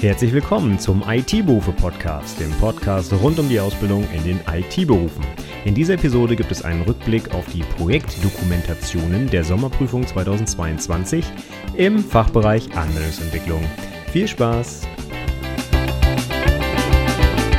[0.00, 5.26] Herzlich willkommen zum IT-Berufe-Podcast, dem Podcast rund um die Ausbildung in den IT-Berufen.
[5.66, 11.24] In dieser Episode gibt es einen Rückblick auf die Projektdokumentationen der Sommerprüfung 2022
[11.76, 13.64] im Fachbereich Anwendungsentwicklung.
[14.12, 14.86] Viel Spaß!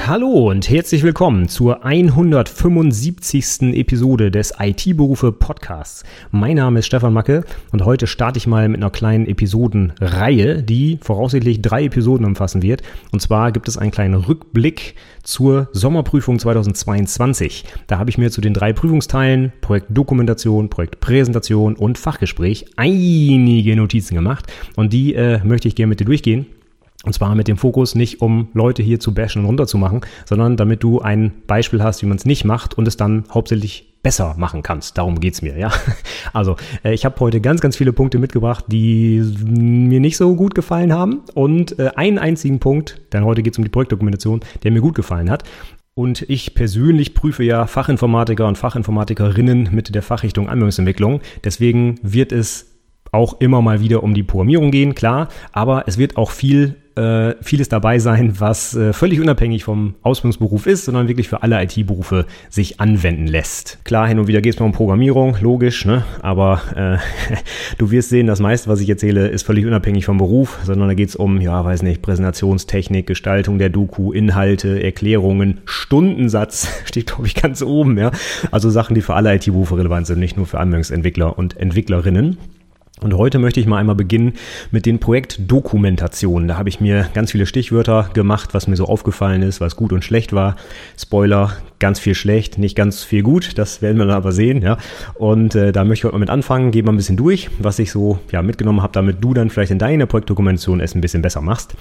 [0.08, 3.74] Hallo und herzlich willkommen zur 175.
[3.74, 6.06] Episode des IT-Berufe Podcasts.
[6.32, 7.44] Mein Name ist Stefan Macke
[7.74, 12.84] und heute starte ich mal mit einer kleinen Episodenreihe, die voraussichtlich drei Episoden umfassen wird.
[13.12, 17.66] Und zwar gibt es einen kleinen Rückblick zur Sommerprüfung 2022.
[17.88, 24.46] Da habe ich mir zu den drei Prüfungsteilen Projektdokumentation, Projektpräsentation und Fachgespräch einige Notizen gemacht
[24.78, 26.46] und die äh, möchte ich gerne mit dir durchgehen.
[27.08, 30.84] Und zwar mit dem Fokus nicht, um Leute hier zu bashen und runterzumachen, sondern damit
[30.84, 34.62] du ein Beispiel hast, wie man es nicht macht und es dann hauptsächlich besser machen
[34.62, 34.98] kannst.
[34.98, 35.72] Darum geht's mir, ja.
[36.34, 40.54] Also, äh, ich habe heute ganz, ganz viele Punkte mitgebracht, die mir nicht so gut
[40.54, 41.22] gefallen haben.
[41.34, 45.30] Und äh, einen einzigen Punkt, denn heute geht's um die Projektdokumentation, der mir gut gefallen
[45.30, 45.46] hat.
[45.94, 51.22] Und ich persönlich prüfe ja Fachinformatiker und Fachinformatikerinnen mit der Fachrichtung Anwendungsentwicklung.
[51.46, 52.76] Deswegen wird es
[53.14, 57.36] auch immer mal wieder um die Programmierung gehen, klar, aber es wird auch viel äh,
[57.42, 62.26] vieles dabei sein, was äh, völlig unabhängig vom Ausbildungsberuf ist, sondern wirklich für alle IT-Berufe
[62.50, 63.80] sich anwenden lässt.
[63.86, 66.04] Klar, hin und wieder geht es mal um Programmierung, logisch, ne?
[66.22, 67.36] aber äh,
[67.78, 70.94] du wirst sehen, das meiste, was ich erzähle, ist völlig unabhängig vom Beruf, sondern da
[70.94, 77.28] geht es um, ja, weiß nicht, Präsentationstechnik, Gestaltung der Doku, Inhalte, Erklärungen, Stundensatz steht, glaube
[77.28, 78.12] ich, ganz oben, ja.
[78.52, 82.38] Also Sachen, die für alle IT-Berufe relevant sind, nicht nur für Anwendungsentwickler und Entwicklerinnen.
[83.00, 84.34] Und heute möchte ich mal einmal beginnen
[84.72, 86.48] mit den Projektdokumentationen.
[86.48, 89.94] Da habe ich mir ganz viele Stichwörter gemacht, was mir so aufgefallen ist, was gut
[89.94, 90.56] und schlecht war.
[91.00, 94.78] Spoiler, ganz viel schlecht, nicht ganz viel gut, das werden wir dann aber sehen, ja.
[95.16, 97.80] Und äh, da möchte ich heute mal mit anfangen, gehen wir ein bisschen durch, was
[97.80, 101.22] ich so ja, mitgenommen habe, damit du dann vielleicht in deiner Projektdokumentation es ein bisschen
[101.22, 101.76] besser machst.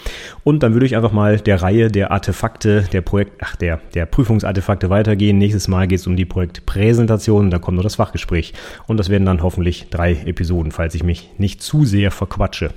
[0.44, 4.06] Und dann würde ich einfach mal der Reihe der Artefakte, der Projekt, ach, der, der
[4.06, 5.38] Prüfungsartefakte weitergehen.
[5.38, 8.52] Nächstes Mal geht es um die Projektpräsentation, dann kommt noch das Fachgespräch.
[8.86, 12.70] Und das werden dann hoffentlich drei Episoden, falls ich mich nicht zu sehr verquatsche.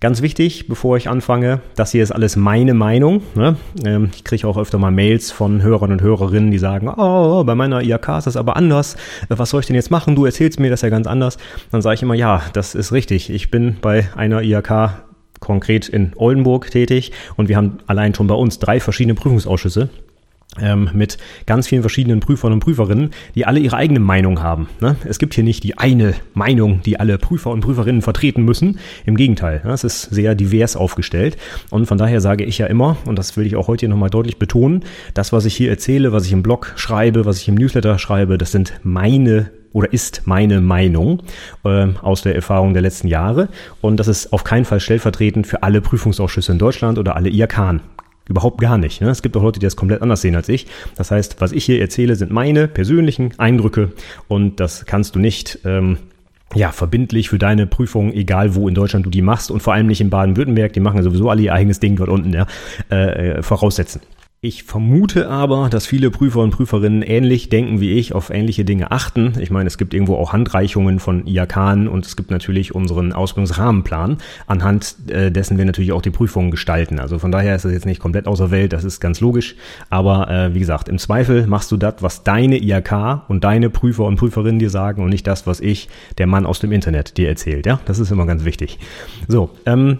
[0.00, 3.20] Ganz wichtig, bevor ich anfange, das hier ist alles meine Meinung.
[3.34, 3.56] Ne?
[3.84, 7.56] Ähm, ich kriege auch öfter mal Mails von Hörern und Hörerinnen, die sagen, oh, bei
[7.56, 8.96] meiner IAK ist das aber anders.
[9.28, 10.14] Was soll ich denn jetzt machen?
[10.14, 11.36] Du erzählst mir das ja ganz anders.
[11.72, 13.28] Dann sage ich immer, ja, das ist richtig.
[13.28, 15.02] Ich bin bei einer IAK
[15.40, 19.88] konkret in Oldenburg tätig und wir haben allein schon bei uns drei verschiedene Prüfungsausschüsse
[20.60, 24.68] ähm, mit ganz vielen verschiedenen Prüfern und Prüferinnen, die alle ihre eigene Meinung haben.
[24.80, 24.96] Ne?
[25.04, 28.78] Es gibt hier nicht die eine Meinung, die alle Prüfer und Prüferinnen vertreten müssen.
[29.04, 29.72] Im Gegenteil, ne?
[29.72, 31.36] es ist sehr divers aufgestellt.
[31.70, 34.10] Und von daher sage ich ja immer, und das will ich auch heute hier nochmal
[34.10, 37.54] deutlich betonen, das, was ich hier erzähle, was ich im Blog schreibe, was ich im
[37.54, 41.22] Newsletter schreibe, das sind meine oder ist meine Meinung
[41.64, 43.48] äh, aus der Erfahrung der letzten Jahre.
[43.82, 47.80] Und das ist auf keinen Fall stellvertretend für alle Prüfungsausschüsse in Deutschland oder alle IAK.
[48.28, 49.00] Überhaupt gar nicht.
[49.00, 49.08] Ne?
[49.08, 50.66] Es gibt auch Leute, die das komplett anders sehen als ich.
[50.96, 53.92] Das heißt, was ich hier erzähle, sind meine persönlichen Eindrücke
[54.28, 55.96] und das kannst du nicht ähm,
[56.54, 59.86] ja, verbindlich für deine Prüfung, egal wo in Deutschland du die machst und vor allem
[59.86, 62.46] nicht in Baden-Württemberg, die machen ja sowieso alle ihr eigenes Ding dort unten, ja,
[62.90, 64.00] äh, äh voraussetzen.
[64.40, 68.92] Ich vermute aber, dass viele Prüfer und Prüferinnen ähnlich denken wie ich, auf ähnliche Dinge
[68.92, 69.32] achten.
[69.40, 74.18] Ich meine, es gibt irgendwo auch Handreichungen von IAK und es gibt natürlich unseren Ausbildungsrahmenplan,
[74.46, 77.00] anhand äh, dessen wir natürlich auch die Prüfungen gestalten.
[77.00, 79.56] Also von daher ist das jetzt nicht komplett außer Welt, das ist ganz logisch.
[79.90, 84.04] Aber äh, wie gesagt, im Zweifel machst du das, was deine IAK und deine Prüfer
[84.04, 87.28] und Prüferinnen dir sagen und nicht das, was ich, der Mann aus dem Internet, dir
[87.28, 87.66] erzählt.
[87.66, 88.78] Ja, das ist immer ganz wichtig.
[89.26, 89.98] So, ähm,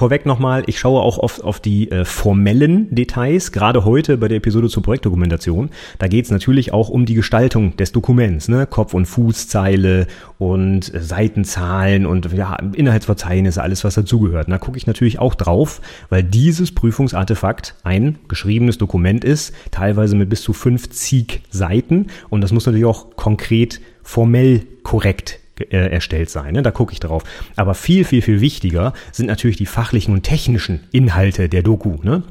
[0.00, 4.38] Vorweg nochmal, ich schaue auch oft auf die äh, formellen Details, gerade heute bei der
[4.38, 5.68] Episode zur Projektdokumentation.
[5.98, 8.66] Da geht es natürlich auch um die Gestaltung des Dokuments, ne?
[8.66, 10.06] Kopf- und Fußzeile
[10.38, 14.50] und äh, Seitenzahlen und ja, Inhaltsverzeichnisse, alles was dazugehört.
[14.50, 20.30] Da gucke ich natürlich auch drauf, weil dieses Prüfungsartefakt ein geschriebenes Dokument ist, teilweise mit
[20.30, 26.54] bis zu 50 Seiten und das muss natürlich auch konkret formell korrekt äh, erstellt sein.
[26.54, 26.62] Ne?
[26.62, 27.22] Da gucke ich drauf.
[27.56, 31.98] Aber viel, viel, viel wichtiger sind natürlich die fachlichen und technischen Inhalte der Doku.
[32.02, 32.22] Ne?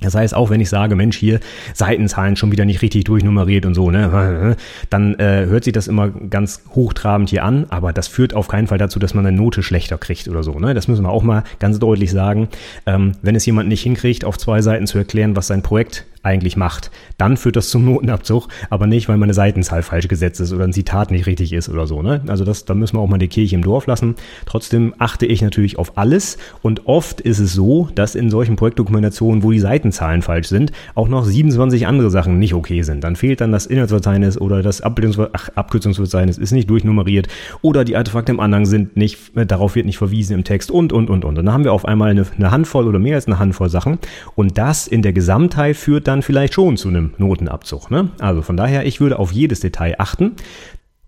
[0.00, 1.40] Das heißt, auch wenn ich sage, Mensch, hier
[1.72, 4.56] Seitenzahlen schon wieder nicht richtig durchnummeriert und so, ne,
[4.90, 8.66] dann äh, hört sich das immer ganz hochtrabend hier an, aber das führt auf keinen
[8.66, 10.58] Fall dazu, dass man eine Note schlechter kriegt oder so.
[10.58, 10.74] Ne?
[10.74, 12.48] Das müssen wir auch mal ganz deutlich sagen.
[12.84, 16.56] Ähm, wenn es jemand nicht hinkriegt, auf zwei Seiten zu erklären, was sein Projekt eigentlich
[16.56, 20.64] macht, dann führt das zum Notenabzug, aber nicht, weil meine Seitenzahl falsch gesetzt ist oder
[20.64, 22.02] ein Zitat nicht richtig ist oder so.
[22.02, 22.20] Ne?
[22.26, 24.16] Also das, da müssen wir auch mal die Kirche im Dorf lassen.
[24.44, 29.42] Trotzdem achte ich natürlich auf alles und oft ist es so, dass in solchen Projektdokumentationen,
[29.42, 33.04] wo die Seitenzahlen falsch sind, auch noch 27 andere Sachen nicht okay sind.
[33.04, 37.28] Dann fehlt dann das Inhaltsverzeichnis oder das Abkürzungsverzeichnis ist nicht durchnummeriert
[37.62, 40.92] oder die Artefakte im Anhang sind nicht, äh, darauf wird nicht verwiesen im Text und,
[40.92, 41.36] und, und, und.
[41.36, 43.98] Und dann haben wir auf einmal eine, eine Handvoll oder mehr als eine Handvoll Sachen
[44.34, 47.90] und das in der Gesamtheit führt dann vielleicht schon zu einem Notenabzug.
[47.90, 48.10] Ne?
[48.18, 50.36] Also von daher, ich würde auf jedes Detail achten.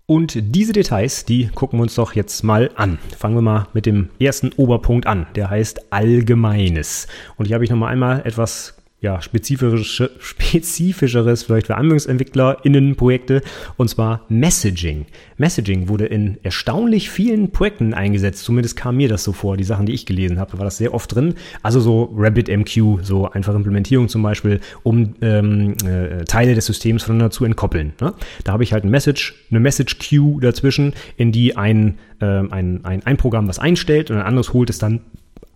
[0.05, 2.97] Und diese Details, die gucken wir uns doch jetzt mal an.
[3.15, 5.27] Fangen wir mal mit dem ersten Oberpunkt an.
[5.35, 7.07] Der heißt Allgemeines.
[7.37, 13.41] Und hier habe ich nochmal einmal etwas ja, spezifische, spezifischeres vielleicht für AnwendungsentwicklerInnen Projekte
[13.77, 15.05] und zwar Messaging.
[15.37, 19.85] Messaging wurde in erstaunlich vielen Projekten eingesetzt, zumindest kam mir das so vor, die Sachen,
[19.85, 21.35] die ich gelesen habe, war das sehr oft drin.
[21.63, 27.31] Also so RabbitMQ, so einfache Implementierung zum Beispiel, um ähm, äh, Teile des Systems voneinander
[27.31, 27.93] zu entkoppeln.
[28.01, 28.13] Ne?
[28.43, 32.83] Da habe ich halt ein Message, eine Message Queue dazwischen, in die ein, äh, ein,
[32.83, 35.01] ein, ein Programm was einstellt und ein anderes holt es dann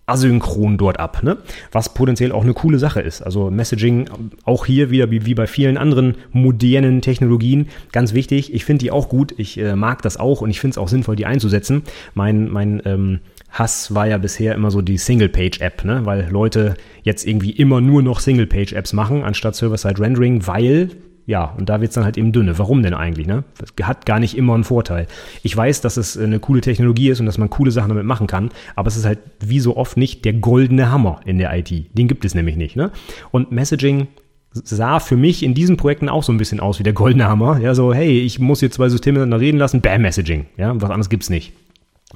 [0.05, 1.37] asynchron dort ab, ne?
[1.71, 3.21] was potenziell auch eine coole Sache ist.
[3.21, 4.09] Also Messaging
[4.43, 8.53] auch hier wieder wie, bei vielen anderen modernen Technologien ganz wichtig.
[8.53, 10.89] Ich finde die auch gut, ich äh, mag das auch und ich finde es auch
[10.89, 11.83] sinnvoll, die einzusetzen.
[12.13, 13.19] Mein, mein ähm,
[13.49, 16.01] Hass war ja bisher immer so die Single-Page-App, ne?
[16.03, 20.89] weil Leute jetzt irgendwie immer nur noch Single-Page-Apps machen, anstatt Server-Side-Rendering, weil
[21.25, 22.57] ja, und da wird's dann halt eben dünne.
[22.59, 23.27] Warum denn eigentlich?
[23.27, 23.43] Ne?
[23.57, 25.07] Das hat gar nicht immer einen Vorteil.
[25.41, 28.27] Ich weiß, dass es eine coole Technologie ist und dass man coole Sachen damit machen
[28.27, 31.71] kann, aber es ist halt wie so oft nicht der goldene Hammer in der IT.
[31.97, 32.75] Den gibt es nämlich nicht.
[32.75, 32.91] Ne?
[33.31, 34.07] Und Messaging
[34.51, 37.59] sah für mich in diesen Projekten auch so ein bisschen aus wie der goldene Hammer.
[37.59, 40.45] Ja, so, hey, ich muss hier zwei Systeme miteinander reden lassen, bam, Messaging.
[40.57, 41.53] Ja, was anderes gibt's nicht.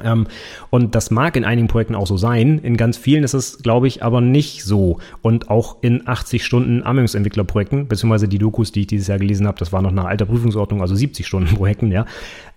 [0.04, 0.28] Ähm,
[0.70, 2.60] und das mag in einigen Projekten auch so sein.
[2.60, 5.00] In ganz vielen ist es, glaube ich, aber nicht so.
[5.22, 9.58] Und auch in 80 Stunden Anwendungsentwicklerprojekten, beziehungsweise die Dokus, die ich dieses Jahr gelesen habe,
[9.58, 12.06] das war noch nach alter Prüfungsordnung, also 70 Stunden Projekten, ja,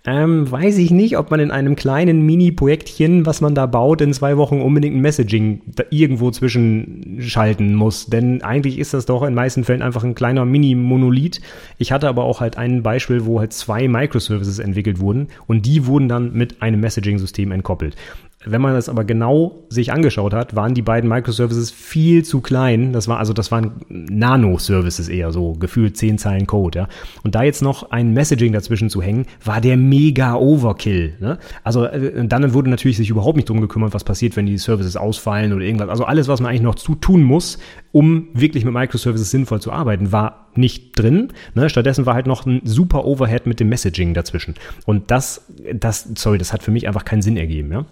[0.03, 4.13] ähm, weiß ich nicht, ob man in einem kleinen Mini-Projektchen, was man da baut, in
[4.13, 8.07] zwei Wochen unbedingt ein Messaging da irgendwo zwischenschalten muss.
[8.07, 11.41] Denn eigentlich ist das doch in meisten Fällen einfach ein kleiner Mini-Monolith.
[11.77, 15.85] Ich hatte aber auch halt ein Beispiel, wo halt zwei Microservices entwickelt wurden und die
[15.85, 17.95] wurden dann mit einem Messaging-System entkoppelt.
[18.43, 22.91] Wenn man das aber genau sich angeschaut hat, waren die beiden Microservices viel zu klein.
[22.91, 26.87] Das war also, das waren Nano-Services eher so, gefühlt zehn Zeilen Code, ja.
[27.23, 31.13] Und da jetzt noch ein Messaging dazwischen zu hängen, war der mega Overkill.
[31.19, 31.37] Ne?
[31.63, 34.97] Also äh, dann wurde natürlich sich überhaupt nicht drum gekümmert, was passiert, wenn die Services
[34.97, 35.89] ausfallen oder irgendwas.
[35.89, 37.59] Also alles, was man eigentlich noch zu tun muss,
[37.91, 41.29] um wirklich mit Microservices sinnvoll zu arbeiten, war nicht drin.
[41.53, 41.69] Ne?
[41.69, 44.55] Stattdessen war halt noch ein super Overhead mit dem Messaging dazwischen.
[44.85, 47.85] Und das, das, sorry, das hat für mich einfach keinen Sinn ergeben, ja.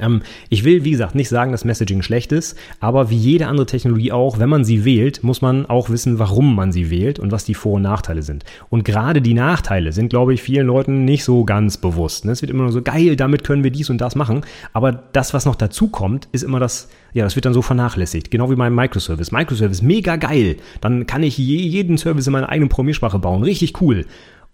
[0.00, 3.66] Ähm, ich will, wie gesagt, nicht sagen, dass Messaging schlecht ist, aber wie jede andere
[3.66, 7.32] Technologie auch, wenn man sie wählt, muss man auch wissen, warum man sie wählt und
[7.32, 8.44] was die Vor- und Nachteile sind.
[8.68, 12.24] Und gerade die Nachteile sind, glaube ich, vielen Leuten nicht so ganz bewusst.
[12.24, 12.32] Ne?
[12.32, 14.42] Es wird immer nur so geil, damit können wir dies und das machen,
[14.72, 18.30] aber das, was noch dazu kommt, ist immer das, ja, das wird dann so vernachlässigt.
[18.30, 19.32] Genau wie mein Microservice.
[19.32, 20.56] Microservice, mega geil.
[20.80, 23.42] Dann kann ich jeden Service in meiner eigenen Programmiersprache bauen.
[23.42, 24.04] Richtig cool.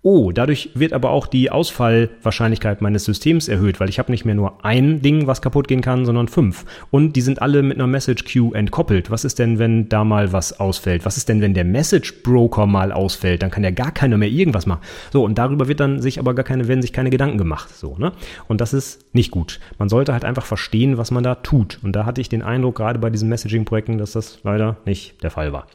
[0.06, 4.34] Oh, dadurch wird aber auch die Ausfallwahrscheinlichkeit meines Systems erhöht, weil ich habe nicht mehr
[4.34, 6.66] nur ein Ding, was kaputt gehen kann, sondern fünf.
[6.90, 9.10] Und die sind alle mit einer Message Queue entkoppelt.
[9.10, 11.06] Was ist denn, wenn da mal was ausfällt?
[11.06, 13.42] Was ist denn, wenn der Message Broker mal ausfällt?
[13.42, 14.82] Dann kann ja gar keiner mehr irgendwas machen.
[15.10, 17.70] So, und darüber wird dann sich aber gar keine, werden sich keine Gedanken gemacht.
[17.74, 18.12] So, ne?
[18.46, 19.58] Und das ist nicht gut.
[19.78, 21.78] Man sollte halt einfach verstehen, was man da tut.
[21.82, 25.30] Und da hatte ich den Eindruck, gerade bei diesen Messaging-Projekten, dass das leider nicht der
[25.30, 25.66] Fall war.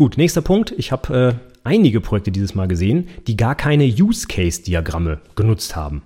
[0.00, 0.72] Gut, nächster Punkt.
[0.78, 6.00] Ich habe äh, einige Projekte dieses Mal gesehen, die gar keine Use-Case-Diagramme genutzt haben.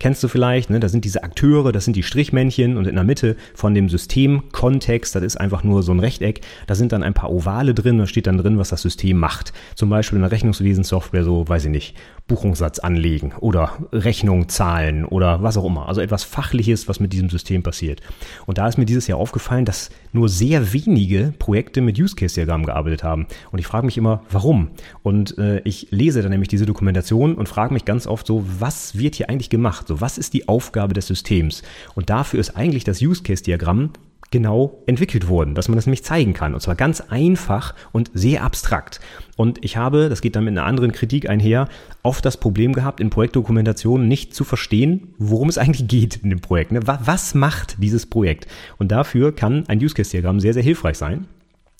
[0.00, 0.80] Kennst du vielleicht, ne?
[0.80, 5.14] da sind diese Akteure, das sind die Strichmännchen und in der Mitte von dem Systemkontext,
[5.14, 8.06] das ist einfach nur so ein Rechteck, da sind dann ein paar Ovale drin, da
[8.06, 9.52] steht dann drin, was das System macht.
[9.74, 11.96] Zum Beispiel in der Rechnungswesensoftware so, weiß ich nicht,
[12.28, 15.88] Buchungssatz anlegen oder Rechnung zahlen oder was auch immer.
[15.88, 18.00] Also etwas Fachliches, was mit diesem System passiert.
[18.46, 22.36] Und da ist mir dieses Jahr aufgefallen, dass nur sehr wenige Projekte mit Use Case
[22.36, 23.26] Diagrammen gearbeitet haben.
[23.50, 24.70] Und ich frage mich immer, warum?
[25.02, 28.96] Und äh, ich lese dann nämlich diese Dokumentation und frage mich ganz oft so, was
[28.96, 29.89] wird hier eigentlich gemacht?
[29.90, 31.64] So, was ist die Aufgabe des Systems?
[31.96, 33.90] Und dafür ist eigentlich das Use Case Diagramm
[34.30, 36.54] genau entwickelt wurden, dass man das nämlich zeigen kann.
[36.54, 39.00] Und zwar ganz einfach und sehr abstrakt.
[39.34, 41.68] Und ich habe, das geht dann mit einer anderen Kritik einher,
[42.04, 46.40] oft das Problem gehabt, in Projektdokumentationen nicht zu verstehen, worum es eigentlich geht in dem
[46.40, 46.70] Projekt.
[46.70, 46.82] Ne?
[46.84, 48.46] Was macht dieses Projekt?
[48.78, 51.26] Und dafür kann ein Use Case Diagramm sehr, sehr hilfreich sein.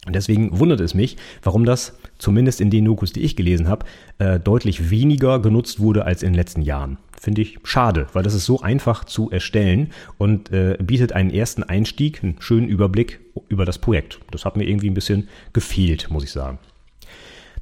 [0.04, 3.86] Und deswegen wundert es mich, warum das, zumindest in den Dokus, die ich gelesen habe,
[4.18, 6.98] äh, deutlich weniger genutzt wurde als in den letzten Jahren.
[7.20, 11.62] Finde ich schade, weil das ist so einfach zu erstellen und äh, bietet einen ersten
[11.62, 14.20] Einstieg, einen schönen Überblick über das Projekt.
[14.30, 16.58] Das hat mir irgendwie ein bisschen gefehlt, muss ich sagen.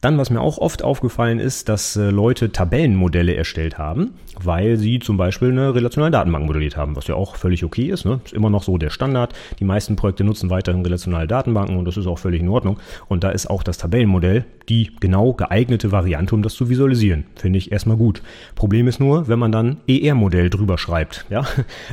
[0.00, 5.00] Dann, was mir auch oft aufgefallen ist, dass äh, Leute Tabellenmodelle erstellt haben, weil sie
[5.00, 8.04] zum Beispiel eine relationale Datenbank modelliert haben, was ja auch völlig okay ist.
[8.04, 8.20] Ne?
[8.24, 9.34] Ist immer noch so der Standard.
[9.58, 12.78] Die meisten Projekte nutzen weiterhin relationale Datenbanken und das ist auch völlig in Ordnung.
[13.08, 17.24] Und da ist auch das Tabellenmodell die genau geeignete Variante, um das zu visualisieren.
[17.36, 18.22] Finde ich erstmal gut.
[18.54, 21.26] Problem ist nur, wenn man dann ER-Modell drüber schreibt.
[21.30, 21.46] Ja?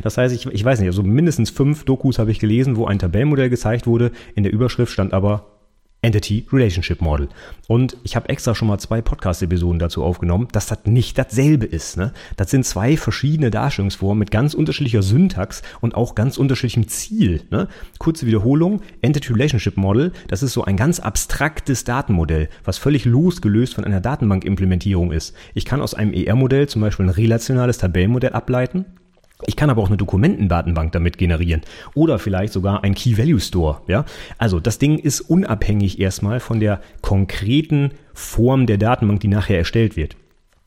[0.04, 3.00] Das heißt, ich, ich weiß nicht, also mindestens fünf Dokus habe ich gelesen, wo ein
[3.00, 4.12] Tabellenmodell gezeigt wurde.
[4.36, 5.46] In der Überschrift stand aber
[6.06, 7.30] Entity Relationship Model.
[7.68, 11.98] Und ich habe extra schon mal zwei Podcast-Episoden dazu aufgenommen, dass das nicht dasselbe ist.
[11.98, 12.14] Ne?
[12.38, 17.42] Das sind zwei verschiedene Darstellungsformen mit ganz unterschiedlicher Syntax und auch ganz unterschiedlichem Ziel.
[17.50, 17.68] Ne?
[17.98, 23.74] Kurze Wiederholung, Entity Relationship Model, das ist so ein ganz abstraktes Datenmodell, was völlig losgelöst
[23.74, 25.34] von einer Datenbankimplementierung ist.
[25.56, 28.86] Ich kann aus einem ER-Modell zum Beispiel ein relationales Tabellenmodell ableiten
[29.46, 31.62] ich kann aber auch eine Dokumentendatenbank damit generieren
[31.94, 33.82] oder vielleicht sogar ein Key Value Store.
[33.88, 34.06] Ja,
[34.38, 39.98] also das Ding ist unabhängig erstmal von der konkreten Form der Datenbank, die nachher erstellt
[39.98, 40.16] wird.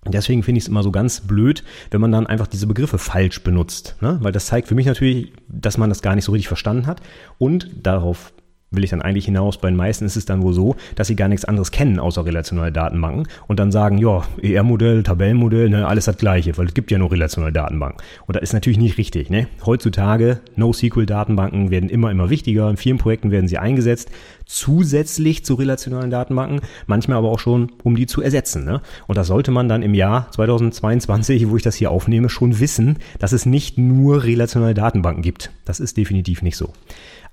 [0.06, 3.42] Deswegen finde ich es immer so ganz blöd, wenn man dann einfach diese Begriffe falsch
[3.42, 4.18] benutzt, ne?
[4.22, 7.00] weil das zeigt für mich natürlich, dass man das gar nicht so richtig verstanden hat
[7.38, 8.32] und darauf
[8.70, 9.58] will ich dann eigentlich hinaus.
[9.58, 12.24] Bei den meisten ist es dann wohl so, dass sie gar nichts anderes kennen außer
[12.24, 16.90] relationale Datenbanken und dann sagen, ja, ER-Modell, Tabellenmodell, ne, alles das gleiche, weil es gibt
[16.90, 18.02] ja nur relationale Datenbanken.
[18.26, 19.30] Und das ist natürlich nicht richtig.
[19.30, 19.46] Ne?
[19.64, 22.68] Heutzutage, NoSQL-Datenbanken werden immer, immer wichtiger.
[22.68, 24.10] In vielen Projekten werden sie eingesetzt,
[24.44, 28.64] zusätzlich zu relationalen Datenbanken, manchmal aber auch schon, um die zu ersetzen.
[28.64, 28.80] Ne?
[29.06, 32.98] Und das sollte man dann im Jahr 2022, wo ich das hier aufnehme, schon wissen,
[33.18, 35.50] dass es nicht nur relationale Datenbanken gibt.
[35.64, 36.72] Das ist definitiv nicht so.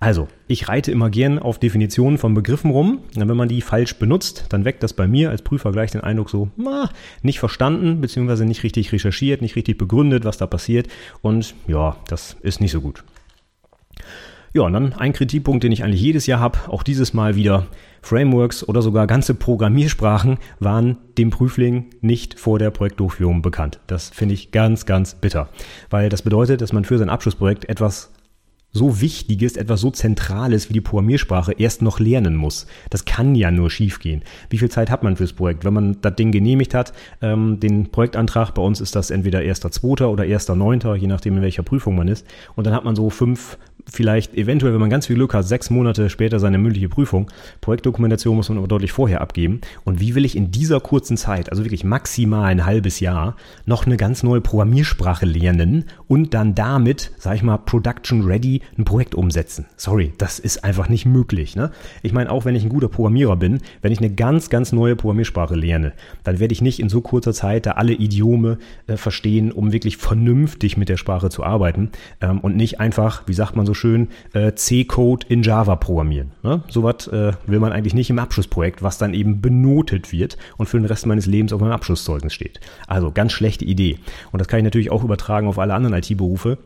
[0.05, 3.00] Also, ich reite immer gern auf Definitionen von Begriffen rum.
[3.15, 6.29] wenn man die falsch benutzt, dann weckt das bei mir als Prüfer gleich den Eindruck
[6.29, 6.91] so, na,
[7.24, 10.89] nicht verstanden, beziehungsweise nicht richtig recherchiert, nicht richtig begründet, was da passiert.
[11.24, 13.03] Und ja, das ist nicht so gut.
[14.53, 17.65] Ja, und dann ein Kritikpunkt, den ich eigentlich jedes Jahr habe, auch dieses Mal wieder.
[18.03, 23.79] Frameworks oder sogar ganze Programmiersprachen waren dem Prüfling nicht vor der Projektdurchführung bekannt.
[23.88, 25.50] Das finde ich ganz, ganz bitter,
[25.89, 28.12] weil das bedeutet, dass man für sein Abschlussprojekt etwas
[28.75, 32.67] so Wichtiges, etwas so Zentrales wie die Programmiersprache erst noch lernen muss.
[32.89, 34.22] Das kann ja nur schiefgehen.
[34.50, 35.63] Wie viel Zeit hat man fürs Projekt?
[35.63, 36.91] Wenn man das Ding genehmigt hat,
[37.22, 40.05] ähm, den Projektantrag, bei uns ist das entweder 1.2.
[40.08, 42.27] oder 1.9., je nachdem in welcher Prüfung man ist.
[42.55, 45.70] Und dann hat man so fünf vielleicht eventuell, wenn man ganz viel Glück hat, sechs
[45.70, 47.29] Monate später seine mündliche Prüfung.
[47.62, 49.62] Projektdokumentation muss man aber deutlich vorher abgeben.
[49.84, 53.86] Und wie will ich in dieser kurzen Zeit, also wirklich maximal ein halbes Jahr, noch
[53.86, 59.15] eine ganz neue Programmiersprache lernen und dann damit, sag ich mal, production ready ein Projekt
[59.15, 59.65] umsetzen?
[59.77, 61.55] Sorry, das ist einfach nicht möglich.
[61.55, 61.72] Ne?
[62.03, 64.95] Ich meine, auch wenn ich ein guter Programmierer bin, wenn ich eine ganz, ganz neue
[64.95, 65.93] Programmiersprache lerne,
[66.24, 68.57] dann werde ich nicht in so kurzer Zeit da alle Idiome
[68.88, 71.91] äh, verstehen, um wirklich vernünftig mit der Sprache zu arbeiten
[72.22, 76.31] ähm, und nicht einfach, wie sagt man so schön äh, C-Code in Java programmieren.
[76.43, 76.63] Ne?
[76.69, 80.79] Sowas äh, will man eigentlich nicht im Abschlussprojekt, was dann eben benotet wird und für
[80.79, 82.60] den Rest meines Lebens auf meinem Abschlusszeugnis steht.
[82.88, 84.00] Also ganz schlechte Idee.
[84.31, 86.57] Und das kann ich natürlich auch übertragen auf alle anderen IT-Berufe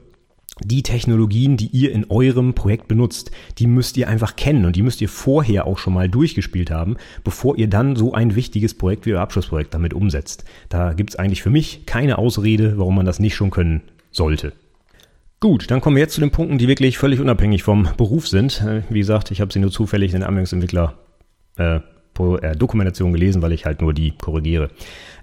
[0.64, 4.82] die Technologien, die ihr in eurem Projekt benutzt, die müsst ihr einfach kennen und die
[4.82, 9.06] müsst ihr vorher auch schon mal durchgespielt haben, bevor ihr dann so ein wichtiges Projekt
[9.06, 10.44] wie euer Abschlussprojekt damit umsetzt.
[10.70, 14.54] Da gibt es eigentlich für mich keine Ausrede, warum man das nicht schon können sollte.
[15.40, 18.62] Gut, dann kommen wir jetzt zu den Punkten, die wirklich völlig unabhängig vom Beruf sind.
[18.62, 20.96] Äh, wie gesagt, ich habe sie nur zufällig in der Anwendungsentwickler
[21.58, 21.80] äh,
[22.42, 24.70] äh, Dokumentation gelesen, weil ich halt nur die korrigiere.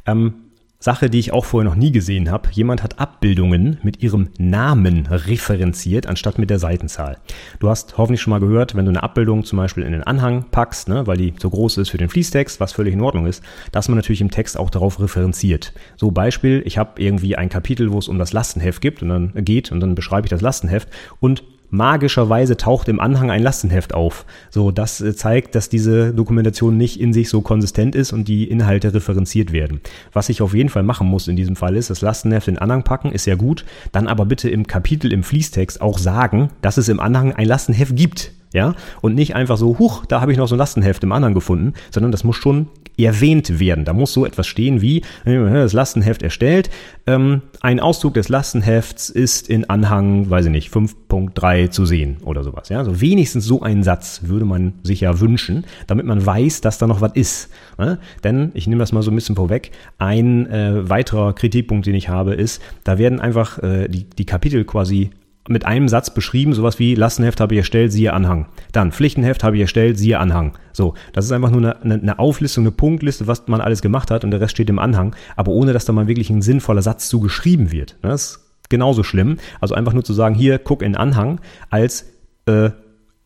[0.07, 0.46] Ähm,
[0.78, 2.49] Sache, die ich auch vorher noch nie gesehen habe.
[2.52, 7.16] Jemand hat Abbildungen mit ihrem Namen referenziert, anstatt mit der Seitenzahl.
[7.61, 10.45] Du hast hoffentlich schon mal gehört, wenn du eine Abbildung zum Beispiel in den Anhang
[10.50, 13.42] packst, ne, weil die so groß ist für den Fließtext, was völlig in Ordnung ist,
[13.73, 15.73] dass man natürlich im Text auch darauf referenziert.
[15.97, 19.33] So Beispiel, ich habe irgendwie ein Kapitel, wo es um das Lastenheft gibt und dann
[19.45, 20.88] geht und dann beschreibe ich das Lastenheft
[21.21, 24.25] und magischerweise taucht im Anhang ein Lastenheft auf.
[24.50, 28.44] So, das äh, zeigt, dass diese Dokumentation nicht in sich so konsistent ist und die
[28.44, 29.80] Inhalte referenziert werden.
[30.12, 32.62] Was ich auf jeden Fall machen muss in diesem Fall ist, das Lastenheft in den
[32.62, 36.76] Anhang packen, ist ja gut, dann aber bitte im Kapitel im Fließtext auch sagen, dass
[36.76, 38.32] es im Anhang ein Lastenheft gibt.
[38.54, 41.35] Ja, und nicht einfach so, huch, da habe ich noch so ein Lastenheft im Anhang
[41.35, 42.68] gefunden, sondern das muss schon
[42.99, 43.85] erwähnt werden.
[43.85, 46.71] Da muss so etwas stehen wie, das Lastenheft erstellt,
[47.07, 52.43] ähm, ein Auszug des Lastenhefts ist in Anhang, weiß ich nicht, 5.3 zu sehen oder
[52.43, 52.69] sowas.
[52.69, 56.79] Ja, also wenigstens so einen Satz würde man sich ja wünschen, damit man weiß, dass
[56.79, 57.50] da noch was ist.
[57.79, 57.99] Ne?
[58.25, 62.09] Denn, ich nehme das mal so ein bisschen vorweg, ein äh, weiterer Kritikpunkt, den ich
[62.09, 65.11] habe, ist, da werden einfach äh, die, die Kapitel quasi
[65.49, 68.47] mit einem Satz beschrieben, sowas wie Lastenheft habe ich erstellt, siehe Anhang.
[68.73, 70.53] Dann Pflichtenheft habe ich erstellt, siehe Anhang.
[70.73, 74.25] So, das ist einfach nur eine, eine, Auflistung, eine Punktliste, was man alles gemacht hat
[74.25, 77.09] und der Rest steht im Anhang, aber ohne dass da mal wirklich ein sinnvoller Satz
[77.09, 77.97] zu geschrieben wird.
[78.03, 79.38] Das ist genauso schlimm.
[79.61, 82.07] Also einfach nur zu sagen, hier, guck in Anhang, als
[82.47, 82.71] äh,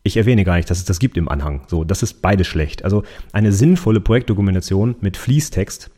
[0.03, 1.61] ich erwähne gar nicht, dass es das gibt im Anhang.
[1.67, 2.83] So, das ist beides schlecht.
[2.83, 5.91] Also eine sinnvolle Projektdokumentation mit Fließtext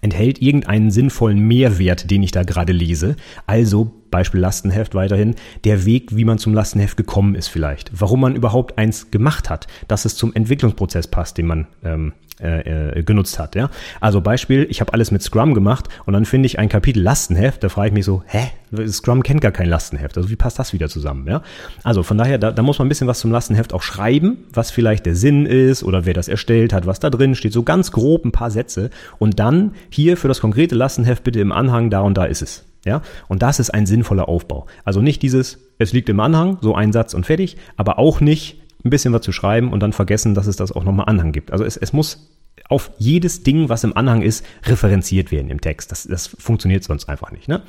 [0.00, 3.16] enthält irgendeinen sinnvollen Mehrwert, den ich da gerade lese.
[3.46, 5.34] Also Beispiel Lastenheft weiterhin,
[5.64, 7.90] der Weg, wie man zum Lastenheft gekommen ist vielleicht.
[8.00, 12.98] Warum man überhaupt eins gemacht hat, dass es zum Entwicklungsprozess passt, den man ähm, äh,
[12.98, 13.54] äh, genutzt hat.
[13.54, 13.70] Ja?
[14.00, 17.62] Also Beispiel, ich habe alles mit Scrum gemacht und dann finde ich ein Kapitel Lastenheft,
[17.62, 18.48] da frage ich mich so, hä,
[18.88, 21.28] Scrum kennt gar kein Lastenheft, also wie passt das wieder zusammen?
[21.28, 21.42] Ja?
[21.84, 24.70] Also von daher, da, da muss man ein bisschen was zum Lastenheft auch schreiben, was
[24.70, 27.92] vielleicht der Sinn ist oder wer das erstellt hat, was da drin steht, so ganz
[27.92, 32.00] grob ein paar Sätze und dann hier für das konkrete Lastenheft bitte im Anhang, da
[32.00, 32.64] und da ist es.
[32.84, 34.66] Ja, und das ist ein sinnvoller Aufbau.
[34.84, 38.60] Also nicht dieses, es liegt im Anhang, so ein Satz und fertig, aber auch nicht,
[38.84, 41.52] ein bisschen was zu schreiben und dann vergessen, dass es das auch nochmal Anhang gibt.
[41.52, 42.30] Also es, es muss
[42.68, 45.90] auf jedes Ding, was im Anhang ist, referenziert werden im Text.
[45.90, 47.48] Das, das funktioniert sonst einfach nicht.
[47.48, 47.62] Ne?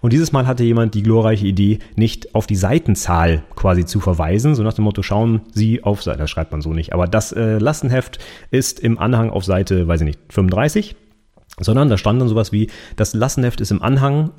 [0.00, 4.54] Und dieses Mal hatte jemand die glorreiche Idee, nicht auf die Seitenzahl quasi zu verweisen,
[4.54, 7.32] so nach dem Motto, schauen Sie auf Seite, das schreibt man so nicht, aber das
[7.32, 8.18] äh, Lastenheft
[8.50, 10.96] ist im Anhang auf Seite, weiß ich nicht, 35
[11.58, 14.30] sondern da stand dann sowas wie, das Lastenheft ist im Anhang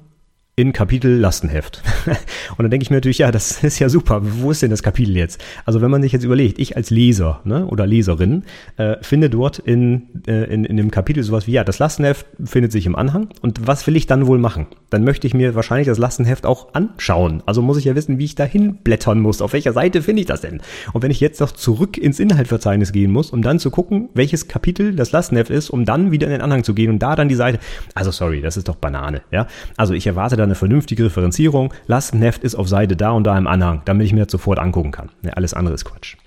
[0.62, 1.82] in Kapitel Lastenheft.
[2.06, 4.22] und dann denke ich mir natürlich, ja, das ist ja super.
[4.22, 5.44] Wo ist denn das Kapitel jetzt?
[5.65, 8.44] Also wenn man sich jetzt überlegt, ich als Leser ne, oder Leserin
[8.77, 12.72] äh, finde dort in, äh, in, in dem Kapitel sowas wie, ja, das Lastenheft findet
[12.72, 13.30] sich im Anhang.
[13.41, 14.68] Und was will ich dann wohl machen?
[14.91, 17.41] Dann möchte ich mir wahrscheinlich das Lastenheft auch anschauen.
[17.48, 19.41] Also muss ich ja wissen, wie ich dahin blättern muss.
[19.41, 20.62] Auf welcher Seite finde ich das denn?
[20.94, 24.48] Und wenn ich jetzt noch zurück ins Inhaltsverzeichnis gehen muss, um dann zu gucken, welches
[24.48, 27.30] Kapitel das Lastenheft ist, um dann wieder in den Anhang zu gehen und da dann
[27.30, 27.58] die Seite.
[27.96, 29.22] Also sorry, das ist doch Banane.
[29.32, 31.74] Ja, also ich erwarte dann eine vernünftige Referenzierung.
[31.88, 34.91] Lastenheft ist auf Seite da und da im Anhang, damit ich mir das sofort angucken
[34.91, 35.10] kann.
[35.24, 36.17] Ja, alles andere ist Quatsch.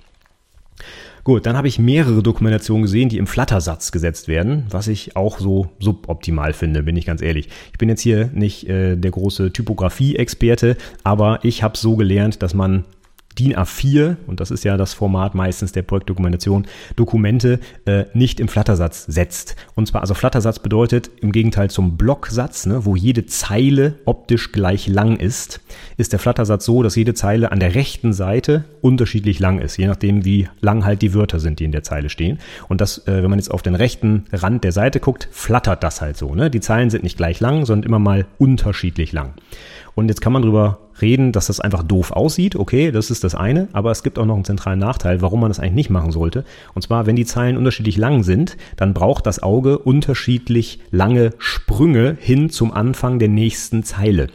[1.24, 5.38] Gut, dann habe ich mehrere Dokumentationen gesehen, die im Flattersatz gesetzt werden, was ich auch
[5.38, 7.48] so suboptimal finde, bin ich ganz ehrlich.
[7.72, 12.52] Ich bin jetzt hier nicht äh, der große Typografie-Experte, aber ich habe so gelernt, dass
[12.52, 12.84] man
[13.38, 18.48] DIN A4, und das ist ja das Format meistens der Projektdokumentation, Dokumente äh, nicht im
[18.48, 19.56] Flattersatz setzt.
[19.74, 24.86] Und zwar, also Flattersatz bedeutet im Gegenteil zum Blocksatz, ne, wo jede Zeile optisch gleich
[24.86, 25.60] lang ist,
[25.96, 29.86] ist der Flattersatz so, dass jede Zeile an der rechten Seite unterschiedlich lang ist, je
[29.86, 32.38] nachdem, wie lang halt die Wörter sind, die in der Zeile stehen.
[32.68, 36.00] Und das, äh, wenn man jetzt auf den rechten Rand der Seite guckt, flattert das
[36.00, 36.34] halt so.
[36.34, 36.50] Ne?
[36.50, 39.34] Die Zeilen sind nicht gleich lang, sondern immer mal unterschiedlich lang.
[39.94, 42.56] Und jetzt kann man drüber reden, dass das einfach doof aussieht.
[42.56, 43.68] Okay, das ist das eine.
[43.72, 46.44] Aber es gibt auch noch einen zentralen Nachteil, warum man das eigentlich nicht machen sollte.
[46.74, 52.16] Und zwar, wenn die Zeilen unterschiedlich lang sind, dann braucht das Auge unterschiedlich lange Sprünge
[52.20, 54.28] hin zum Anfang der nächsten Zeile.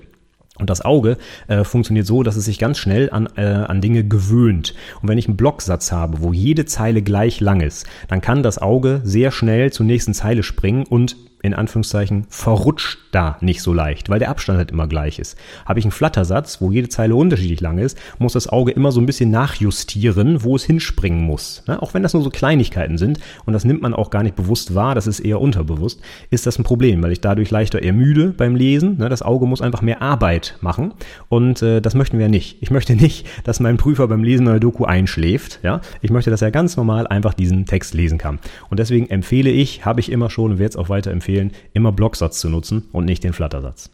[0.60, 1.17] Und das Auge
[1.48, 4.76] äh, funktioniert so, dass es sich ganz schnell an, äh, an Dinge gewöhnt.
[5.02, 8.58] Und wenn ich einen Blocksatz habe, wo jede Zeile gleich lang ist, dann kann das
[8.58, 14.10] Auge sehr schnell zur nächsten Zeile springen und in Anführungszeichen verrutscht da nicht so leicht,
[14.10, 15.38] weil der Abstand halt immer gleich ist.
[15.65, 18.99] Habe ich einen Flattersatz, wo jede Zeile unterschiedlich lang ist, muss das Auge immer so
[18.99, 21.63] ein bisschen nachjustieren, wo es hinspringen muss.
[21.67, 21.82] Ne?
[21.82, 24.75] Auch wenn das nur so Kleinigkeiten sind und das nimmt man auch gar nicht bewusst
[24.75, 28.56] wahr, das ist eher unterbewusst, ist das ein Problem, weil ich dadurch leichter ermüde beim
[28.56, 28.97] Lesen.
[28.97, 29.10] Ne?
[29.10, 30.93] Das Auge muss einfach mehr Arbeit machen
[31.30, 32.58] und äh, das möchten wir nicht.
[32.62, 35.60] Ich möchte nicht, dass mein Prüfer beim Lesen einer Doku einschläft.
[35.63, 35.82] Ja?
[36.02, 38.39] Ich möchte, dass er ganz normal einfach diesen Text lesen kann.
[38.69, 41.52] Und deswegen empfehle ich, habe ich immer schon und werde es auch weiter empfehlen, empfehlen,
[41.74, 43.92] immer Blocksatz zu nutzen und nicht den Flattersatz.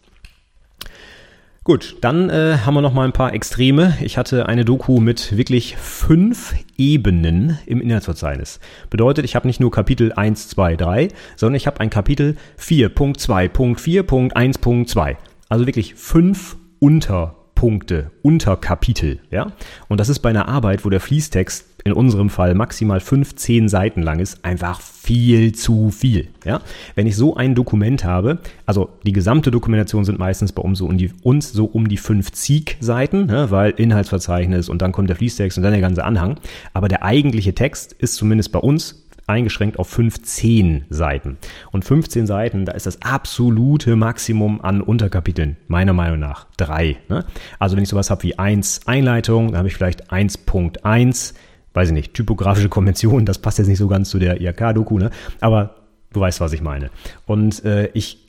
[1.66, 3.98] Gut, dann äh, haben wir noch mal ein paar Extreme.
[4.02, 8.60] Ich hatte eine Doku mit wirklich fünf Ebenen im Inhaltsverzeichnis.
[8.92, 15.16] Bedeutet, ich habe nicht nur Kapitel 1, 2, 3, sondern ich habe ein Kapitel 4.2.4.1.2.
[15.50, 19.22] Also wirklich fünf Unterpunkte, Unterkapitel.
[19.32, 19.54] Ja?
[19.88, 24.02] Und das ist bei einer Arbeit, wo der Fließtext in unserem Fall maximal 15 Seiten
[24.02, 26.30] lang ist, einfach viel zu viel.
[26.44, 26.62] Ja?
[26.96, 30.88] Wenn ich so ein Dokument habe, also die gesamte Dokumentation sind meistens bei uns so
[30.88, 33.52] um die, uns so um die 50 Seiten, ne?
[33.52, 36.40] weil Inhaltsverzeichnis und dann kommt der Fließtext und dann der ganze Anhang.
[36.74, 41.38] Aber der eigentliche Text ist zumindest bei uns eingeschränkt auf 15 Seiten.
[41.72, 46.48] Und 15 Seiten, da ist das absolute Maximum an Unterkapiteln, meiner Meinung nach.
[46.58, 46.98] Drei.
[47.10, 47.26] Ne?
[47.60, 51.36] Also wenn ich sowas habe wie 1 Einleitung, dann habe ich vielleicht 1.1
[51.76, 55.12] weiß ich nicht, typografische Konvention, das passt jetzt nicht so ganz zu der IHK-Doku, ne?
[55.42, 55.76] Aber
[56.14, 56.90] du weißt, was ich meine.
[57.26, 58.26] Und äh, ich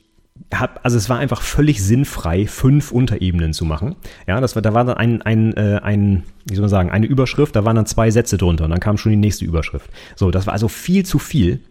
[0.53, 3.95] hab, also es war einfach völlig sinnfrei, fünf Unterebenen zu machen.
[4.27, 7.05] Ja, das war, da war dann ein, ein, äh, ein, wie soll man sagen, eine
[7.05, 9.89] Überschrift, da waren dann zwei Sätze drunter und dann kam schon die nächste Überschrift.
[10.15, 11.61] So, das war also viel zu viel.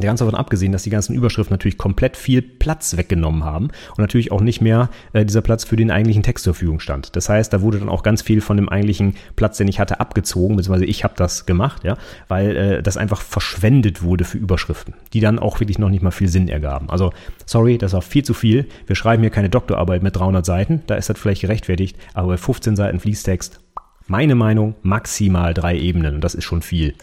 [0.00, 4.30] Ganz davon abgesehen, dass die ganzen Überschriften natürlich komplett viel Platz weggenommen haben und natürlich
[4.30, 7.16] auch nicht mehr äh, dieser Platz für den eigentlichen Text zur Verfügung stand.
[7.16, 10.00] Das heißt, da wurde dann auch ganz viel von dem eigentlichen Platz, den ich hatte,
[10.00, 11.96] abgezogen, beziehungsweise ich habe das gemacht, ja,
[12.28, 16.10] weil äh, das einfach verschwendet wurde für Überschriften, die dann auch wirklich noch nicht mal
[16.10, 16.90] viel Sinn ergaben.
[16.90, 17.12] Also,
[17.44, 18.66] sorry, das war viel zu viel.
[18.86, 22.36] Wir schreiben hier keine Doktorarbeit mit 300 Seiten, da ist das vielleicht gerechtfertigt, aber bei
[22.36, 23.60] 15 Seiten Fließtext,
[24.06, 26.94] meine Meinung, maximal drei Ebenen und das ist schon viel.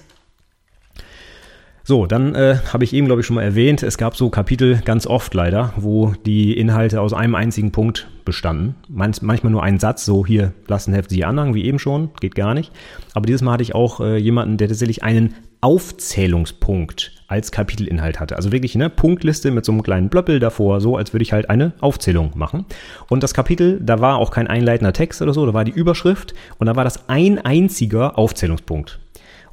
[1.87, 4.81] So, dann äh, habe ich eben, glaube ich, schon mal erwähnt, es gab so Kapitel
[4.85, 8.73] ganz oft leider, wo die Inhalte aus einem einzigen Punkt bestanden.
[8.89, 12.55] Manch, manchmal nur ein Satz, so hier Lastenheft Sie Anhang, wie eben schon, geht gar
[12.55, 12.71] nicht.
[13.13, 18.35] Aber dieses Mal hatte ich auch äh, jemanden, der tatsächlich einen Aufzählungspunkt als Kapitelinhalt hatte.
[18.35, 21.51] Also wirklich eine Punktliste mit so einem kleinen Blöppel davor, so als würde ich halt
[21.51, 22.65] eine Aufzählung machen.
[23.09, 26.33] Und das Kapitel, da war auch kein einleitender Text oder so, da war die Überschrift
[26.57, 28.99] und da war das ein einziger Aufzählungspunkt.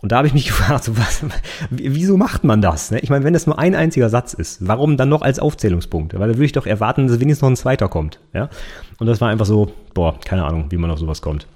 [0.02, 1.24] Und da habe ich mich gefragt, so was,
[1.70, 2.90] wieso macht man das?
[2.90, 2.98] Ne?
[3.00, 6.12] Ich meine, wenn das nur ein einziger Satz ist, warum dann noch als Aufzählungspunkt?
[6.14, 8.20] Weil da würde ich doch erwarten, dass wenigstens noch ein zweiter kommt.
[8.34, 8.50] Ja?
[8.98, 11.46] Und das war einfach so, boah, keine Ahnung, wie man auf sowas kommt.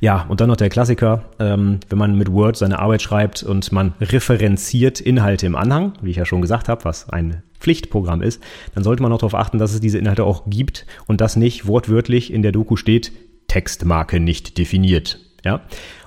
[0.00, 3.70] Ja, und dann noch der Klassiker, ähm, wenn man mit Word seine Arbeit schreibt und
[3.72, 8.42] man referenziert Inhalte im Anhang, wie ich ja schon gesagt habe, was ein Pflichtprogramm ist,
[8.74, 11.66] dann sollte man auch darauf achten, dass es diese Inhalte auch gibt und dass nicht
[11.66, 13.12] wortwörtlich in der Doku steht,
[13.46, 15.20] Textmarke nicht definiert.
[15.44, 15.62] Ja,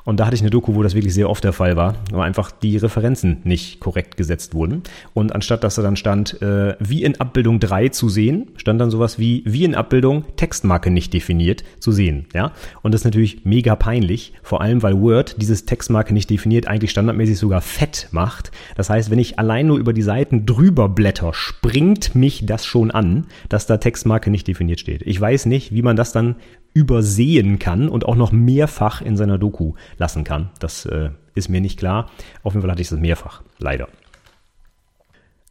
[0.06, 2.20] und da hatte ich eine Doku, wo das wirklich sehr oft der Fall war, wo
[2.20, 4.84] einfach die Referenzen nicht korrekt gesetzt wurden.
[5.14, 8.92] Und anstatt dass da dann stand, äh, wie in Abbildung 3 zu sehen, stand dann
[8.92, 12.28] sowas wie, wie in Abbildung Textmarke nicht definiert zu sehen.
[12.34, 12.52] Ja?
[12.84, 16.92] Und das ist natürlich mega peinlich, vor allem weil Word dieses Textmarke nicht definiert eigentlich
[16.92, 18.52] standardmäßig sogar fett macht.
[18.76, 22.92] Das heißt, wenn ich allein nur über die Seiten drüber blätter, springt mich das schon
[22.92, 25.02] an, dass da Textmarke nicht definiert steht.
[25.02, 26.36] Ich weiß nicht, wie man das dann
[26.76, 30.50] übersehen kann und auch noch mehrfach in seiner Doku lassen kann.
[30.60, 32.12] Das äh, ist mir nicht klar.
[32.44, 33.88] Auf jeden Fall hatte ich das mehrfach, leider.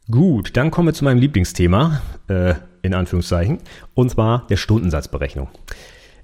[0.09, 3.57] Gut, dann kommen wir zu meinem Lieblingsthema, äh, in Anführungszeichen,
[3.95, 5.49] und zwar der Stundensatzberechnung.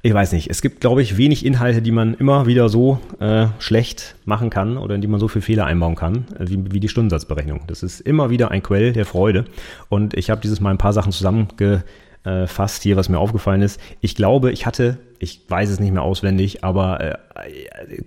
[0.03, 3.47] Ich weiß nicht, es gibt, glaube ich, wenig Inhalte, die man immer wieder so äh,
[3.57, 6.79] schlecht machen kann oder in die man so viele Fehler einbauen kann, äh, wie, wie
[6.79, 7.61] die Stundensatzberechnung.
[7.65, 9.45] Das ist immer wieder ein Quell der Freude.
[9.89, 11.83] Und ich habe dieses Mal ein paar Sachen zusammenge
[12.23, 13.79] äh, fast hier, was mir aufgefallen ist.
[13.99, 17.17] Ich glaube, ich hatte, ich weiß es nicht mehr auswendig, aber äh,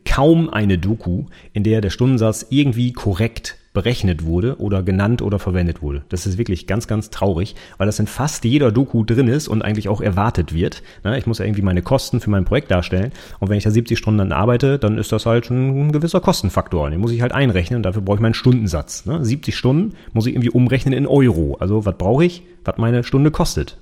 [0.04, 5.82] kaum eine Doku, in der der Stundensatz irgendwie korrekt berechnet wurde oder genannt oder verwendet
[5.82, 6.02] wurde.
[6.08, 9.60] Das ist wirklich ganz, ganz traurig, weil das in fast jeder Doku drin ist und
[9.62, 10.82] eigentlich auch erwartet wird.
[11.18, 13.98] Ich muss ja irgendwie meine Kosten für mein Projekt darstellen und wenn ich da 70
[13.98, 16.88] Stunden dann arbeite, dann ist das halt ein gewisser Kostenfaktor.
[16.88, 19.04] Den muss ich halt einrechnen und dafür brauche ich meinen Stundensatz.
[19.04, 21.56] 70 Stunden muss ich irgendwie umrechnen in Euro.
[21.60, 22.42] Also was brauche ich?
[22.64, 23.78] Was meine Stunde kostet.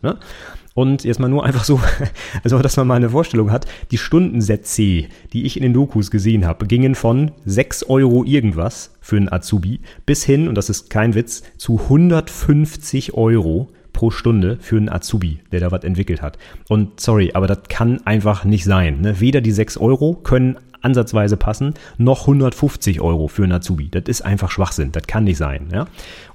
[0.75, 1.81] Und jetzt mal nur einfach so,
[2.45, 6.47] also dass man mal eine Vorstellung hat, die Stundensätze, die ich in den Dokus gesehen
[6.47, 11.15] habe, gingen von 6 Euro irgendwas für einen Azubi bis hin, und das ist kein
[11.15, 16.39] Witz, zu 150 Euro pro Stunde für einen Azubi, der da was entwickelt hat.
[16.69, 19.01] Und sorry, aber das kann einfach nicht sein.
[19.01, 19.21] Ne?
[19.21, 23.89] Weder die 6 Euro können ansatzweise passen, noch 150 Euro für einen Azubi.
[23.91, 24.93] Das ist einfach Schwachsinn.
[24.93, 25.69] Das kann nicht sein.
[25.73, 25.87] Ja?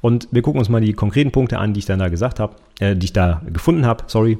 [0.01, 2.55] Und wir gucken uns mal die konkreten Punkte an, die ich dann da gesagt habe,
[2.79, 4.03] äh, die ich da gefunden habe.
[4.07, 4.37] Sorry.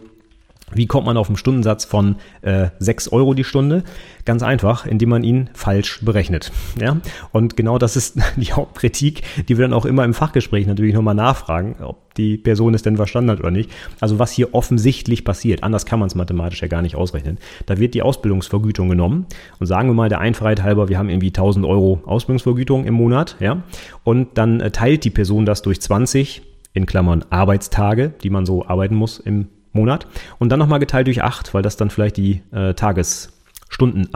[0.73, 3.83] Wie kommt man auf einen Stundensatz von äh, 6 Euro die Stunde?
[4.25, 6.51] Ganz einfach, indem man ihn falsch berechnet.
[6.79, 6.97] Ja?
[7.31, 11.15] Und genau das ist die Hauptkritik, die wir dann auch immer im Fachgespräch natürlich nochmal
[11.15, 13.71] nachfragen, ob die Person es denn verstanden hat oder nicht.
[14.01, 17.37] Also was hier offensichtlich passiert, anders kann man es mathematisch ja gar nicht ausrechnen.
[17.65, 19.25] Da wird die Ausbildungsvergütung genommen
[19.59, 23.37] und sagen wir mal der Einfachheit halber, wir haben irgendwie 1000 Euro Ausbildungsvergütung im Monat,
[23.39, 23.63] ja,
[24.03, 26.41] und dann äh, teilt die Person das durch 20
[26.73, 30.07] in Klammern Arbeitstage, die man so arbeiten muss im Monat
[30.39, 34.09] und dann nochmal geteilt durch 8, weil das dann vielleicht die äh, Tagesstunden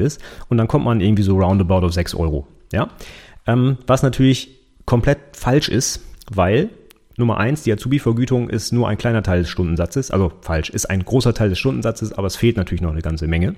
[0.00, 2.46] ist und dann kommt man irgendwie so roundabout auf 6 Euro.
[2.72, 2.88] Ja?
[3.46, 6.70] Ähm, was natürlich komplett falsch ist, weil
[7.16, 11.04] Nummer eins, die Azubi-Vergütung ist nur ein kleiner Teil des Stundensatzes, also falsch, ist ein
[11.04, 13.56] großer Teil des Stundensatzes, aber es fehlt natürlich noch eine ganze Menge.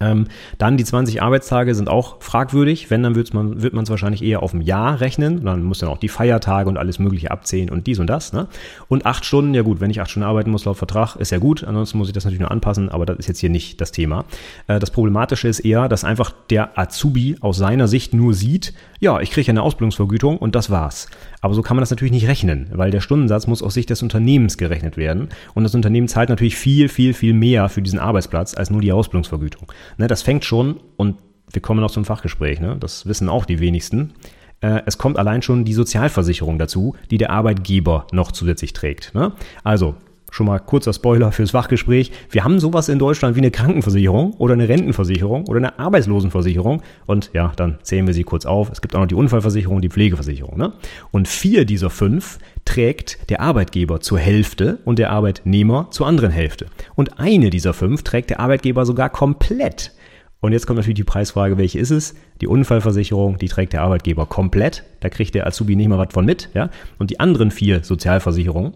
[0.00, 0.26] Ähm,
[0.58, 2.90] dann die 20 Arbeitstage sind auch fragwürdig.
[2.90, 5.44] Wenn, dann man, wird man es wahrscheinlich eher auf ein Jahr rechnen.
[5.44, 8.32] Dann muss dann auch die Feiertage und alles Mögliche abzählen und dies und das.
[8.32, 8.48] Ne?
[8.88, 11.38] Und acht Stunden, ja gut, wenn ich acht Stunden arbeiten muss laut Vertrag, ist ja
[11.38, 11.64] gut.
[11.64, 14.24] Ansonsten muss ich das natürlich nur anpassen, aber das ist jetzt hier nicht das Thema.
[14.66, 19.20] Äh, das Problematische ist eher, dass einfach der Azubi aus seiner Sicht nur sieht, ja,
[19.20, 21.08] ich kriege eine Ausbildungsvergütung und das war's.
[21.40, 24.02] Aber so kann man das natürlich nicht rechnen, weil der Stundensatz muss aus Sicht des
[24.02, 25.28] Unternehmens gerechnet werden.
[25.54, 28.92] Und das Unternehmen zahlt natürlich viel, viel, viel mehr für diesen Arbeitsplatz als nur die
[28.92, 29.72] Ausbildungsvergütung.
[29.96, 31.16] Ne, das fängt schon, und
[31.52, 34.12] wir kommen noch zum Fachgespräch, ne, das wissen auch die wenigsten.
[34.60, 39.14] Äh, es kommt allein schon die Sozialversicherung dazu, die der Arbeitgeber noch zusätzlich trägt.
[39.14, 39.32] Ne?
[39.64, 39.94] Also
[40.30, 42.12] schon mal kurzer Spoiler fürs Fachgespräch.
[42.30, 46.82] Wir haben sowas in Deutschland wie eine Krankenversicherung oder eine Rentenversicherung oder eine Arbeitslosenversicherung.
[47.06, 48.70] Und ja, dann zählen wir sie kurz auf.
[48.70, 50.56] Es gibt auch noch die Unfallversicherung, die Pflegeversicherung.
[50.56, 50.72] Ne?
[51.10, 56.66] Und vier dieser fünf trägt der Arbeitgeber zur Hälfte und der Arbeitnehmer zur anderen Hälfte.
[56.94, 59.92] Und eine dieser fünf trägt der Arbeitgeber sogar komplett.
[60.40, 62.14] Und jetzt kommt natürlich die Preisfrage, welche ist es?
[62.40, 64.84] Die Unfallversicherung, die trägt der Arbeitgeber komplett.
[65.00, 66.48] Da kriegt der Azubi nicht mal was von mit.
[66.54, 66.70] Ja?
[66.98, 68.72] Und die anderen vier Sozialversicherungen,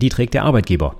[0.00, 0.96] die trägt der Arbeitgeber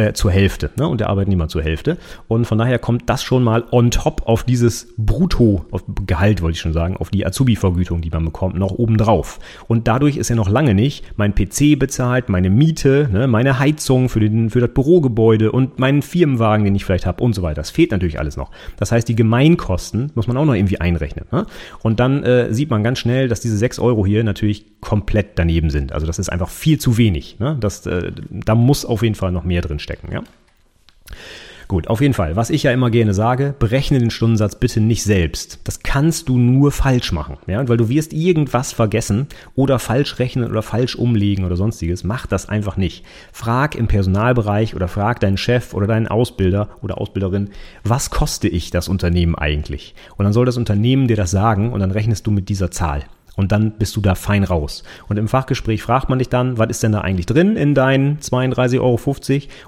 [0.00, 1.98] äh, zur Hälfte ne, und der Arbeitnehmer zur Hälfte.
[2.28, 6.54] Und von daher kommt das schon mal on top auf dieses Brutto, auf Gehalt wollte
[6.54, 9.38] ich schon sagen, auf die Azubi-Vergütung, die man bekommt, noch obendrauf.
[9.68, 14.08] Und dadurch ist ja noch lange nicht mein PC bezahlt, meine Miete, ne, meine Heizung
[14.08, 17.60] für, den, für das Bürogebäude und meinen Firmenwagen, den ich vielleicht habe und so weiter.
[17.60, 18.50] Das fehlt natürlich alles noch.
[18.78, 21.26] Das heißt, die Gemeinkosten muss man auch noch irgendwie einrechnen.
[21.30, 21.46] Ne?
[21.82, 25.68] Und dann äh, sieht man ganz schnell, dass diese 6 Euro hier natürlich komplett daneben
[25.68, 25.92] sind.
[25.92, 27.38] Also das ist einfach viel zu wenig.
[27.38, 27.56] Ne?
[27.60, 30.12] Das, äh, da muss auf jeden Fall noch mehr drin stecken.
[30.12, 30.22] Ja?
[31.66, 32.34] Gut, auf jeden Fall.
[32.34, 35.60] Was ich ja immer gerne sage, berechne den Stundensatz bitte nicht selbst.
[35.62, 40.50] Das kannst du nur falsch machen, ja, weil du wirst irgendwas vergessen oder falsch rechnen
[40.50, 42.02] oder falsch umlegen oder sonstiges.
[42.02, 43.04] Mach das einfach nicht.
[43.32, 47.50] Frag im Personalbereich oder frag deinen Chef oder deinen Ausbilder oder Ausbilderin,
[47.84, 49.94] was koste ich das Unternehmen eigentlich?
[50.16, 53.04] Und dann soll das Unternehmen dir das sagen und dann rechnest du mit dieser Zahl.
[53.40, 54.82] Und dann bist du da fein raus.
[55.08, 58.18] Und im Fachgespräch fragt man dich dann, was ist denn da eigentlich drin in deinen
[58.18, 59.00] 32,50 Euro?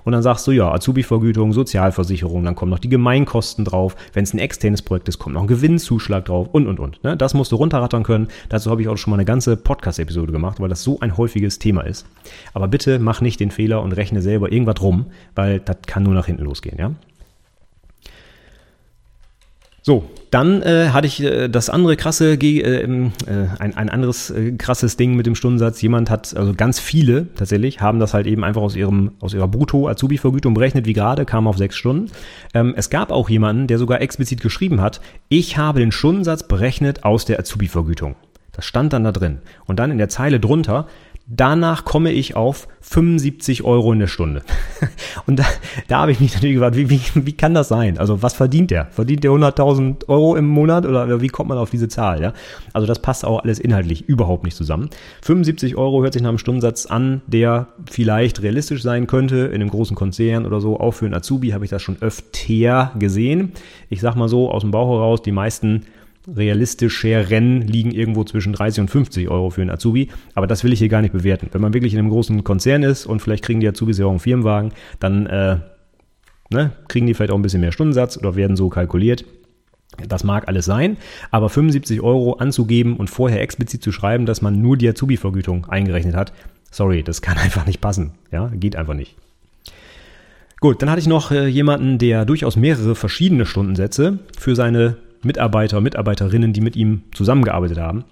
[0.04, 3.96] Und dann sagst du, ja, Azubi-Vergütung, Sozialversicherung, dann kommen noch die Gemeinkosten drauf.
[4.12, 7.02] Wenn es ein externes Projekt ist, kommt noch ein Gewinnzuschlag drauf und, und, und.
[7.02, 7.16] Ne?
[7.16, 8.28] Das musst du runterrattern können.
[8.50, 11.58] Dazu habe ich auch schon mal eine ganze Podcast-Episode gemacht, weil das so ein häufiges
[11.58, 12.04] Thema ist.
[12.52, 16.12] Aber bitte mach nicht den Fehler und rechne selber irgendwas rum, weil das kann nur
[16.12, 16.92] nach hinten losgehen, ja?
[19.85, 22.87] So, dann äh, hatte ich äh, das andere krasse, äh, äh,
[23.59, 25.83] ein, ein anderes äh, krasses Ding mit dem Stundensatz.
[25.83, 29.49] Jemand hat, also ganz viele tatsächlich, haben das halt eben einfach aus ihrem aus ihrer
[29.49, 32.12] Brutto-Azubi-Vergütung berechnet, wie gerade, kam auf sechs Stunden.
[32.55, 37.03] Ähm, es gab auch jemanden, der sogar explizit geschrieben hat, ich habe den Stundensatz berechnet
[37.03, 38.14] aus der Azubi-Vergütung.
[38.53, 39.38] Das stand dann da drin.
[39.66, 40.87] Und dann in der Zeile drunter,
[41.26, 44.42] Danach komme ich auf 75 Euro in der Stunde.
[45.26, 45.44] Und da,
[45.87, 47.96] da habe ich mich natürlich gefragt, wie, wie, wie kann das sein?
[47.98, 48.87] Also was verdient der?
[48.87, 52.20] Verdient der 100.000 Euro im Monat oder wie kommt man auf diese Zahl?
[52.20, 52.32] Ja?
[52.72, 54.90] Also das passt auch alles inhaltlich überhaupt nicht zusammen.
[55.22, 59.70] 75 Euro hört sich nach einem Stundensatz an, der vielleicht realistisch sein könnte in einem
[59.70, 60.80] großen Konzern oder so.
[60.80, 63.52] Auch für einen Azubi habe ich das schon öfter gesehen.
[63.88, 65.87] Ich sag mal so aus dem Bauch heraus, die meisten
[66.26, 70.08] realistische Rennen liegen irgendwo zwischen 30 und 50 Euro für einen Azubi.
[70.35, 71.48] Aber das will ich hier gar nicht bewerten.
[71.52, 74.11] Wenn man wirklich in einem großen Konzern ist und vielleicht kriegen die Azubis ja auch
[74.11, 75.58] einen Firmenwagen, dann äh,
[76.50, 79.24] ne, kriegen die vielleicht auch ein bisschen mehr Stundensatz oder werden so kalkuliert.
[80.08, 80.96] Das mag alles sein,
[81.30, 86.14] aber 75 Euro anzugeben und vorher explizit zu schreiben, dass man nur die Azubi-Vergütung eingerechnet
[86.14, 86.32] hat,
[86.70, 88.12] sorry, das kann einfach nicht passen.
[88.30, 89.16] Ja, geht einfach nicht.
[90.61, 95.80] Gut, dann hatte ich noch äh, jemanden, der durchaus mehrere verschiedene Stundensätze für seine Mitarbeiter,
[95.80, 98.04] Mitarbeiterinnen, die mit ihm zusammengearbeitet haben,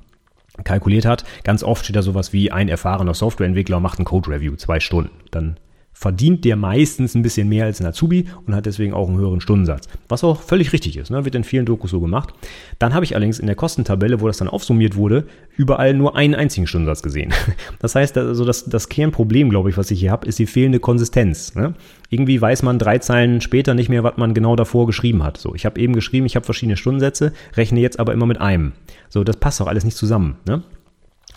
[0.64, 1.24] kalkuliert hat.
[1.44, 5.10] Ganz oft steht da sowas wie ein erfahrener Softwareentwickler macht ein Code-Review, zwei Stunden.
[5.30, 5.56] Dann
[5.92, 9.40] verdient der meistens ein bisschen mehr als ein Azubi und hat deswegen auch einen höheren
[9.40, 9.86] Stundensatz.
[10.08, 11.24] Was auch völlig richtig ist, ne?
[11.24, 12.32] wird in vielen Dokus so gemacht.
[12.78, 15.26] Dann habe ich allerdings in der Kostentabelle, wo das dann aufsummiert wurde,
[15.56, 17.32] überall nur einen einzigen Stundensatz gesehen.
[17.78, 20.80] Das heißt, also das, das Kernproblem, glaube ich, was ich hier habe, ist die fehlende
[20.80, 21.54] Konsistenz.
[21.54, 21.74] Ne?
[22.10, 25.38] Irgendwie weiß man drei Zeilen später nicht mehr, was man genau davor geschrieben hat.
[25.38, 28.72] So, ich habe eben geschrieben, ich habe verschiedene Stundensätze, rechne jetzt aber immer mit einem.
[29.08, 30.36] So, das passt doch alles nicht zusammen.
[30.46, 30.62] Ne?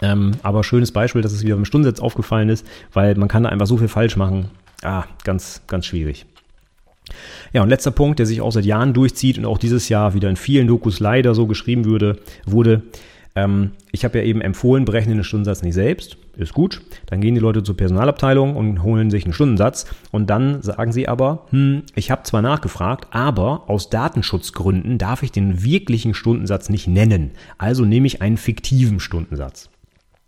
[0.04, 3.50] Ähm, aber schönes Beispiel, dass es wieder beim Stundensatz aufgefallen ist, weil man kann da
[3.50, 4.50] einfach so viel falsch machen.
[4.84, 6.26] Ah, ganz, ganz schwierig.
[7.54, 10.30] Ja, und letzter Punkt, der sich auch seit Jahren durchzieht und auch dieses Jahr wieder
[10.30, 12.84] in vielen Dokus leider so geschrieben würde, wurde,
[13.36, 16.82] ähm, ich habe ja eben empfohlen, berechne den Stundensatz nicht selbst, ist gut.
[17.06, 21.08] Dann gehen die Leute zur Personalabteilung und holen sich einen Stundensatz und dann sagen sie
[21.08, 26.88] aber, hm, ich habe zwar nachgefragt, aber aus Datenschutzgründen darf ich den wirklichen Stundensatz nicht
[26.88, 27.32] nennen.
[27.58, 29.70] Also nehme ich einen fiktiven Stundensatz.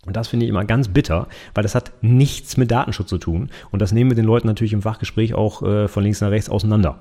[0.05, 3.49] Und das finde ich immer ganz bitter, weil das hat nichts mit Datenschutz zu tun.
[3.71, 6.49] Und das nehmen wir den Leuten natürlich im Fachgespräch auch äh, von links nach rechts
[6.49, 6.99] auseinander.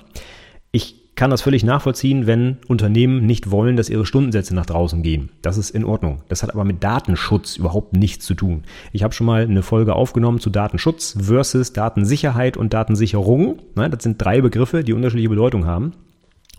[0.73, 5.31] Ich kann das völlig nachvollziehen, wenn Unternehmen nicht wollen, dass ihre Stundensätze nach draußen gehen.
[5.43, 6.23] Das ist in Ordnung.
[6.29, 8.65] Das hat aber mit Datenschutz überhaupt nichts zu tun.
[8.93, 13.61] Ich habe schon mal eine Folge aufgenommen zu Datenschutz versus Datensicherheit und Datensicherung.
[13.77, 15.93] Das sind drei Begriffe, die unterschiedliche Bedeutung haben.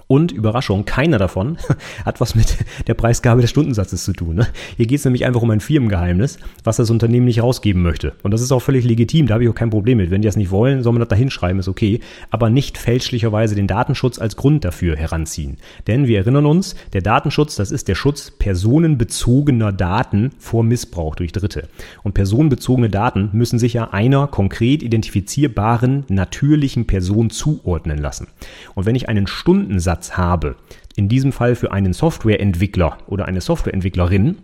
[0.07, 1.57] Und Überraschung, keiner davon
[2.05, 4.35] hat was mit der Preisgabe des Stundensatzes zu tun.
[4.35, 4.47] Ne?
[4.77, 8.13] Hier geht es nämlich einfach um ein Firmengeheimnis, was das Unternehmen nicht rausgeben möchte.
[8.21, 10.11] Und das ist auch völlig legitim, da habe ich auch kein Problem mit.
[10.11, 12.01] Wenn die das nicht wollen, soll man das da hinschreiben, ist okay.
[12.29, 15.57] Aber nicht fälschlicherweise den Datenschutz als Grund dafür heranziehen.
[15.87, 21.31] Denn wir erinnern uns, der Datenschutz, das ist der Schutz personenbezogener Daten vor Missbrauch durch
[21.31, 21.67] Dritte.
[22.03, 28.27] Und personenbezogene Daten müssen sich ja einer konkret identifizierbaren natürlichen Person zuordnen lassen.
[28.75, 30.55] Und wenn ich einen Stundensatz Einsatz habe,
[30.95, 34.37] in diesem Fall für einen Softwareentwickler oder eine Softwareentwicklerin,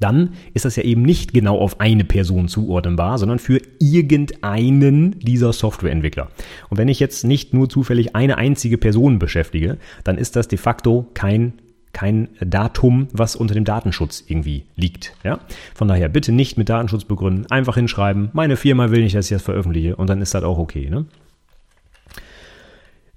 [0.00, 5.52] dann ist das ja eben nicht genau auf eine Person zuordnenbar, sondern für irgendeinen dieser
[5.52, 6.28] Softwareentwickler.
[6.70, 10.58] Und wenn ich jetzt nicht nur zufällig eine einzige Person beschäftige, dann ist das de
[10.58, 11.54] facto kein
[11.92, 15.14] kein Datum, was unter dem Datenschutz irgendwie liegt.
[15.24, 15.40] Ja?
[15.74, 19.36] Von daher bitte nicht mit Datenschutz begründen, einfach hinschreiben, meine Firma will nicht, dass ich
[19.36, 20.88] das veröffentliche und dann ist das auch okay.
[20.88, 21.04] Ne?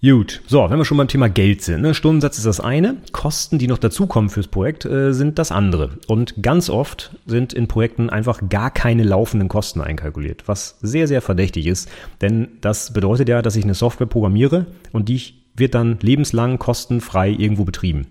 [0.06, 1.96] Gut, so, wenn wir schon beim Thema Geld sind, ne?
[1.96, 5.98] Stundensatz ist das eine, Kosten, die noch dazukommen fürs Projekt, äh, sind das andere.
[6.06, 11.22] Und ganz oft sind in Projekten einfach gar keine laufenden Kosten einkalkuliert, was sehr, sehr
[11.22, 11.90] verdächtig ist,
[12.22, 15.22] denn das bedeutet ja, dass ich eine Software programmiere und die
[15.56, 18.06] wird dann lebenslang kostenfrei irgendwo betrieben.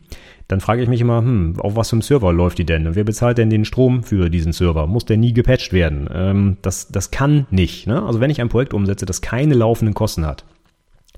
[0.49, 2.89] Dann frage ich mich immer, hm, auf was für einem Server läuft die denn?
[2.89, 4.89] Und wer bezahlt denn den Strom für diesen Server?
[4.89, 6.09] Muss der nie gepatcht werden?
[6.13, 7.87] Ähm, das, das kann nicht.
[7.87, 8.03] Ne?
[8.03, 10.45] Also wenn ich ein Projekt umsetze, das keine laufenden Kosten hat,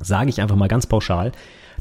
[0.00, 1.32] sage ich einfach mal ganz pauschal,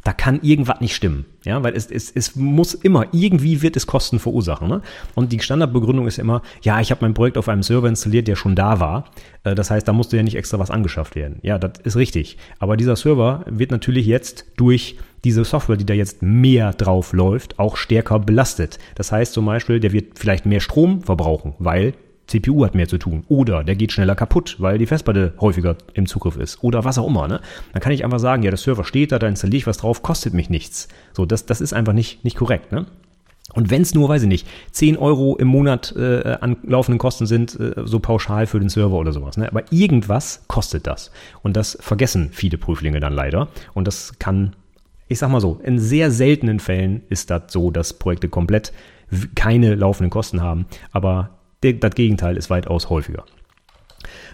[0.06, 1.26] da kann irgendwas nicht stimmen.
[1.46, 4.68] Ja, weil es, es, es muss immer, irgendwie wird es Kosten verursachen.
[4.68, 4.82] Ne?
[5.16, 8.36] Und die Standardbegründung ist immer, ja, ich habe mein Projekt auf einem Server installiert, der
[8.36, 9.06] schon da war.
[9.44, 11.40] Äh, das heißt, da musste ja nicht extra was angeschafft werden.
[11.42, 12.38] Ja, das ist richtig.
[12.60, 17.58] Aber dieser Server wird natürlich jetzt durch diese Software, die da jetzt mehr drauf läuft,
[17.58, 18.78] auch stärker belastet.
[18.94, 21.96] Das heißt zum Beispiel, der wird vielleicht mehr Strom verbrauchen, weil
[22.28, 23.24] CPU hat mehr zu tun.
[23.28, 26.64] Oder der geht schneller kaputt, weil die Festplatte häufiger im Zugriff ist.
[26.64, 27.28] Oder was auch immer.
[27.28, 27.40] Ne?
[27.74, 30.02] Dann kann ich einfach sagen, ja, der Server steht da, da installiere ich was drauf,
[30.02, 30.88] kostet mich nichts.
[31.14, 32.72] So, das, das ist einfach nicht, nicht korrekt.
[32.72, 32.86] Ne?
[33.54, 37.28] Und wenn es nur, weiß ich nicht, 10 Euro im Monat äh, an laufenden Kosten
[37.28, 39.38] sind, äh, so pauschal für den Server oder sowas.
[39.38, 39.48] Ne?
[39.48, 41.12] Aber irgendwas kostet das.
[41.44, 43.50] Und das vergessen viele Prüflinge dann leider.
[43.74, 44.56] Und das kann,
[45.08, 48.74] ich sag mal so, in sehr seltenen Fällen ist das so, dass Projekte komplett
[49.36, 50.66] keine laufenden Kosten haben.
[50.92, 51.30] Aber
[51.62, 53.26] das Gegenteil ist weitaus häufiger.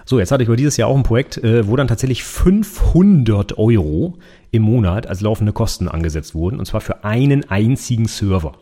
[0.05, 3.57] So, jetzt hatte ich über dieses Jahr auch ein Projekt, äh, wo dann tatsächlich 500
[3.57, 4.17] Euro
[4.51, 8.53] im Monat als laufende Kosten angesetzt wurden, und zwar für einen einzigen Server.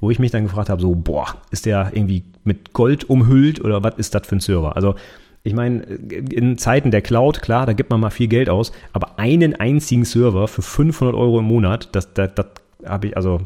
[0.00, 3.82] Wo ich mich dann gefragt habe, so, boah, ist der irgendwie mit Gold umhüllt oder
[3.82, 4.76] was ist das für ein Server?
[4.76, 4.94] Also,
[5.42, 9.18] ich meine, in Zeiten der Cloud, klar, da gibt man mal viel Geld aus, aber
[9.18, 12.46] einen einzigen Server für 500 Euro im Monat, das, das, das
[12.84, 13.40] habe ich, also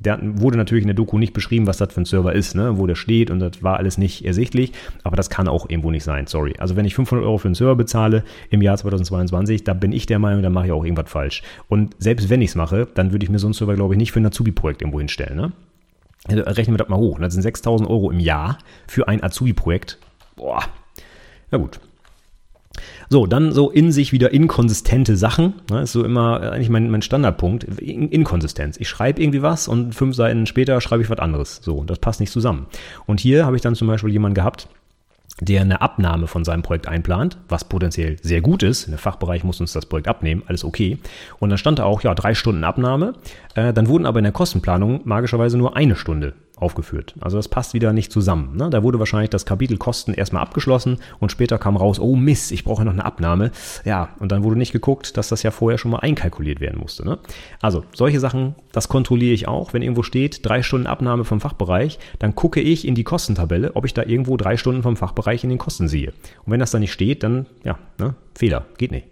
[0.00, 2.78] der wurde natürlich in der Doku nicht beschrieben, was das für ein Server ist, ne,
[2.78, 4.72] wo der steht und das war alles nicht ersichtlich,
[5.04, 6.54] aber das kann auch irgendwo nicht sein, sorry.
[6.58, 10.06] Also wenn ich 500 Euro für einen Server bezahle im Jahr 2022, da bin ich
[10.06, 11.42] der Meinung, da mache ich auch irgendwas falsch.
[11.68, 13.98] Und selbst wenn ich es mache, dann würde ich mir so einen Server, glaube ich,
[13.98, 15.52] nicht für ein Azubi-Projekt irgendwo hinstellen, ne?
[16.28, 17.18] Also rechnen wir das mal hoch.
[17.18, 19.98] Das sind 6000 Euro im Jahr für ein Azubi-Projekt.
[20.36, 20.62] Boah.
[21.50, 21.80] Na gut,
[23.12, 25.54] so, dann so in sich wieder inkonsistente Sachen.
[25.68, 27.64] Ne, ist so immer eigentlich mein, mein Standardpunkt.
[27.64, 28.76] In Inkonsistenz.
[28.76, 31.58] Ich schreibe irgendwie was und fünf Seiten später schreibe ich was anderes.
[31.60, 32.66] So, das passt nicht zusammen.
[33.06, 34.68] Und hier habe ich dann zum Beispiel jemanden gehabt,
[35.40, 38.88] der eine Abnahme von seinem Projekt einplant, was potenziell sehr gut ist.
[38.88, 40.98] Der Fachbereich muss uns das Projekt abnehmen, alles okay.
[41.40, 43.14] Und dann stand da auch, ja, drei Stunden Abnahme.
[43.56, 47.14] Äh, dann wurden aber in der Kostenplanung magischerweise nur eine Stunde aufgeführt.
[47.20, 48.56] Also das passt wieder nicht zusammen.
[48.56, 48.70] Ne?
[48.70, 52.64] Da wurde wahrscheinlich das Kapitel Kosten erstmal abgeschlossen und später kam raus, oh Mist, ich
[52.64, 53.50] brauche noch eine Abnahme.
[53.84, 57.04] Ja, und dann wurde nicht geguckt, dass das ja vorher schon mal einkalkuliert werden musste.
[57.04, 57.18] Ne?
[57.60, 59.72] Also solche Sachen, das kontrolliere ich auch.
[59.72, 63.84] Wenn irgendwo steht, drei Stunden Abnahme vom Fachbereich, dann gucke ich in die Kostentabelle, ob
[63.84, 66.12] ich da irgendwo drei Stunden vom Fachbereich in den Kosten sehe.
[66.44, 69.06] Und wenn das da nicht steht, dann, ja, ne, Fehler, geht nicht.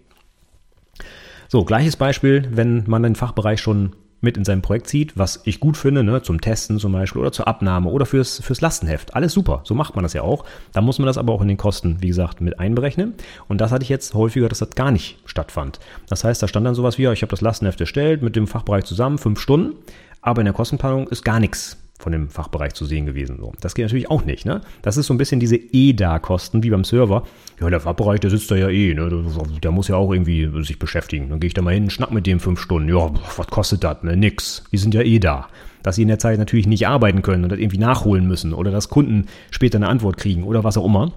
[1.49, 5.61] So, gleiches Beispiel, wenn man den Fachbereich schon mit in sein Projekt zieht, was ich
[5.61, 9.15] gut finde, ne, zum Testen zum Beispiel oder zur Abnahme oder fürs, fürs Lastenheft.
[9.15, 10.45] Alles super, so macht man das ja auch.
[10.73, 13.15] Da muss man das aber auch in den Kosten, wie gesagt, mit einberechnen.
[13.49, 15.79] Und das hatte ich jetzt häufiger, dass das gar nicht stattfand.
[16.09, 18.85] Das heißt, da stand dann sowas wie, ich habe das Lastenheft erstellt mit dem Fachbereich
[18.85, 19.77] zusammen, fünf Stunden,
[20.21, 23.37] aber in der Kostenplanung ist gar nichts von dem Fachbereich zu sehen gewesen.
[23.39, 23.53] So.
[23.61, 24.47] Das geht natürlich auch nicht.
[24.47, 24.61] Ne?
[24.83, 27.25] Das ist so ein bisschen diese EDA-Kosten wie beim Server.
[27.61, 28.95] Ja, der Fachbereich, der sitzt da ja eh.
[28.95, 29.25] Ne?
[29.63, 31.29] Der muss ja auch irgendwie sich beschäftigen.
[31.29, 32.89] Dann gehe ich da mal hin, schnack mit dem fünf Stunden.
[32.89, 34.03] Ja, was kostet das?
[34.03, 34.17] Ne?
[34.17, 34.65] Nix.
[34.71, 35.49] Die sind ja eh da.
[35.83, 38.71] Dass sie in der Zeit natürlich nicht arbeiten können und das irgendwie nachholen müssen oder
[38.71, 41.13] dass Kunden später eine Antwort kriegen oder was auch immer.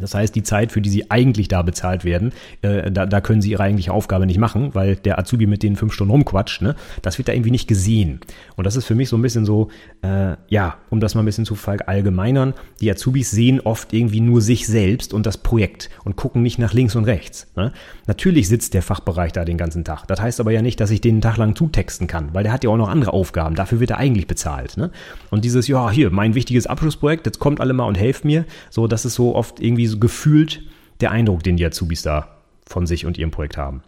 [0.00, 3.40] Das heißt, die Zeit, für die sie eigentlich da bezahlt werden, äh, da, da können
[3.40, 6.74] sie ihre eigentliche Aufgabe nicht machen, weil der Azubi mit denen fünf Stunden rumquatscht, ne?
[7.02, 8.20] Das wird da irgendwie nicht gesehen.
[8.56, 9.68] Und das ist für mich so ein bisschen so,
[10.02, 14.40] äh, ja, um das mal ein bisschen zu verallgemeinern, die Azubis sehen oft irgendwie nur
[14.40, 17.46] sich selbst und das Projekt und gucken nicht nach links und rechts.
[17.54, 17.72] Ne?
[18.06, 20.06] Natürlich sitzt der Fachbereich da den ganzen Tag.
[20.06, 22.64] Das heißt aber ja nicht, dass ich den Tag lang zutexten kann, weil der hat
[22.64, 23.54] ja auch noch andere Aufgaben.
[23.54, 24.76] Dafür wird er eigentlich bezahlt.
[24.76, 24.90] Ne?
[25.30, 28.88] Und dieses, ja, hier, mein wichtiges Abschlussprojekt, jetzt kommt alle mal und helft mir, so,
[28.88, 30.62] das ist so oft irgendwie irgendwie so gefühlt
[31.00, 32.28] der Eindruck, den die Azubis da
[32.66, 33.82] von sich und ihrem Projekt haben.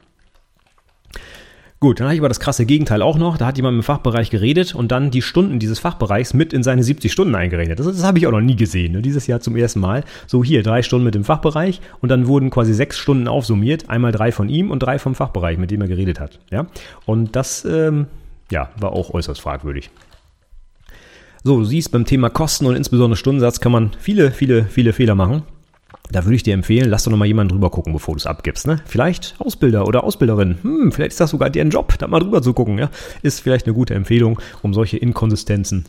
[1.79, 3.37] Gut, dann habe ich aber das krasse Gegenteil auch noch.
[3.37, 6.83] Da hat jemand im Fachbereich geredet und dann die Stunden dieses Fachbereichs mit in seine
[6.83, 7.79] 70 Stunden eingerechnet.
[7.79, 8.93] Das, das habe ich auch noch nie gesehen.
[8.93, 9.03] Ne?
[9.03, 10.03] Dieses Jahr zum ersten Mal.
[10.27, 13.91] So hier, drei Stunden mit dem Fachbereich und dann wurden quasi sechs Stunden aufsummiert.
[13.91, 16.39] Einmal drei von ihm und drei vom Fachbereich, mit dem er geredet hat.
[16.51, 16.67] Ja?
[17.05, 18.07] Und das ähm,
[18.51, 19.91] ja, war auch äußerst fragwürdig.
[21.45, 25.15] So, du siehst, beim Thema Kosten und insbesondere Stundensatz kann man viele, viele, viele Fehler
[25.15, 25.43] machen.
[26.11, 28.27] Da würde ich dir empfehlen, lass doch noch mal jemanden drüber gucken, bevor du es
[28.27, 28.67] abgibst.
[28.67, 28.81] Ne?
[28.87, 30.59] Vielleicht Ausbilder oder Ausbilderin.
[30.63, 32.79] Hm, vielleicht ist das sogar deren Job, da mal drüber zu gucken.
[32.79, 32.91] Ja?
[33.23, 35.85] Ist vielleicht eine gute Empfehlung, um solche Inkonsistenzen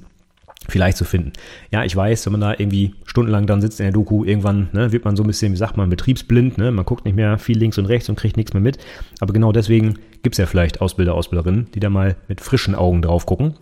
[0.70, 1.34] vielleicht zu finden.
[1.72, 4.92] Ja, ich weiß, wenn man da irgendwie stundenlang dann sitzt in der Doku, irgendwann ne,
[4.92, 6.58] wird man so ein bisschen, wie sagt man, betriebsblind.
[6.58, 6.72] Ne?
[6.72, 8.78] Man guckt nicht mehr viel links und rechts und kriegt nichts mehr mit.
[9.20, 13.02] Aber genau deswegen gibt es ja vielleicht Ausbilder, Ausbilderinnen, die da mal mit frischen Augen
[13.02, 13.56] drauf gucken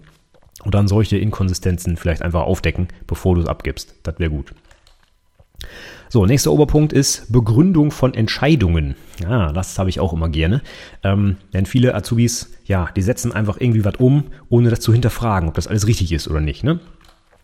[0.63, 3.95] und dann solche Inkonsistenzen vielleicht einfach aufdecken, bevor du es abgibst.
[4.03, 4.53] Das wäre gut.
[6.15, 8.95] So, nächster Oberpunkt ist Begründung von Entscheidungen.
[9.21, 10.61] Ja, das habe ich auch immer gerne.
[11.03, 15.49] Ähm, denn viele Azubis, ja, die setzen einfach irgendwie was um, ohne das zu hinterfragen,
[15.49, 16.63] ob das alles richtig ist oder nicht.
[16.63, 16.79] Ne?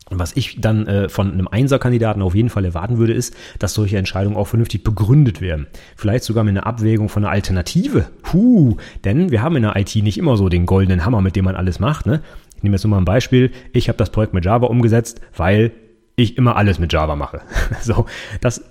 [0.09, 3.97] Was ich dann äh, von einem Einserkandidaten auf jeden Fall erwarten würde, ist, dass solche
[3.97, 5.67] Entscheidungen auch vernünftig begründet werden.
[5.97, 8.07] Vielleicht sogar mit einer Abwägung von einer Alternative.
[8.21, 11.43] Puh, denn wir haben in der IT nicht immer so den goldenen Hammer, mit dem
[11.43, 12.05] man alles macht.
[12.05, 12.21] Ne?
[12.55, 13.51] Ich nehme jetzt nur mal ein Beispiel.
[13.73, 15.73] Ich habe das Projekt mit Java umgesetzt, weil
[16.15, 17.41] ich immer alles mit Java mache.
[17.81, 18.05] so,
[18.41, 18.63] das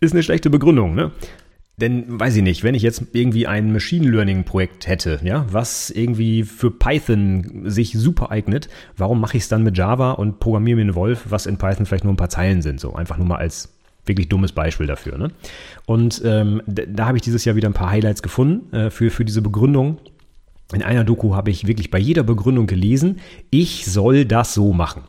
[0.00, 1.12] ist eine schlechte Begründung, ne?
[1.80, 5.88] Denn, weiß ich nicht, wenn ich jetzt irgendwie ein Machine Learning Projekt hätte, ja, was
[5.88, 8.68] irgendwie für Python sich super eignet,
[8.98, 11.86] warum mache ich es dann mit Java und programmiere mir einen Wolf, was in Python
[11.86, 13.70] vielleicht nur ein paar Zeilen sind, so einfach nur mal als
[14.04, 15.16] wirklich dummes Beispiel dafür.
[15.16, 15.30] Ne?
[15.86, 19.24] Und ähm, da, habe ich dieses Jahr wieder ein paar Highlights gefunden äh, für, für
[19.24, 19.98] diese Begründung.
[20.74, 23.20] In einer Doku habe ich wirklich bei jeder Begründung gelesen,
[23.50, 25.02] ich soll das so machen.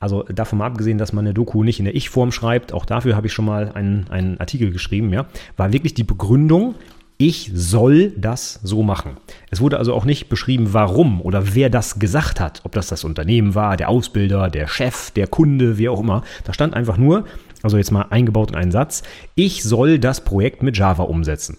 [0.00, 3.16] Also davon mal abgesehen, dass man eine Doku nicht in der Ich-Form schreibt, auch dafür
[3.16, 5.26] habe ich schon mal einen, einen Artikel geschrieben, ja,
[5.56, 6.76] war wirklich die Begründung,
[7.20, 9.16] ich soll das so machen.
[9.50, 13.02] Es wurde also auch nicht beschrieben, warum oder wer das gesagt hat, ob das das
[13.02, 16.22] Unternehmen war, der Ausbilder, der Chef, der Kunde, wie auch immer.
[16.44, 17.24] Da stand einfach nur,
[17.64, 19.02] also jetzt mal eingebaut in einen Satz,
[19.34, 21.56] ich soll das Projekt mit Java umsetzen.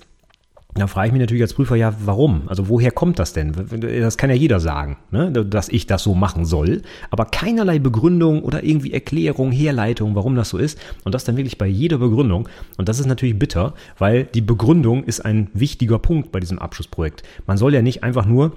[0.80, 2.44] Da frage ich mich natürlich als Prüfer, ja, warum?
[2.48, 3.54] Also woher kommt das denn?
[3.82, 5.32] Das kann ja jeder sagen, ne?
[5.32, 10.50] dass ich das so machen soll, aber keinerlei Begründung oder irgendwie Erklärung, Herleitung, warum das
[10.50, 10.80] so ist.
[11.04, 12.48] Und das dann wirklich bei jeder Begründung.
[12.78, 17.24] Und das ist natürlich bitter, weil die Begründung ist ein wichtiger Punkt bei diesem Abschlussprojekt.
[17.46, 18.54] Man soll ja nicht einfach nur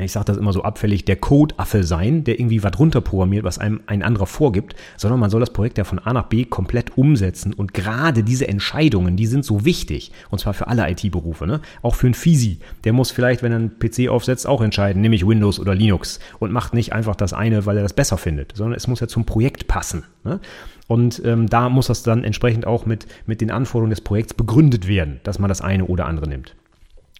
[0.00, 3.80] ich sage das immer so abfällig, der Code-Affe sein, der irgendwie was runterprogrammiert, was einem
[3.86, 7.52] ein anderer vorgibt, sondern man soll das Projekt ja von A nach B komplett umsetzen.
[7.52, 10.12] Und gerade diese Entscheidungen, die sind so wichtig.
[10.30, 11.46] Und zwar für alle IT-Berufe.
[11.46, 11.60] Ne?
[11.82, 12.58] Auch für einen Fisi.
[12.84, 16.20] Der muss vielleicht, wenn er einen PC aufsetzt, auch entscheiden, nämlich Windows oder Linux.
[16.38, 19.08] Und macht nicht einfach das eine, weil er das besser findet, sondern es muss ja
[19.08, 20.04] zum Projekt passen.
[20.24, 20.40] Ne?
[20.88, 24.88] Und ähm, da muss das dann entsprechend auch mit, mit den Anforderungen des Projekts begründet
[24.88, 26.54] werden, dass man das eine oder andere nimmt.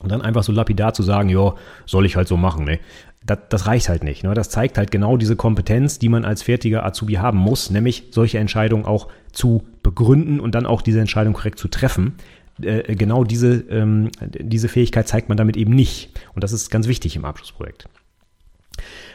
[0.02, 1.54] Und dann einfach so lapidar zu sagen, ja,
[1.86, 2.80] soll ich halt so machen, ne?
[3.24, 4.24] Das, das reicht halt nicht.
[4.24, 4.34] Ne?
[4.34, 8.38] Das zeigt halt genau diese Kompetenz, die man als fertiger Azubi haben muss, nämlich solche
[8.38, 12.14] Entscheidungen auch zu begründen und dann auch diese Entscheidung korrekt zu treffen.
[12.60, 16.10] Äh, genau diese, ähm, diese Fähigkeit zeigt man damit eben nicht.
[16.34, 17.88] Und das ist ganz wichtig im Abschlussprojekt.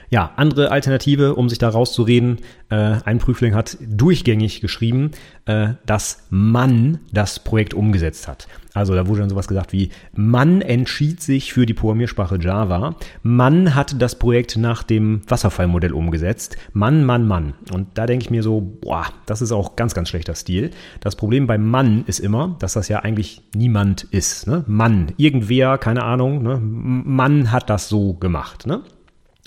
[0.10, 2.38] Ja, andere Alternative, um sich da rauszureden.
[2.70, 5.12] Äh, ein Prüfling hat durchgängig geschrieben,
[5.46, 8.48] äh, dass man das Projekt umgesetzt hat.
[8.74, 13.74] Also da wurde dann sowas gesagt wie, man entschied sich für die Programmiersprache Java, man
[13.74, 17.54] hat das Projekt nach dem Wasserfallmodell umgesetzt, Mann, Mann, Mann.
[17.74, 20.72] Und da denke ich mir so, boah, das ist auch ganz, ganz schlechter Stil.
[21.00, 24.48] Das Problem beim Mann ist immer, dass das ja eigentlich niemand ist.
[24.48, 24.64] Ne?
[24.68, 26.60] Mann, irgendwer, keine Ahnung, ne?
[26.62, 28.68] Mann hat das so gemacht.
[28.68, 28.84] Ne?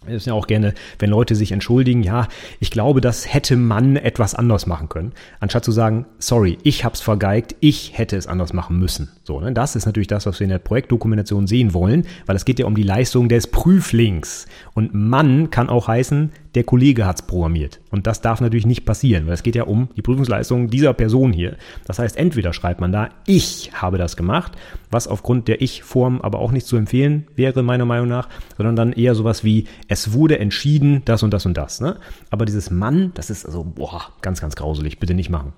[0.07, 2.27] Ist ja auch gerne, wenn Leute sich entschuldigen, ja,
[2.59, 7.03] ich glaube, das hätte man etwas anders machen können, anstatt zu sagen, sorry, ich hab's
[7.03, 9.11] vergeigt, ich hätte es anders machen müssen.
[9.25, 9.53] So, ne?
[9.53, 12.67] Das ist natürlich das, was wir in der Projektdokumentation sehen wollen, weil es geht ja
[12.67, 14.47] um die Leistung des Prüflings.
[14.73, 17.81] Und man kann auch heißen, der Kollege hat's programmiert.
[17.91, 21.33] Und das darf natürlich nicht passieren, weil es geht ja um die Prüfungsleistung dieser Person
[21.33, 21.57] hier.
[21.87, 24.53] Das heißt, entweder schreibt man da, ich habe das gemacht,
[24.91, 28.93] was aufgrund der Ich-Form aber auch nicht zu empfehlen wäre, meiner Meinung nach, sondern dann
[28.93, 31.81] eher sowas wie, es wurde entschieden, das und das und das.
[31.81, 31.97] Ne?
[32.31, 35.53] Aber dieses Mann, das ist also, boah, ganz, ganz grauselig, bitte nicht machen.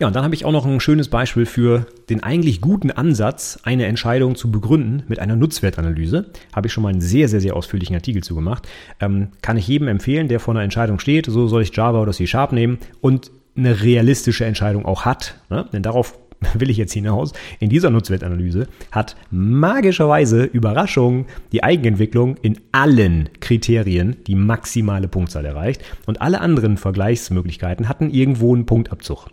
[0.00, 3.60] Ja, und dann habe ich auch noch ein schönes Beispiel für den eigentlich guten Ansatz,
[3.64, 6.30] eine Entscheidung zu begründen mit einer Nutzwertanalyse.
[6.54, 8.66] Habe ich schon mal einen sehr, sehr, sehr ausführlichen Artikel zu gemacht.
[8.98, 12.12] Ähm, kann ich jedem empfehlen, der vor einer Entscheidung steht, so soll ich Java oder
[12.12, 15.34] C Sharp nehmen und eine realistische Entscheidung auch hat.
[15.50, 15.66] Ne?
[15.70, 16.18] Denn darauf
[16.54, 17.34] will ich jetzt hinaus.
[17.58, 25.82] In dieser Nutzwertanalyse hat magischerweise Überraschung die Eigenentwicklung in allen Kriterien die maximale Punktzahl erreicht
[26.06, 29.28] und alle anderen Vergleichsmöglichkeiten hatten irgendwo einen Punktabzug.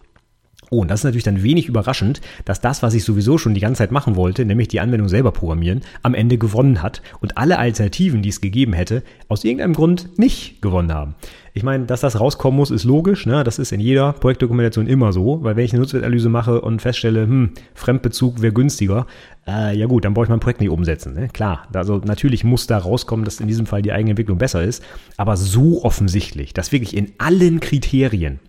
[0.69, 3.61] Oh, und das ist natürlich dann wenig überraschend, dass das, was ich sowieso schon die
[3.61, 7.57] ganze Zeit machen wollte, nämlich die Anwendung selber programmieren, am Ende gewonnen hat und alle
[7.57, 11.15] Alternativen, die es gegeben hätte, aus irgendeinem Grund nicht gewonnen haben.
[11.53, 13.25] Ich meine, dass das rauskommen muss, ist logisch.
[13.25, 13.43] Ne?
[13.43, 17.23] Das ist in jeder Projektdokumentation immer so, weil wenn ich eine Nutzwertanalyse mache und feststelle,
[17.23, 19.07] hm, Fremdbezug wäre günstiger,
[19.47, 21.13] äh, ja gut, dann brauche ich mein Projekt nicht umsetzen.
[21.13, 21.29] Ne?
[21.29, 24.83] Klar, also natürlich muss da rauskommen, dass in diesem Fall die Eigenentwicklung besser ist,
[25.15, 28.39] aber so offensichtlich, dass wirklich in allen Kriterien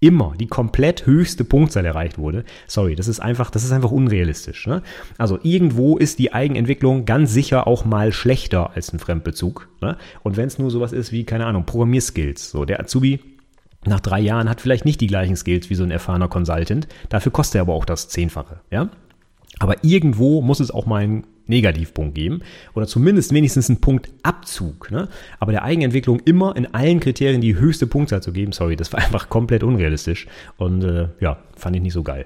[0.00, 2.44] immer die komplett höchste Punktzahl erreicht wurde.
[2.66, 4.66] Sorry, das ist einfach, das ist einfach unrealistisch.
[4.66, 4.82] Ne?
[5.18, 9.68] Also irgendwo ist die Eigenentwicklung ganz sicher auch mal schlechter als ein Fremdbezug.
[9.80, 9.96] Ne?
[10.22, 12.50] Und wenn es nur sowas ist wie, keine Ahnung, Programmierskills.
[12.50, 13.20] So, der Azubi
[13.84, 16.88] nach drei Jahren hat vielleicht nicht die gleichen Skills wie so ein erfahrener Consultant.
[17.08, 18.60] Dafür kostet er aber auch das Zehnfache.
[18.70, 18.90] Ja?
[19.58, 22.40] Aber irgendwo muss es auch mal ein Negativpunkt geben
[22.74, 24.90] oder zumindest wenigstens einen Punktabzug.
[24.90, 25.08] Ne?
[25.38, 29.00] Aber der Eigenentwicklung immer in allen Kriterien die höchste Punktzahl zu geben, sorry, das war
[29.00, 30.26] einfach komplett unrealistisch
[30.56, 32.24] und äh, ja, fand ich nicht so geil.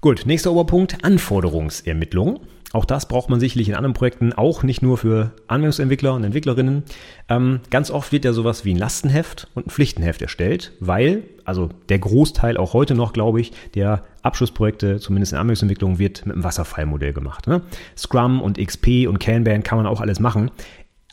[0.00, 2.40] Gut, nächster Oberpunkt, Anforderungsermittlung.
[2.72, 6.84] Auch das braucht man sicherlich in anderen Projekten auch nicht nur für Anwendungsentwickler und Entwicklerinnen.
[7.28, 11.68] Ähm, ganz oft wird ja sowas wie ein Lastenheft und ein Pflichtenheft erstellt, weil, also
[11.88, 16.44] der Großteil auch heute noch, glaube ich, der Abschlussprojekte, zumindest in Anwendungsentwicklung, wird mit einem
[16.44, 17.46] Wasserfallmodell gemacht.
[17.46, 17.62] Ne?
[17.96, 20.50] Scrum und XP und Kanban kann man auch alles machen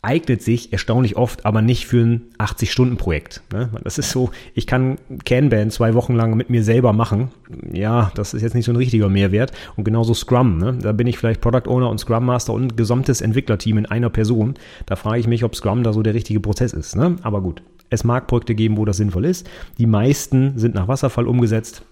[0.02, 3.42] eignet sich erstaunlich oft, aber nicht für ein 80-Stunden-Projekt.
[3.52, 3.70] Ne?
[3.84, 7.30] Das ist so, ich kann Kanban zwei Wochen lang mit mir selber machen.
[7.70, 9.52] Ja, das ist jetzt nicht so ein richtiger Mehrwert.
[9.76, 10.58] Und genauso Scrum.
[10.58, 10.78] Ne?
[10.80, 14.54] Da bin ich vielleicht Product Owner und Scrum Master und gesamtes Entwicklerteam in einer Person.
[14.86, 16.96] Da frage ich mich, ob Scrum da so der richtige Prozess ist.
[16.96, 17.16] Ne?
[17.22, 19.48] Aber gut, es mag Projekte geben, wo das sinnvoll ist.
[19.78, 21.82] Die meisten sind nach Wasserfall umgesetzt.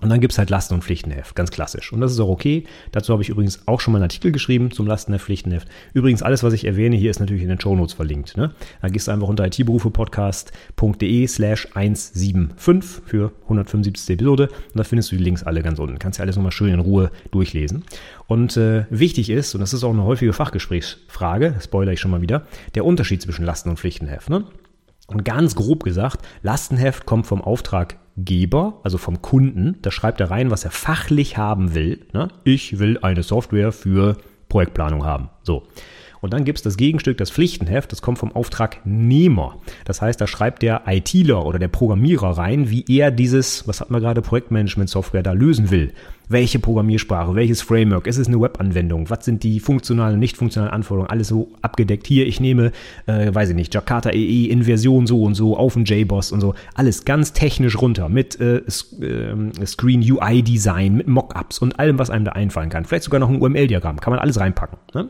[0.00, 1.92] Und dann gibt's halt Lasten- und Pflichtenheft, ganz klassisch.
[1.92, 2.64] Und das ist auch okay.
[2.92, 5.66] Dazu habe ich übrigens auch schon mal einen Artikel geschrieben zum Lastenheft, Pflichtenheft.
[5.92, 8.36] Übrigens, alles, was ich erwähne, hier ist natürlich in den Shownotes verlinkt.
[8.36, 8.52] Ne?
[8.80, 14.28] Da gehst du einfach unter itberufepodcast.de slash 175 für 175.
[14.38, 15.98] Episode und da findest du die Links alle ganz unten.
[15.98, 17.84] Kannst dir alles nochmal schön in Ruhe durchlesen.
[18.26, 22.20] Und äh, wichtig ist, und das ist auch eine häufige Fachgesprächsfrage, spoiler ich schon mal
[22.20, 24.30] wieder, der Unterschied zwischen Lasten- und Pflichtenheft.
[24.30, 24.44] Ne?
[25.06, 27.40] Und ganz grob gesagt, Lastenheft kommt vom
[28.18, 29.76] Auftraggeber, also vom Kunden.
[29.82, 32.06] Da schreibt er rein, was er fachlich haben will.
[32.12, 32.28] Ne?
[32.44, 34.16] Ich will eine Software für
[34.48, 35.30] Projektplanung haben.
[35.42, 35.66] So.
[36.20, 39.58] Und dann gibt es das Gegenstück, das Pflichtenheft, das kommt vom Auftragnehmer.
[39.84, 43.90] Das heißt, da schreibt der ITler oder der Programmierer rein, wie er dieses, was hat
[43.90, 45.92] man gerade, Projektmanagement-Software da lösen will.
[46.30, 51.08] Welche Programmiersprache, welches Framework, ist es eine Webanwendung, was sind die funktionalen nicht funktionalen Anforderungen,
[51.08, 52.06] alles so abgedeckt.
[52.06, 52.72] Hier, ich nehme,
[53.06, 56.42] äh, weiß ich nicht, Jakarta EE in Version so und so auf den JBoss und
[56.42, 56.54] so.
[56.74, 62.10] Alles ganz technisch runter mit äh, äh, Screen UI Design, mit Mockups und allem, was
[62.10, 62.84] einem da einfallen kann.
[62.84, 64.78] Vielleicht sogar noch ein UML-Diagramm, kann man alles reinpacken.
[64.94, 65.08] Ne?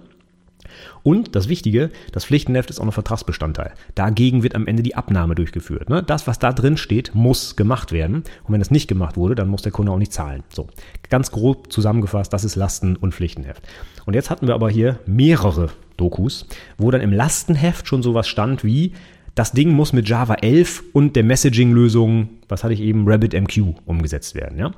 [1.03, 3.73] Und das Wichtige, das Pflichtenheft ist auch ein Vertragsbestandteil.
[3.95, 5.89] Dagegen wird am Ende die Abnahme durchgeführt.
[5.89, 6.03] Ne?
[6.03, 8.17] Das, was da drin steht, muss gemacht werden.
[8.45, 10.43] Und wenn das nicht gemacht wurde, dann muss der Kunde auch nicht zahlen.
[10.49, 10.69] So,
[11.09, 13.63] ganz grob zusammengefasst, das ist Lasten- und Pflichtenheft.
[14.07, 16.47] Und jetzt hatten wir aber hier mehrere Dokus,
[16.79, 18.93] wo dann im Lastenheft schon sowas stand wie,
[19.35, 24.35] das Ding muss mit Java 11 und der Messaging-Lösung, was hatte ich eben, RabbitMQ umgesetzt
[24.35, 24.59] werden.
[24.59, 24.73] Ja?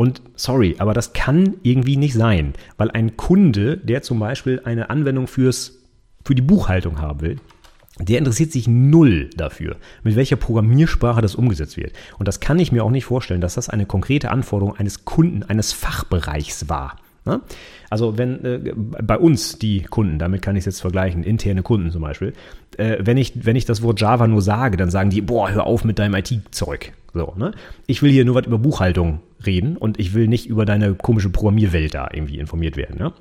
[0.00, 4.88] Und sorry, aber das kann irgendwie nicht sein, weil ein Kunde, der zum Beispiel eine
[4.88, 5.82] Anwendung fürs,
[6.24, 7.36] für die Buchhaltung haben will,
[7.98, 11.92] der interessiert sich null dafür, mit welcher Programmiersprache das umgesetzt wird.
[12.18, 15.42] Und das kann ich mir auch nicht vorstellen, dass das eine konkrete Anforderung eines Kunden,
[15.42, 16.96] eines Fachbereichs war.
[17.24, 17.40] Ne?
[17.90, 21.90] Also wenn äh, bei uns die Kunden, damit kann ich es jetzt vergleichen, interne Kunden
[21.90, 22.32] zum Beispiel,
[22.76, 25.66] äh, wenn, ich, wenn ich das Wort Java nur sage, dann sagen die, boah, hör
[25.66, 26.92] auf mit deinem IT-Zeug.
[27.12, 27.52] So, ne?
[27.86, 31.30] Ich will hier nur was über Buchhaltung reden und ich will nicht über deine komische
[31.30, 32.98] Programmierwelt da irgendwie informiert werden.
[32.98, 33.12] Ne?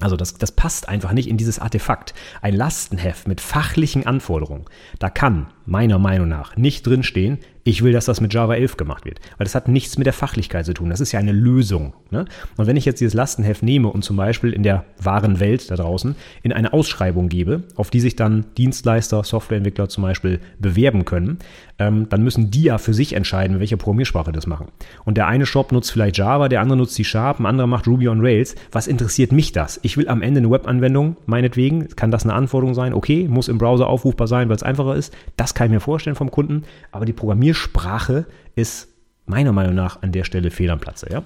[0.00, 2.14] Also das, das passt einfach nicht in dieses Artefakt.
[2.42, 4.64] Ein Lastenheft mit fachlichen Anforderungen,
[4.98, 7.38] da kann meiner Meinung nach nicht drinstehen,
[7.68, 9.20] ich will, dass das mit Java 11 gemacht wird.
[9.36, 10.88] Weil das hat nichts mit der Fachlichkeit zu tun.
[10.88, 11.92] Das ist ja eine Lösung.
[12.10, 12.24] Ne?
[12.56, 15.76] Und wenn ich jetzt dieses Lastenheft nehme und zum Beispiel in der wahren Welt da
[15.76, 21.40] draußen in eine Ausschreibung gebe, auf die sich dann Dienstleister, Softwareentwickler zum Beispiel bewerben können,
[21.78, 24.68] ähm, dann müssen die ja für sich entscheiden, welche Programmiersprache das machen.
[25.04, 28.08] Und der eine Shop nutzt vielleicht Java, der andere nutzt C-Sharp, ein anderer macht Ruby
[28.08, 28.54] on Rails.
[28.72, 29.78] Was interessiert mich das?
[29.82, 33.58] Ich will am Ende eine Webanwendung, meinetwegen, kann das eine Anforderung sein, okay, muss im
[33.58, 35.14] Browser aufrufbar sein, weil es einfacher ist.
[35.36, 38.86] Das kann ich mir vorstellen vom Kunden, aber die Programmiersprache ist
[39.26, 41.24] meiner Meinung nach an der Stelle fehl am Platze, ja.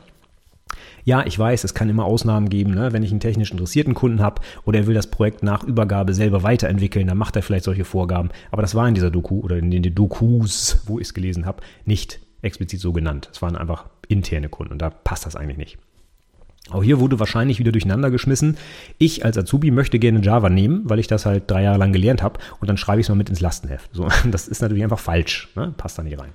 [1.05, 2.95] Ja, ich weiß, es kann immer Ausnahmen geben, ne?
[2.95, 6.43] wenn ich einen technisch interessierten Kunden habe oder er will das Projekt nach Übergabe selber
[6.45, 8.31] weiterentwickeln, dann macht er vielleicht solche Vorgaben.
[8.51, 11.63] Aber das war in dieser Doku oder in den Dokus, wo ich es gelesen habe,
[11.85, 13.29] nicht explizit so genannt.
[13.33, 15.79] Es waren einfach interne Kunden und da passt das eigentlich nicht.
[16.73, 18.57] Auch hier wurde wahrscheinlich wieder durcheinander geschmissen.
[18.99, 22.23] Ich als Azubi möchte gerne Java nehmen, weil ich das halt drei Jahre lang gelernt
[22.23, 23.91] habe und dann schreibe ich es mal mit ins Lastenheft.
[23.93, 25.49] So, das ist natürlich einfach falsch.
[25.55, 25.75] Ne?
[25.77, 26.33] Passt da nicht rein.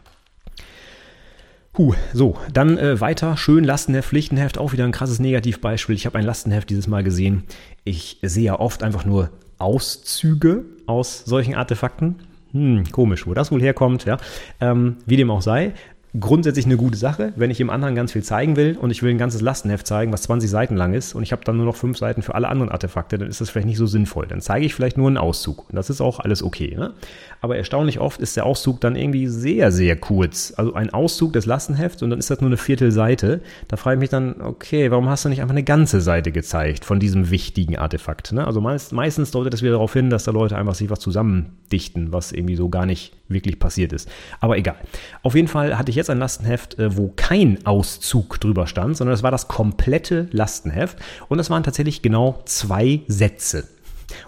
[1.73, 3.37] Puh, so, dann äh, weiter.
[3.37, 5.95] Schön Lastenheft, Pflichtenheft, auch wieder ein krasses Negativbeispiel.
[5.95, 7.43] Ich habe ein Lastenheft dieses Mal gesehen.
[7.83, 9.29] Ich sehe ja oft einfach nur
[9.59, 12.15] Auszüge aus solchen Artefakten.
[12.51, 14.17] Hm, komisch, wo das wohl herkommt, ja.
[14.59, 15.73] Ähm, wie dem auch sei
[16.19, 19.11] grundsätzlich eine gute Sache, wenn ich dem anderen ganz viel zeigen will und ich will
[19.11, 21.75] ein ganzes Lastenheft zeigen, was 20 Seiten lang ist und ich habe dann nur noch
[21.75, 24.25] fünf Seiten für alle anderen Artefakte, dann ist das vielleicht nicht so sinnvoll.
[24.27, 26.75] Dann zeige ich vielleicht nur einen Auszug und das ist auch alles okay.
[26.77, 26.93] Ne?
[27.41, 30.53] Aber erstaunlich oft ist der Auszug dann irgendwie sehr, sehr kurz.
[30.55, 33.41] Also ein Auszug des Lastenhefts und dann ist das nur eine Viertelseite.
[33.67, 36.85] Da frage ich mich dann, okay, warum hast du nicht einfach eine ganze Seite gezeigt
[36.85, 38.31] von diesem wichtigen Artefakt?
[38.31, 38.47] Ne?
[38.47, 42.13] Also meist, meistens deutet das wieder darauf hin, dass da Leute einfach sich was zusammendichten,
[42.13, 44.09] was irgendwie so gar nicht wirklich passiert ist.
[44.39, 44.77] Aber egal.
[45.21, 49.13] Auf jeden Fall hatte ich jetzt ein Lastenheft, äh, wo kein Auszug drüber stand, sondern
[49.13, 50.97] es war das komplette Lastenheft
[51.29, 53.67] und das waren tatsächlich genau zwei Sätze.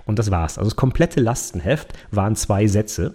[0.05, 0.57] Und das war's.
[0.57, 3.13] Also das komplette Lastenheft waren zwei Sätze.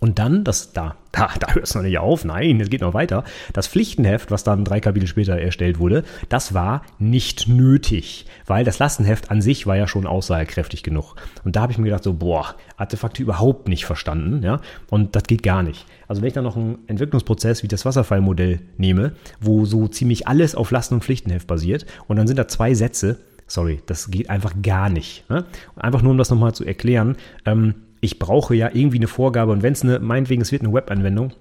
[0.00, 2.94] Und dann, das, da, da, da hört es noch nicht auf, nein, es geht noch
[2.94, 3.22] weiter.
[3.52, 8.78] Das Pflichtenheft, was dann drei Kapitel später erstellt wurde, das war nicht nötig, weil das
[8.78, 11.16] Lastenheft an sich war ja schon aussagekräftig genug.
[11.44, 15.24] Und da habe ich mir gedacht, so, boah, Artefakte überhaupt nicht verstanden, ja, und das
[15.24, 15.84] geht gar nicht.
[16.08, 20.54] Also wenn ich dann noch einen Entwicklungsprozess wie das Wasserfallmodell nehme, wo so ziemlich alles
[20.54, 24.54] auf Lasten- und Pflichtenheft basiert, und dann sind da zwei Sätze, sorry, das geht einfach
[24.62, 25.28] gar nicht.
[25.28, 25.44] Ne?
[25.76, 29.62] Einfach nur, um das nochmal zu erklären, ähm, ich brauche ja irgendwie eine Vorgabe und
[29.62, 31.32] wenn es eine, meinetwegen, es wird eine Webanwendung,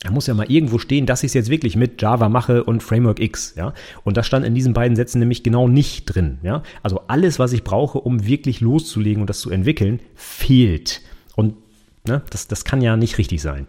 [0.00, 2.82] da muss ja mal irgendwo stehen, dass ich es jetzt wirklich mit Java mache und
[2.82, 3.72] Framework X, ja.
[4.04, 6.62] Und das stand in diesen beiden Sätzen nämlich genau nicht drin, ja.
[6.82, 11.00] Also alles, was ich brauche, um wirklich loszulegen und das zu entwickeln, fehlt.
[11.36, 11.54] Und
[12.06, 13.66] ne, das, das kann ja nicht richtig sein.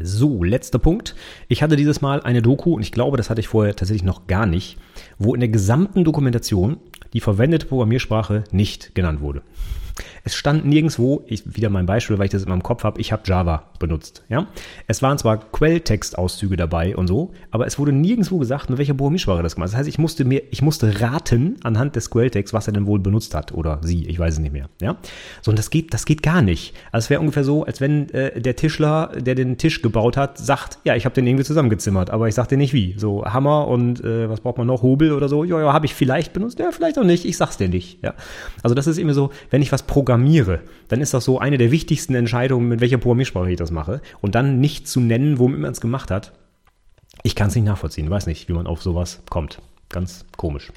[0.00, 1.14] So, letzter Punkt.
[1.46, 4.26] Ich hatte dieses Mal eine Doku und ich glaube, das hatte ich vorher tatsächlich noch
[4.26, 4.76] gar nicht,
[5.18, 6.78] wo in der gesamten Dokumentation
[7.12, 9.42] die verwendete Programmiersprache nicht genannt wurde.
[10.26, 13.12] Es stand nirgendwo, ich, wieder mein Beispiel, weil ich das in meinem Kopf habe, ich
[13.12, 14.24] habe Java benutzt.
[14.30, 14.46] Ja?
[14.86, 19.42] Es waren zwar Quelltextauszüge dabei und so, aber es wurde nirgendwo gesagt, mit welcher Programmiersprache
[19.42, 19.70] das gemacht.
[19.72, 23.00] Das heißt, ich musste mir, ich musste raten anhand des Quelltexts, was er denn wohl
[23.00, 24.70] benutzt hat oder sie, ich weiß es nicht mehr.
[24.80, 24.96] Ja?
[25.42, 26.74] So, und das geht, das geht gar nicht.
[26.90, 30.38] Also es wäre ungefähr so, als wenn äh, der Tischler, der den Tisch gebaut hat,
[30.38, 32.94] sagt, ja, ich habe den irgendwie zusammengezimmert, aber ich sag dir nicht wie.
[32.96, 35.94] So Hammer und äh, was braucht man noch, Hobel oder so, ja, ja, habe ich
[35.94, 38.02] vielleicht benutzt, ja, vielleicht auch nicht, ich sag's dir nicht.
[38.02, 38.14] Ja?
[38.62, 40.13] Also das ist immer so, wenn ich was programmiere,
[40.88, 44.00] dann ist das so eine der wichtigsten Entscheidungen, mit welcher Programmiersprache ich das mache.
[44.20, 46.32] Und dann nicht zu nennen, womit man es gemacht hat.
[47.22, 49.60] Ich kann es nicht nachvollziehen, weiß nicht, wie man auf sowas kommt.
[49.88, 50.72] Ganz komisch.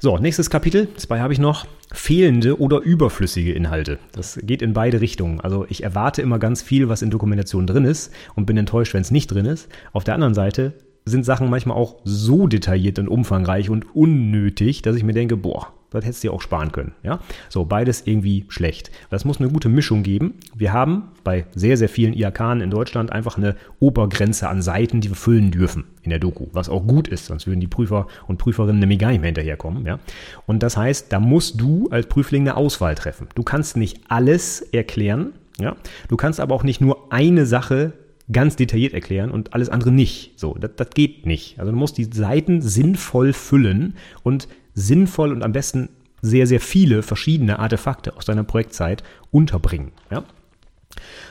[0.00, 1.66] So, nächstes Kapitel, zwei habe ich noch.
[1.92, 3.98] Fehlende oder überflüssige Inhalte.
[4.12, 5.40] Das geht in beide Richtungen.
[5.40, 9.00] Also ich erwarte immer ganz viel, was in Dokumentation drin ist und bin enttäuscht, wenn
[9.00, 9.68] es nicht drin ist.
[9.92, 14.94] Auf der anderen Seite sind Sachen manchmal auch so detailliert und umfangreich und unnötig, dass
[14.94, 16.92] ich mir denke, boah, das hättest du dir auch sparen können.
[17.02, 17.20] Ja?
[17.48, 18.90] So, beides irgendwie schlecht.
[19.10, 20.34] Das muss eine gute Mischung geben.
[20.54, 25.08] Wir haben bei sehr, sehr vielen IAK in Deutschland einfach eine Obergrenze an Seiten, die
[25.08, 28.38] wir füllen dürfen in der Doku, was auch gut ist, sonst würden die Prüfer und
[28.38, 29.86] Prüferinnen nämlich gar nicht mehr hinterherkommen.
[29.86, 29.98] Ja?
[30.46, 33.28] Und das heißt, da musst du als Prüfling eine Auswahl treffen.
[33.34, 35.76] Du kannst nicht alles erklären, ja?
[36.08, 37.92] du kannst aber auch nicht nur eine Sache
[38.30, 40.38] ganz detailliert erklären und alles andere nicht.
[40.38, 41.58] So, das, das geht nicht.
[41.58, 44.48] Also du musst die Seiten sinnvoll füllen und
[44.78, 45.88] sinnvoll und am besten
[46.22, 49.92] sehr, sehr viele verschiedene Artefakte aus deiner Projektzeit unterbringen.
[50.10, 50.24] Ja?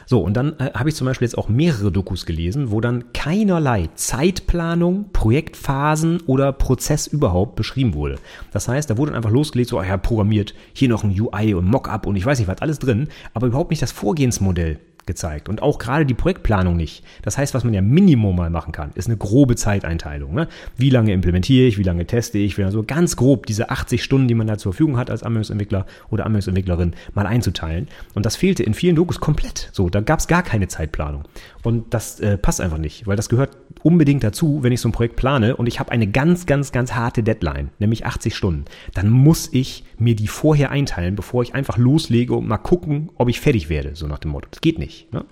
[0.06, 3.12] So, und dann äh, habe ich zum Beispiel jetzt auch mehrere Dokus gelesen, wo dann
[3.12, 8.18] keinerlei Zeitplanung, Projektphasen oder Prozess überhaupt beschrieben wurde.
[8.52, 11.54] Das heißt, da wurde dann einfach losgelegt, so, ah ja, programmiert, hier noch ein UI
[11.54, 15.50] und Mockup und ich weiß nicht was, alles drin, aber überhaupt nicht das Vorgehensmodell gezeigt.
[15.50, 17.04] Und auch gerade die Projektplanung nicht.
[17.24, 20.34] Das heißt, was man ja Minimum mal machen kann, ist eine grobe Zeiteinteilung.
[20.34, 20.48] Ne?
[20.76, 24.36] Wie lange implementiere ich, wie lange teste ich, so ganz grob diese 80 Stunden, die
[24.36, 27.88] man da zur Verfügung hat als Anwendungsentwickler oder Anwendungsentwicklerin, mal einzuteilen.
[28.14, 29.70] Und das fehlte in vielen Dokus komplett.
[29.72, 31.24] So, da gab es gar keine Zeitplanung.
[31.64, 34.94] Und das äh, passt einfach nicht, weil das gehört unbedingt dazu, wenn ich so ein
[34.94, 38.66] Projekt plane und ich habe eine ganz, ganz, ganz harte Deadline, nämlich 80 Stunden.
[38.94, 43.30] Dann muss ich mir die vorher einteilen, bevor ich einfach loslege und mal gucken, ob
[43.30, 44.48] ich fertig werde, so nach dem Motto.
[44.50, 44.97] Das geht nicht.
[45.12, 45.26] Ne?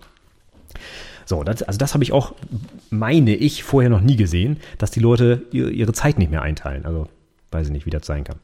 [1.25, 2.35] So, das, also das habe ich auch,
[2.89, 6.85] meine ich, vorher noch nie gesehen, dass die Leute ihre Zeit nicht mehr einteilen.
[6.85, 7.07] Also
[7.51, 8.37] weiß ich nicht, wie das sein kann.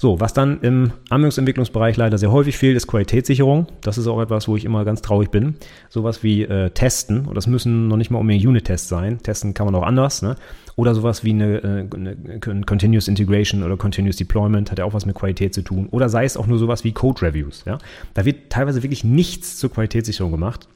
[0.00, 3.66] So, was dann im Anwendungsentwicklungsbereich leider sehr häufig fehlt, ist Qualitätssicherung.
[3.80, 5.56] Das ist auch etwas, wo ich immer ganz traurig bin.
[5.88, 9.18] Sowas wie äh, Testen, und das müssen noch nicht mal unbedingt Unit-Tests sein.
[9.18, 10.36] Testen kann man auch anders, ne?
[10.76, 15.04] Oder sowas wie eine, äh, eine Continuous Integration oder Continuous Deployment hat ja auch was
[15.04, 15.88] mit Qualität zu tun.
[15.90, 17.78] Oder sei es auch nur sowas wie Code Reviews, ja?
[18.14, 20.68] Da wird teilweise wirklich nichts zur Qualitätssicherung gemacht.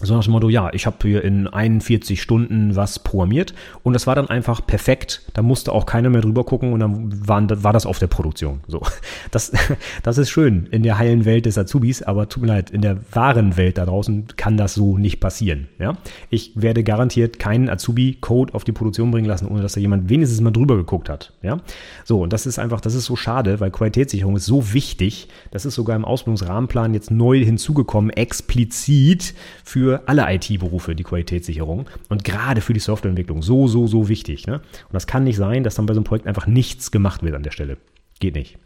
[0.00, 4.06] So nach dem Motto, ja, ich habe hier in 41 Stunden was programmiert und das
[4.06, 5.22] war dann einfach perfekt.
[5.34, 8.60] Da musste auch keiner mehr drüber gucken und dann waren, war das auf der Produktion.
[8.68, 8.80] So,
[9.32, 9.50] das,
[10.04, 12.98] das ist schön in der heilen Welt des Azubis, aber tut mir leid, in der
[13.10, 15.66] wahren Welt da draußen kann das so nicht passieren.
[15.80, 15.96] Ja,
[16.30, 20.40] ich werde garantiert keinen Azubi-Code auf die Produktion bringen lassen, ohne dass da jemand wenigstens
[20.40, 21.32] mal drüber geguckt hat.
[21.42, 21.58] Ja,
[22.04, 25.26] so und das ist einfach, das ist so schade, weil Qualitätssicherung ist so wichtig.
[25.50, 29.34] Das ist sogar im Ausbildungsrahmenplan jetzt neu hinzugekommen, explizit
[29.64, 34.46] für für alle IT-Berufe die Qualitätssicherung und gerade für die Softwareentwicklung so, so, so wichtig.
[34.46, 34.56] Ne?
[34.56, 37.34] Und das kann nicht sein, dass dann bei so einem Projekt einfach nichts gemacht wird
[37.34, 37.78] an der Stelle.
[38.20, 38.58] Geht nicht.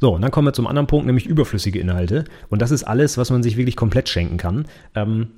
[0.00, 2.24] So, und dann kommen wir zum anderen Punkt, nämlich überflüssige Inhalte.
[2.48, 4.66] Und das ist alles, was man sich wirklich komplett schenken kann.
[4.96, 5.28] Ähm,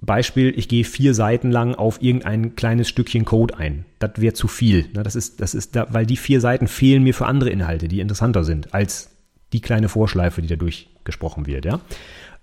[0.00, 3.84] Beispiel, ich gehe vier Seiten lang auf irgendein kleines Stückchen Code ein.
[3.98, 4.86] Das wäre zu viel.
[4.94, 5.02] Ne?
[5.02, 8.00] Das ist, das ist da, weil die vier Seiten fehlen mir für andere Inhalte, die
[8.00, 9.10] interessanter sind als
[9.52, 11.66] die kleine Vorschleife, die da durchgesprochen wird.
[11.66, 11.80] Ja?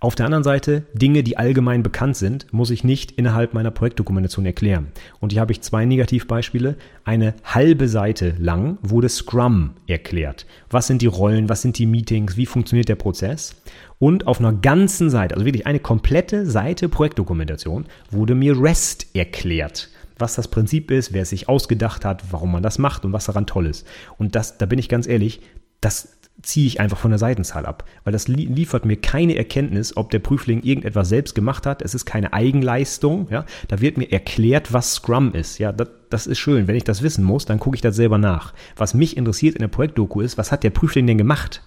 [0.01, 4.45] Auf der anderen Seite, Dinge, die allgemein bekannt sind, muss ich nicht innerhalb meiner Projektdokumentation
[4.45, 4.87] erklären.
[5.21, 6.75] Und hier habe ich zwei Negativbeispiele.
[7.05, 10.45] Eine halbe Seite lang wurde Scrum erklärt.
[10.69, 13.55] Was sind die Rollen, was sind die Meetings, wie funktioniert der Prozess?
[13.97, 19.89] Und auf einer ganzen Seite, also wirklich eine komplette Seite Projektdokumentation, wurde mir REST erklärt
[20.17, 23.25] was das Prinzip ist, wer es sich ausgedacht hat, warum man das macht und was
[23.25, 23.85] daran toll ist.
[24.17, 25.41] Und das, da bin ich ganz ehrlich,
[25.81, 30.11] das ziehe ich einfach von der Seitenzahl ab, weil das liefert mir keine Erkenntnis, ob
[30.11, 31.81] der Prüfling irgendetwas selbst gemacht hat.
[31.81, 33.27] Es ist keine Eigenleistung.
[33.31, 35.57] Ja, da wird mir erklärt, was Scrum ist.
[35.57, 36.67] Ja, das, das ist schön.
[36.67, 38.53] Wenn ich das wissen muss, dann gucke ich das selber nach.
[38.75, 41.61] Was mich interessiert in der Projektdoku ist, was hat der Prüfling denn gemacht?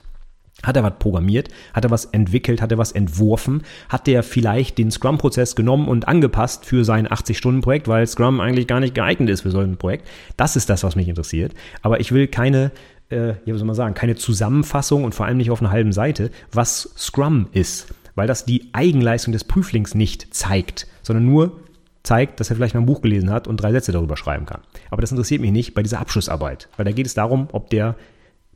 [0.62, 1.48] Hat er was programmiert?
[1.72, 2.60] Hat er was entwickelt?
[2.60, 3.62] Hat er was entworfen?
[3.88, 8.80] Hat der vielleicht den Scrum-Prozess genommen und angepasst für sein 80-Stunden-Projekt, weil Scrum eigentlich gar
[8.80, 10.08] nicht geeignet ist für so ein Projekt?
[10.36, 11.54] Das ist das, was mich interessiert.
[11.82, 12.72] Aber ich will keine
[13.10, 15.92] äh, ja, wie soll man sagen, keine Zusammenfassung und vor allem nicht auf einer halben
[15.92, 21.60] Seite, was Scrum ist, weil das die Eigenleistung des Prüflings nicht zeigt, sondern nur
[22.02, 24.62] zeigt, dass er vielleicht mal ein Buch gelesen hat und drei Sätze darüber schreiben kann.
[24.90, 27.96] Aber das interessiert mich nicht bei dieser Abschlussarbeit, weil da geht es darum, ob der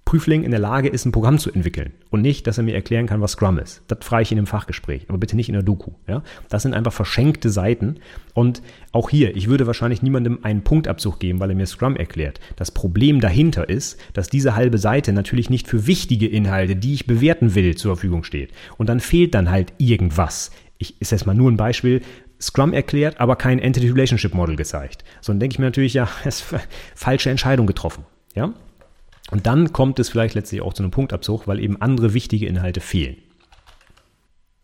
[0.05, 3.07] Prüfling in der Lage ist, ein Programm zu entwickeln und nicht, dass er mir erklären
[3.07, 3.83] kann, was Scrum ist.
[3.89, 5.93] Das frage ich in einem Fachgespräch, aber bitte nicht in der Doku.
[6.07, 6.23] Ja?
[6.49, 7.97] Das sind einfach verschenkte Seiten
[8.35, 12.41] und auch hier, ich würde wahrscheinlich niemandem einen Punktabzug geben, weil er mir Scrum erklärt.
[12.57, 17.07] Das Problem dahinter ist, dass diese halbe Seite natürlich nicht für wichtige Inhalte, die ich
[17.07, 18.51] bewerten will, zur Verfügung steht.
[18.77, 20.51] Und dann fehlt dann halt irgendwas.
[20.79, 22.03] Ich ist jetzt mal nur ein Beispiel.
[22.41, 25.05] Scrum erklärt, aber kein Entity Relationship Model gezeigt.
[25.21, 26.45] So, dann denke ich mir natürlich, ja, es
[26.95, 28.05] falsche Entscheidung getroffen.
[28.35, 28.53] Ja?
[29.31, 32.81] Und dann kommt es vielleicht letztlich auch zu einem Punktabzug, weil eben andere wichtige Inhalte
[32.81, 33.17] fehlen.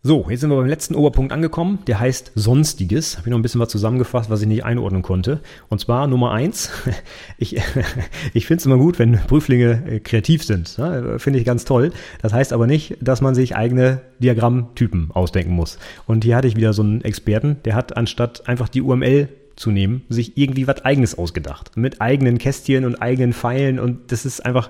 [0.01, 3.17] So, jetzt sind wir beim letzten Oberpunkt angekommen, der heißt Sonstiges.
[3.17, 5.41] Habe ich noch ein bisschen was zusammengefasst, was ich nicht einordnen konnte.
[5.67, 6.71] Und zwar Nummer eins.
[7.37, 7.57] Ich,
[8.33, 10.69] ich finde es immer gut, wenn Prüflinge äh, kreativ sind.
[11.17, 11.91] Finde ich ganz toll.
[12.21, 15.79] Das heißt aber nicht, dass man sich eigene Diagrammtypen ausdenken muss.
[16.05, 19.29] Und hier hatte ich wieder so einen Experten, der hat anstatt einfach die UML
[19.59, 21.75] zu nehmen, sich irgendwie was eigenes ausgedacht.
[21.75, 24.69] Mit eigenen Kästchen und eigenen Pfeilen und das ist einfach,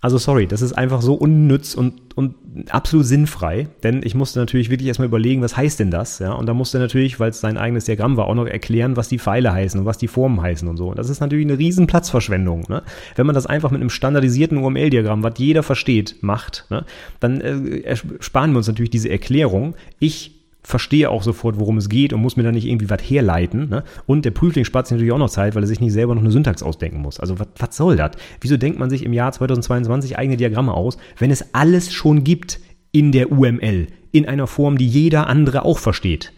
[0.00, 2.36] also sorry, das ist einfach so unnütz und, und
[2.70, 6.46] absolut sinnfrei, denn ich musste natürlich wirklich erstmal überlegen, was heißt denn das, ja, und
[6.46, 9.52] da musste natürlich, weil es sein eigenes Diagramm war, auch noch erklären, was die Pfeile
[9.52, 10.90] heißen und was die Formen heißen und so.
[10.90, 12.84] Und das ist natürlich eine riesen Platzverschwendung, ne?
[13.16, 16.84] Wenn man das einfach mit einem standardisierten UML-Diagramm, was jeder versteht, macht, ne?
[17.18, 19.74] dann äh, sparen wir uns natürlich diese Erklärung.
[19.98, 23.68] Ich verstehe auch sofort, worum es geht und muss mir da nicht irgendwie was herleiten.
[23.68, 23.84] Ne?
[24.06, 26.22] Und der Prüfling spart sich natürlich auch noch Zeit, weil er sich nicht selber noch
[26.22, 27.18] eine Syntax ausdenken muss.
[27.18, 28.12] Also was soll das?
[28.40, 32.60] Wieso denkt man sich im Jahr 2022 eigene Diagramme aus, wenn es alles schon gibt
[32.92, 36.32] in der UML, in einer Form, die jeder andere auch versteht?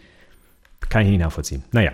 [0.89, 1.64] Kann ich nicht nachvollziehen.
[1.72, 1.93] Naja,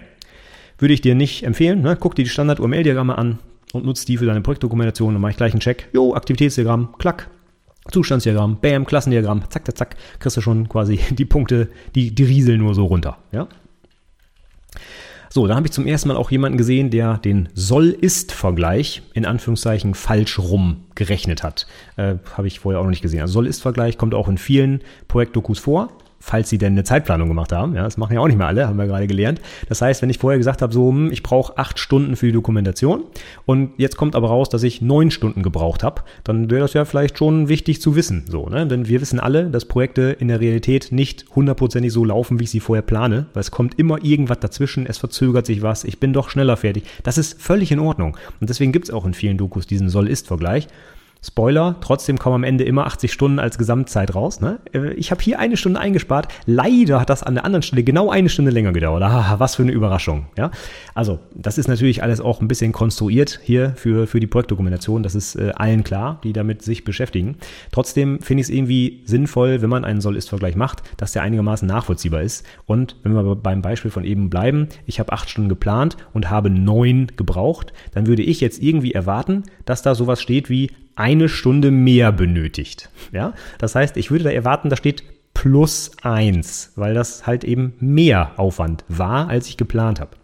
[0.78, 1.82] würde ich dir nicht empfehlen.
[1.82, 1.96] Ne?
[1.98, 3.38] Guck dir die Standard-UML-Diagramme an
[3.72, 5.14] und nutzt die für deine Projektdokumentation.
[5.14, 5.88] Dann mache ich gleich einen Check.
[5.92, 7.28] Jo, Aktivitätsdiagramm, klack,
[7.90, 12.60] Zustandsdiagramm, Bam, Klassendiagramm, zack, zack, zack, kriegst du schon quasi die Punkte, die, die rieseln
[12.60, 13.18] nur so runter.
[13.32, 13.48] Ja?
[15.32, 19.94] So, da habe ich zum ersten Mal auch jemanden gesehen, der den Soll-Ist-Vergleich in Anführungszeichen
[19.94, 21.68] falsch rum gerechnet hat.
[21.96, 23.20] Äh, habe ich vorher auch noch nicht gesehen.
[23.20, 27.74] Also Soll-Ist-Vergleich kommt auch in vielen Projektdokus vor falls sie denn eine Zeitplanung gemacht haben.
[27.74, 29.40] Ja, das machen ja auch nicht mehr alle, haben wir gerade gelernt.
[29.68, 32.32] Das heißt, wenn ich vorher gesagt habe, so, hm, ich brauche acht Stunden für die
[32.32, 33.04] Dokumentation
[33.46, 36.84] und jetzt kommt aber raus, dass ich neun Stunden gebraucht habe, dann wäre das ja
[36.84, 38.24] vielleicht schon wichtig zu wissen.
[38.28, 38.66] So, ne?
[38.66, 42.50] Denn wir wissen alle, dass Projekte in der Realität nicht hundertprozentig so laufen, wie ich
[42.50, 46.12] sie vorher plane, weil es kommt immer irgendwas dazwischen, es verzögert sich was, ich bin
[46.12, 46.84] doch schneller fertig.
[47.02, 48.16] Das ist völlig in Ordnung.
[48.40, 50.68] Und deswegen gibt es auch in vielen Dokus diesen Soll-Ist-Vergleich.
[51.22, 54.40] Spoiler, trotzdem kommen am Ende immer 80 Stunden als Gesamtzeit raus.
[54.40, 54.58] Ne?
[54.72, 56.28] Äh, ich habe hier eine Stunde eingespart.
[56.46, 59.02] Leider hat das an der anderen Stelle genau eine Stunde länger gedauert.
[59.02, 60.26] Ah, was für eine Überraschung.
[60.38, 60.50] Ja?
[60.94, 65.02] Also, das ist natürlich alles auch ein bisschen konstruiert hier für, für die Projektdokumentation.
[65.02, 67.36] Das ist äh, allen klar, die damit sich beschäftigen.
[67.70, 72.22] Trotzdem finde ich es irgendwie sinnvoll, wenn man einen Soll-Ist-Vergleich macht, dass der einigermaßen nachvollziehbar
[72.22, 72.46] ist.
[72.64, 76.48] Und wenn wir beim Beispiel von eben bleiben, ich habe acht Stunden geplant und habe
[76.48, 81.70] neun gebraucht, dann würde ich jetzt irgendwie erwarten, dass da sowas steht wie eine Stunde
[81.70, 82.90] mehr benötigt.
[83.12, 87.74] Ja, das heißt, ich würde da erwarten, da steht plus eins, weil das halt eben
[87.80, 90.16] mehr Aufwand war, als ich geplant habe.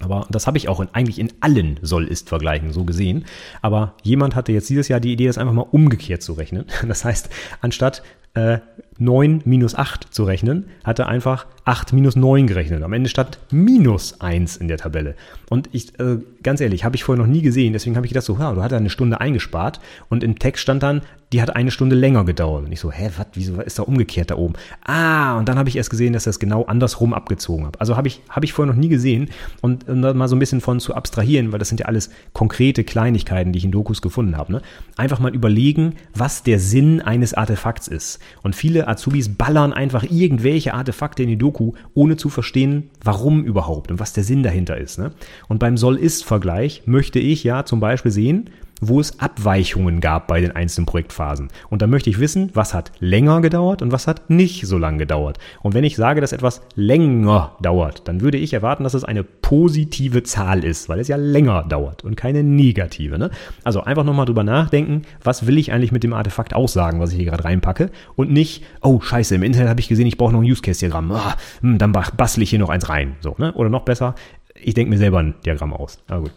[0.00, 3.24] Aber das habe ich auch in, eigentlich in allen Soll-Ist-Vergleichen so gesehen.
[3.60, 6.66] Aber jemand hatte jetzt dieses Jahr die Idee, das einfach mal umgekehrt zu rechnen.
[6.86, 7.28] Das heißt,
[7.60, 8.02] anstatt
[8.34, 8.58] äh,
[8.98, 12.82] 9 minus 8 zu rechnen, hat er einfach 8 minus 9 gerechnet.
[12.82, 15.14] Am Ende stand minus 1 in der Tabelle.
[15.50, 17.72] Und ich, äh, ganz ehrlich, habe ich vorher noch nie gesehen.
[17.72, 19.80] Deswegen habe ich gedacht, so, ja, du hast eine Stunde eingespart.
[20.08, 21.02] Und im Text stand dann,
[21.32, 22.66] die hat eine Stunde länger gedauert.
[22.66, 24.54] Und ich so, hä, was, wieso ist da umgekehrt da oben?
[24.84, 27.80] Ah, und dann habe ich erst gesehen, dass das genau andersrum abgezogen habe.
[27.80, 29.30] Also habe ich, habe ich vorher noch nie gesehen.
[29.62, 32.84] Und, und mal so ein bisschen von zu abstrahieren, weil das sind ja alles konkrete
[32.84, 34.52] Kleinigkeiten, die ich in Dokus gefunden habe.
[34.52, 34.62] Ne?
[34.96, 38.18] Einfach mal überlegen, was der Sinn eines Artefakts ist.
[38.42, 43.90] Und viele Azubis ballern einfach irgendwelche Artefakte in die Doku, ohne zu verstehen, warum überhaupt
[43.90, 44.98] und was der Sinn dahinter ist.
[44.98, 45.12] Ne?
[45.48, 48.50] Und beim Soll-Ist-Vergleich möchte ich ja zum Beispiel sehen,
[48.82, 51.48] wo es Abweichungen gab bei den einzelnen Projektphasen.
[51.70, 54.98] Und da möchte ich wissen, was hat länger gedauert und was hat nicht so lang
[54.98, 55.38] gedauert.
[55.62, 59.22] Und wenn ich sage, dass etwas länger dauert, dann würde ich erwarten, dass es eine
[59.22, 63.18] positive Zahl ist, weil es ja länger dauert und keine negative.
[63.18, 63.30] Ne?
[63.62, 67.18] Also einfach nochmal drüber nachdenken, was will ich eigentlich mit dem Artefakt aussagen, was ich
[67.18, 70.40] hier gerade reinpacke und nicht, oh scheiße, im Internet habe ich gesehen, ich brauche noch
[70.40, 73.14] ein Use-Case-Diagramm, ah, hm, dann bastle ich hier noch eins rein.
[73.20, 73.52] So, ne?
[73.52, 74.16] Oder noch besser,
[74.60, 76.02] ich denke mir selber ein Diagramm aus.
[76.08, 76.32] Na gut,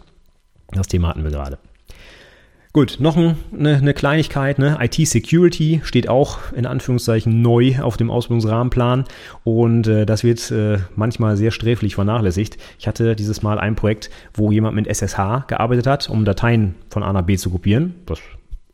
[0.71, 1.57] das Thema hatten wir gerade.
[2.75, 4.77] Gut, noch ein, eine, eine, Kleinigkeit, ne?
[4.81, 9.05] IT-Security steht auch in Anführungszeichen neu auf dem Ausbildungsrahmenplan
[9.45, 12.57] und äh, das wird äh, manchmal sehr sträflich vernachlässigt.
[12.77, 17.01] Ich hatte dieses Mal ein Projekt, wo jemand mit SSH gearbeitet hat, um Dateien von
[17.01, 17.95] A nach B zu kopieren.
[18.07, 18.19] Das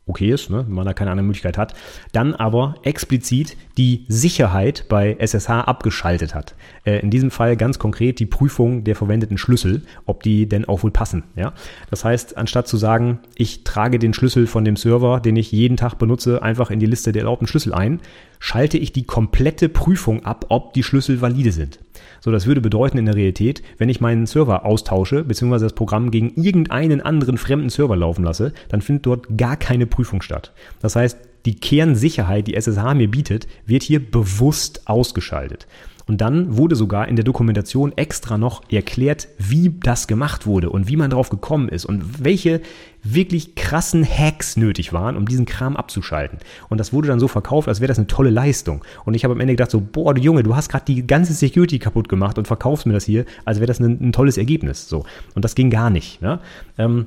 [0.06, 1.74] okay ist, ne, wenn man da keine andere Möglichkeit hat,
[2.12, 6.54] dann aber explizit die Sicherheit bei SSH abgeschaltet hat.
[6.84, 10.82] Äh, in diesem Fall ganz konkret die Prüfung der verwendeten Schlüssel, ob die denn auch
[10.82, 11.24] wohl passen.
[11.36, 11.52] Ja?
[11.90, 15.76] Das heißt, anstatt zu sagen, ich trage den Schlüssel von dem Server, den ich jeden
[15.76, 18.00] Tag benutze, einfach in die Liste der erlaubten Schlüssel ein,
[18.40, 21.78] schalte ich die komplette Prüfung ab, ob die Schlüssel valide sind.
[22.20, 26.10] So, das würde bedeuten in der Realität, wenn ich meinen Server austausche, beziehungsweise das Programm
[26.10, 30.52] gegen irgendeinen anderen fremden Server laufen lasse, dann findet dort gar keine Prüfung statt.
[30.80, 35.66] Das heißt, die Kernsicherheit, die SSH mir bietet, wird hier bewusst ausgeschaltet.
[36.06, 40.88] Und dann wurde sogar in der Dokumentation extra noch erklärt, wie das gemacht wurde und
[40.88, 42.60] wie man drauf gekommen ist und welche
[43.02, 46.38] wirklich krassen Hacks nötig waren, um diesen Kram abzuschalten.
[46.68, 48.84] Und das wurde dann so verkauft, als wäre das eine tolle Leistung.
[49.04, 51.32] Und ich habe am Ende gedacht so, boah, du Junge, du hast gerade die ganze
[51.32, 54.88] Security kaputt gemacht und verkaufst mir das hier, als wäre das ein, ein, tolles Ergebnis.
[54.88, 55.04] So.
[55.34, 56.20] Und das ging gar nicht.
[56.22, 56.40] Ja?
[56.78, 57.06] Ähm,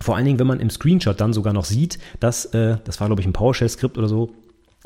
[0.00, 3.08] vor allen Dingen, wenn man im Screenshot dann sogar noch sieht, dass, äh, das war
[3.08, 4.30] glaube ich ein PowerShell-Skript oder so,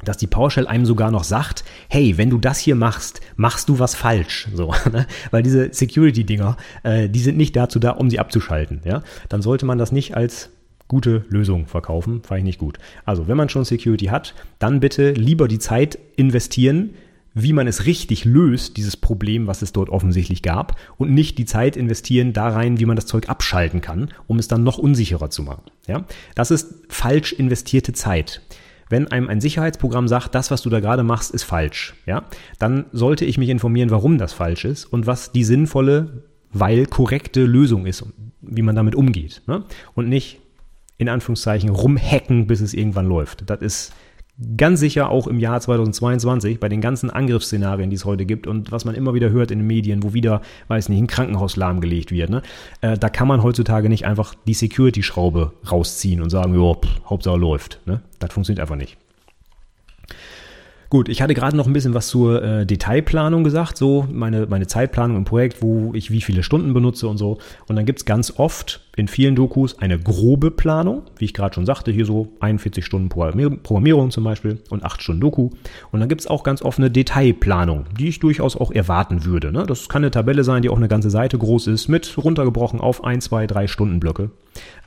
[0.04, 3.78] dass die PowerShell einem sogar noch sagt, hey, wenn du das hier machst, machst du
[3.78, 4.48] was falsch.
[4.54, 5.06] So, ne?
[5.30, 8.80] Weil diese Security-Dinger, äh, die sind nicht dazu da, um sie abzuschalten.
[8.84, 9.02] Ja?
[9.28, 10.50] Dann sollte man das nicht als
[10.86, 12.22] gute Lösung verkaufen.
[12.22, 12.78] Fand ich nicht gut.
[13.04, 16.94] Also, wenn man schon Security hat, dann bitte lieber die Zeit investieren,
[17.34, 21.44] wie man es richtig löst, dieses Problem, was es dort offensichtlich gab, und nicht die
[21.44, 25.28] Zeit investieren da rein, wie man das Zeug abschalten kann, um es dann noch unsicherer
[25.28, 25.64] zu machen.
[25.86, 26.04] Ja?
[26.34, 28.40] Das ist falsch investierte Zeit
[28.88, 32.24] wenn einem ein Sicherheitsprogramm sagt, das, was du da gerade machst, ist falsch, ja,
[32.58, 37.44] dann sollte ich mich informieren, warum das falsch ist und was die sinnvolle, weil korrekte
[37.44, 38.04] Lösung ist,
[38.40, 39.42] wie man damit umgeht.
[39.46, 39.64] Ne?
[39.94, 40.40] Und nicht
[40.96, 43.48] in Anführungszeichen rumhacken, bis es irgendwann läuft.
[43.48, 43.92] Das ist
[44.56, 48.70] ganz sicher auch im Jahr 2022 bei den ganzen Angriffsszenarien, die es heute gibt und
[48.70, 52.12] was man immer wieder hört in den Medien, wo wieder, weiß nicht, ein Krankenhaus lahmgelegt
[52.12, 52.42] wird, ne?
[52.80, 57.36] Äh, da kann man heutzutage nicht einfach die Security-Schraube rausziehen und sagen, jo, pff, Hauptsache
[57.36, 57.80] läuft.
[57.86, 58.00] Ne?
[58.18, 58.96] Das funktioniert einfach nicht.
[60.90, 64.66] Gut, ich hatte gerade noch ein bisschen was zur äh, Detailplanung gesagt, so meine, meine
[64.66, 67.38] Zeitplanung im Projekt, wo ich wie viele Stunden benutze und so.
[67.66, 71.66] Und dann gibt's ganz oft in vielen Dokus eine grobe Planung, wie ich gerade schon
[71.66, 75.50] sagte, hier so 41 Stunden Programmierung zum Beispiel und 8 Stunden Doku.
[75.92, 79.52] Und dann gibt's auch ganz oft eine Detailplanung, die ich durchaus auch erwarten würde.
[79.52, 79.64] Ne?
[79.66, 83.04] Das kann eine Tabelle sein, die auch eine ganze Seite groß ist, mit runtergebrochen auf
[83.04, 84.30] 1, 2, 3 Stunden Blöcke.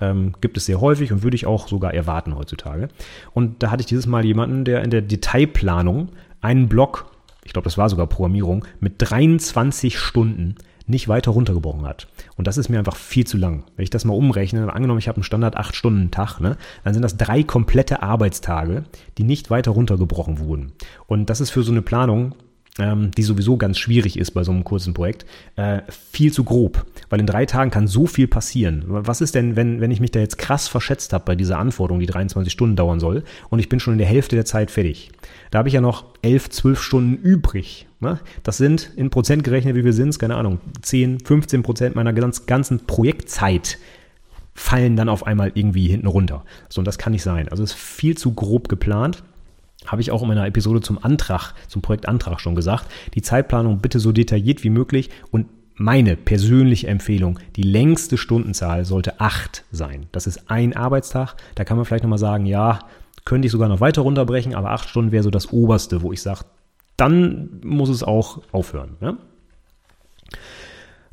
[0.02, 2.90] Ähm, gibt es sehr häufig und würde ich auch sogar erwarten heutzutage.
[3.34, 6.10] Und da hatte ich dieses Mal jemanden, der in der Detailplanung
[6.42, 7.06] einen Block,
[7.46, 10.56] ich glaube, das war sogar Programmierung, mit 23 Stunden
[10.88, 12.08] nicht weiter runtergebrochen hat.
[12.36, 13.64] Und das ist mir einfach viel zu lang.
[13.76, 17.18] Wenn ich das mal umrechne, angenommen, ich habe einen Standard 8-Stunden-Tag, ne, dann sind das
[17.18, 18.84] drei komplette Arbeitstage,
[19.18, 20.74] die nicht weiter runtergebrochen wurden.
[21.08, 22.36] Und das ist für so eine Planung
[22.82, 25.26] ähm, die sowieso ganz schwierig ist bei so einem kurzen Projekt,
[25.56, 26.86] äh, viel zu grob.
[27.10, 28.84] Weil in drei Tagen kann so viel passieren.
[28.88, 32.00] Was ist denn, wenn, wenn ich mich da jetzt krass verschätzt habe bei dieser Anforderung,
[32.00, 35.12] die 23 Stunden dauern soll, und ich bin schon in der Hälfte der Zeit fertig?
[35.52, 37.88] Da habe ich ja noch 11, 12 Stunden übrig.
[38.00, 38.20] Ne?
[38.44, 42.48] Das sind in Prozent gerechnet, wie wir sind, keine Ahnung, 10, 15 Prozent meiner ganz,
[42.48, 43.78] ganzen Projektzeit
[44.54, 46.44] fallen dann auf einmal irgendwie hinten runter.
[46.70, 47.48] So, und das kann nicht sein.
[47.50, 49.24] Also es ist viel zu grob geplant.
[49.86, 52.86] Habe ich auch in meiner Episode zum Antrag, zum Projekt Antrag schon gesagt.
[53.16, 59.20] Die Zeitplanung bitte so detailliert wie möglich und meine persönliche Empfehlung, die längste Stundenzahl sollte
[59.20, 60.06] acht sein.
[60.12, 61.36] Das ist ein Arbeitstag.
[61.56, 62.80] Da kann man vielleicht nochmal sagen, ja,
[63.26, 66.22] könnte ich sogar noch weiter runterbrechen, aber acht Stunden wäre so das Oberste, wo ich
[66.22, 66.46] sage,
[66.98, 68.98] dann muss es auch aufhören.
[69.00, 69.18] Ne?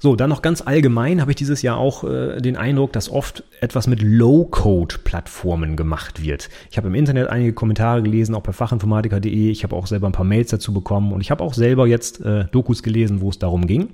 [0.01, 3.42] So, dann noch ganz allgemein habe ich dieses Jahr auch äh, den Eindruck, dass oft
[3.61, 6.51] etwas mit Low-Code-Plattformen gemacht wird.
[6.70, 9.51] Ich habe im Internet einige Kommentare gelesen, auch bei fachinformatiker.de.
[9.51, 12.20] Ich habe auch selber ein paar Mails dazu bekommen und ich habe auch selber jetzt
[12.20, 13.88] äh, Dokus gelesen, wo es darum ging.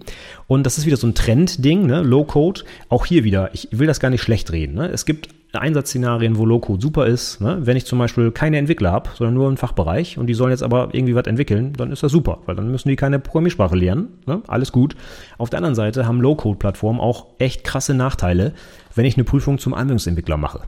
[0.47, 2.03] Und das ist wieder so ein Trend-Ding, ne?
[2.03, 2.65] Low-Code.
[2.91, 4.75] Auch hier wieder, ich will das gar nicht schlecht reden.
[4.75, 4.89] Ne?
[4.89, 5.31] Es gibt
[5.61, 7.41] Einsatzszenarien, wo Low-Code super ist.
[7.41, 7.59] Ne?
[7.61, 10.63] Wenn ich zum Beispiel keine Entwickler habe, sondern nur einen Fachbereich und die sollen jetzt
[10.63, 14.19] aber irgendwie was entwickeln, dann ist das super, weil dann müssen die keine Programmiersprache lernen.
[14.27, 14.43] Ne?
[14.47, 14.97] Alles gut.
[15.39, 18.53] Auf der anderen Seite haben Low-Code-Plattformen auch echt krasse Nachteile,
[18.95, 20.61] wenn ich eine Prüfung zum Anwendungsentwickler mache.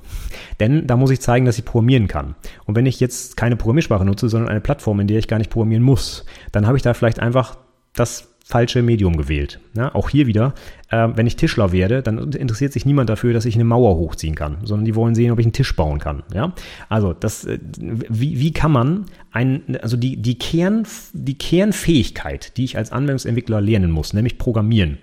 [0.61, 2.35] Denn da muss ich zeigen, dass ich programmieren kann.
[2.65, 5.51] Und wenn ich jetzt keine Programmiersprache nutze, sondern eine Plattform, in der ich gar nicht
[5.51, 7.57] programmieren muss, dann habe ich da vielleicht einfach
[7.95, 9.59] das falsche Medium gewählt.
[9.75, 10.55] Ja, auch hier wieder,
[10.91, 14.37] äh, wenn ich Tischler werde, dann interessiert sich niemand dafür, dass ich eine Mauer hochziehen
[14.37, 16.23] kann, sondern die wollen sehen, ob ich einen Tisch bauen kann.
[16.33, 16.53] Ja,
[16.89, 22.63] also das, äh, wie, wie kann man ein, also die, die, Kern, die Kernfähigkeit, die
[22.63, 24.99] ich als Anwendungsentwickler lernen muss, nämlich Programmieren,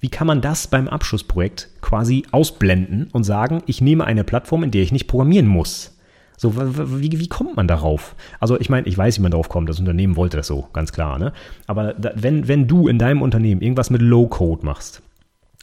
[0.00, 4.70] wie kann man das beim Abschlussprojekt quasi ausblenden und sagen, ich nehme eine Plattform, in
[4.70, 5.95] der ich nicht programmieren muss?
[6.36, 8.14] So, wie, wie kommt man darauf?
[8.40, 9.68] Also ich meine, ich weiß, wie man darauf kommt.
[9.68, 11.18] Das Unternehmen wollte das so, ganz klar.
[11.18, 11.32] Ne?
[11.66, 15.02] Aber da, wenn, wenn du in deinem Unternehmen irgendwas mit Low-Code machst,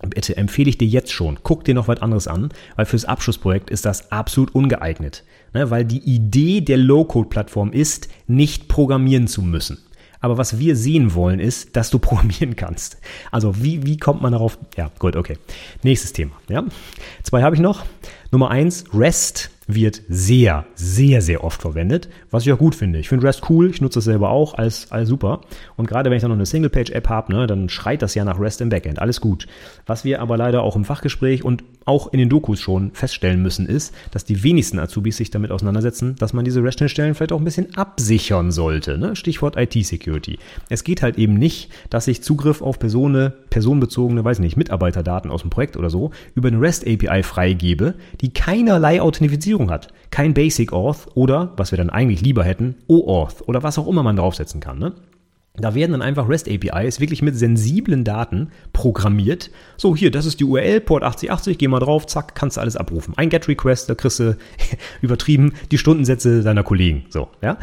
[0.10, 3.70] bitte empfehle ich dir jetzt schon, guck dir noch was anderes an, weil fürs Abschlussprojekt
[3.70, 5.24] ist das absolut ungeeignet.
[5.54, 5.70] Ne?
[5.70, 9.78] Weil die Idee der Low-Code-Plattform ist, nicht programmieren zu müssen.
[10.20, 12.98] Aber was wir sehen wollen, ist, dass du programmieren kannst.
[13.32, 14.58] Also wie, wie kommt man darauf?
[14.78, 15.38] Ja, gut, okay.
[15.84, 16.32] Nächstes Thema.
[16.50, 16.64] Ja?
[17.24, 17.86] Zwei habe ich noch.
[18.32, 23.00] Nummer eins, REST wird sehr, sehr, sehr oft verwendet, was ich auch gut finde.
[23.00, 25.42] Ich finde REST cool, ich nutze das selber auch, alles, alles super.
[25.76, 28.40] Und gerade wenn ich dann noch eine Single-Page-App habe, ne, dann schreit das ja nach
[28.40, 29.48] REST im Backend, alles gut.
[29.86, 33.68] Was wir aber leider auch im Fachgespräch und auch in den Dokus schon feststellen müssen,
[33.68, 37.46] ist, dass die wenigsten Azubis sich damit auseinandersetzen, dass man diese REST-Schnittstellen vielleicht auch ein
[37.46, 38.98] bisschen absichern sollte.
[38.98, 39.16] Ne?
[39.16, 40.40] Stichwort IT-Security.
[40.70, 45.42] Es geht halt eben nicht, dass ich Zugriff auf Personen, personenbezogene, weiß nicht, Mitarbeiterdaten aus
[45.42, 49.94] dem Projekt oder so über eine REST-API freigebe, die keinerlei Authentifizierung hat.
[50.12, 54.04] Kein Basic Auth oder, was wir dann eigentlich lieber hätten, OAuth oder was auch immer
[54.04, 54.80] man draufsetzen kann.
[54.80, 54.94] Ne?
[55.56, 59.52] Da werden dann einfach REST APIs wirklich mit sensiblen Daten programmiert.
[59.78, 62.76] So, hier, das ist die URL, Port 8080, geh mal drauf, zack, kannst du alles
[62.76, 63.14] abrufen.
[63.18, 64.36] Ein GET-Request, da kriegst du
[65.02, 67.06] übertrieben die Stundensätze deiner Kollegen.
[67.10, 67.58] So, ja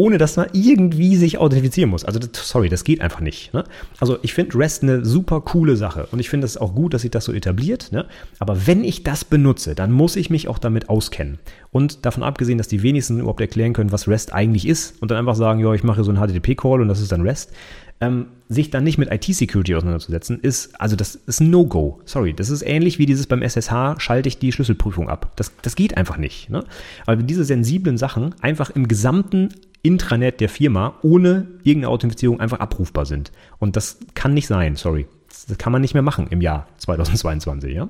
[0.00, 2.06] ohne dass man irgendwie sich authentifizieren muss.
[2.06, 3.52] Also, das, sorry, das geht einfach nicht.
[3.52, 3.64] Ne?
[3.98, 7.02] Also, ich finde REST eine super coole Sache und ich finde es auch gut, dass
[7.02, 7.92] sich das so etabliert.
[7.92, 8.06] Ne?
[8.38, 11.38] Aber wenn ich das benutze, dann muss ich mich auch damit auskennen.
[11.70, 15.18] Und davon abgesehen, dass die wenigsten überhaupt erklären können, was REST eigentlich ist und dann
[15.18, 17.52] einfach sagen, ja, ich mache so einen HTTP-Call und das ist dann REST.
[18.00, 22.00] Ähm, sich dann nicht mit IT-Security auseinanderzusetzen, ist, also das ist ein No-Go.
[22.06, 25.32] Sorry, das ist ähnlich wie dieses beim SSH, schalte ich die Schlüsselprüfung ab.
[25.36, 26.48] Das, das geht einfach nicht.
[26.48, 26.64] Ne?
[27.04, 29.50] Weil diese sensiblen Sachen einfach im gesamten
[29.82, 33.32] Intranet der Firma ohne irgendeine Authentifizierung einfach abrufbar sind.
[33.58, 35.06] Und das kann nicht sein, sorry.
[35.48, 37.88] Das kann man nicht mehr machen im Jahr 2022, ja.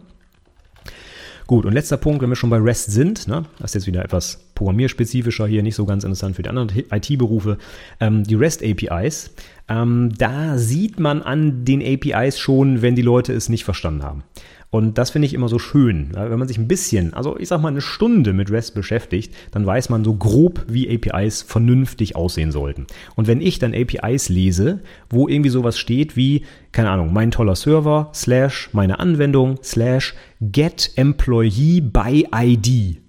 [1.51, 4.05] Gut, und letzter Punkt, wenn wir schon bei REST sind, ne, das ist jetzt wieder
[4.05, 7.59] etwas programmierspezifischer hier, nicht so ganz interessant für die anderen IT-Berufe,
[7.99, 9.35] ähm, die REST-APIs,
[9.69, 14.23] ähm, da sieht man an den APIs schon, wenn die Leute es nicht verstanden haben.
[14.71, 16.11] Und das finde ich immer so schön.
[16.13, 19.67] Wenn man sich ein bisschen, also ich sag mal eine Stunde mit REST beschäftigt, dann
[19.67, 22.87] weiß man so grob, wie APIs vernünftig aussehen sollten.
[23.17, 27.57] Und wenn ich dann APIs lese, wo irgendwie sowas steht wie, keine Ahnung, mein toller
[27.57, 33.01] Server, slash meine Anwendung, slash get employee by ID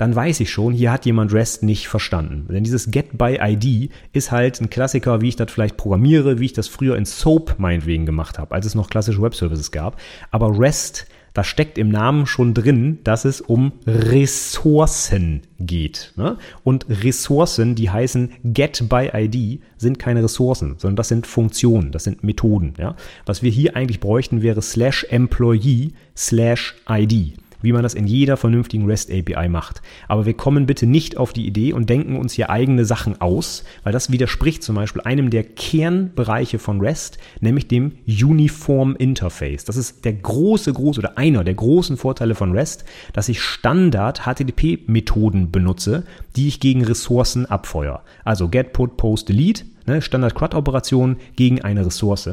[0.00, 2.46] dann weiß ich schon, hier hat jemand REST nicht verstanden.
[2.50, 6.46] Denn dieses Get by ID ist halt ein Klassiker, wie ich das vielleicht programmiere, wie
[6.46, 10.00] ich das früher in SOAP meinetwegen gemacht habe, als es noch klassische Web-Services gab.
[10.30, 16.12] Aber REST da steckt im Namen schon drin, dass es um Ressourcen geht.
[16.16, 16.38] Ne?
[16.64, 22.02] Und Ressourcen, die heißen Get by ID, sind keine Ressourcen, sondern das sind Funktionen, das
[22.02, 22.74] sind Methoden.
[22.78, 22.96] Ja?
[23.26, 28.36] Was wir hier eigentlich bräuchten, wäre slash employee slash ID wie man das in jeder
[28.36, 29.82] vernünftigen REST API macht.
[30.08, 33.64] Aber wir kommen bitte nicht auf die Idee und denken uns hier eigene Sachen aus,
[33.84, 39.64] weil das widerspricht zum Beispiel einem der Kernbereiche von REST, nämlich dem Uniform Interface.
[39.64, 44.22] Das ist der große, große oder einer der großen Vorteile von REST, dass ich Standard
[44.24, 46.04] HTTP-Methoden benutze,
[46.36, 48.00] die ich gegen Ressourcen abfeuere.
[48.24, 52.30] Also get, put, post, delete, ne, Standard CRUD-Operation gegen eine Ressource.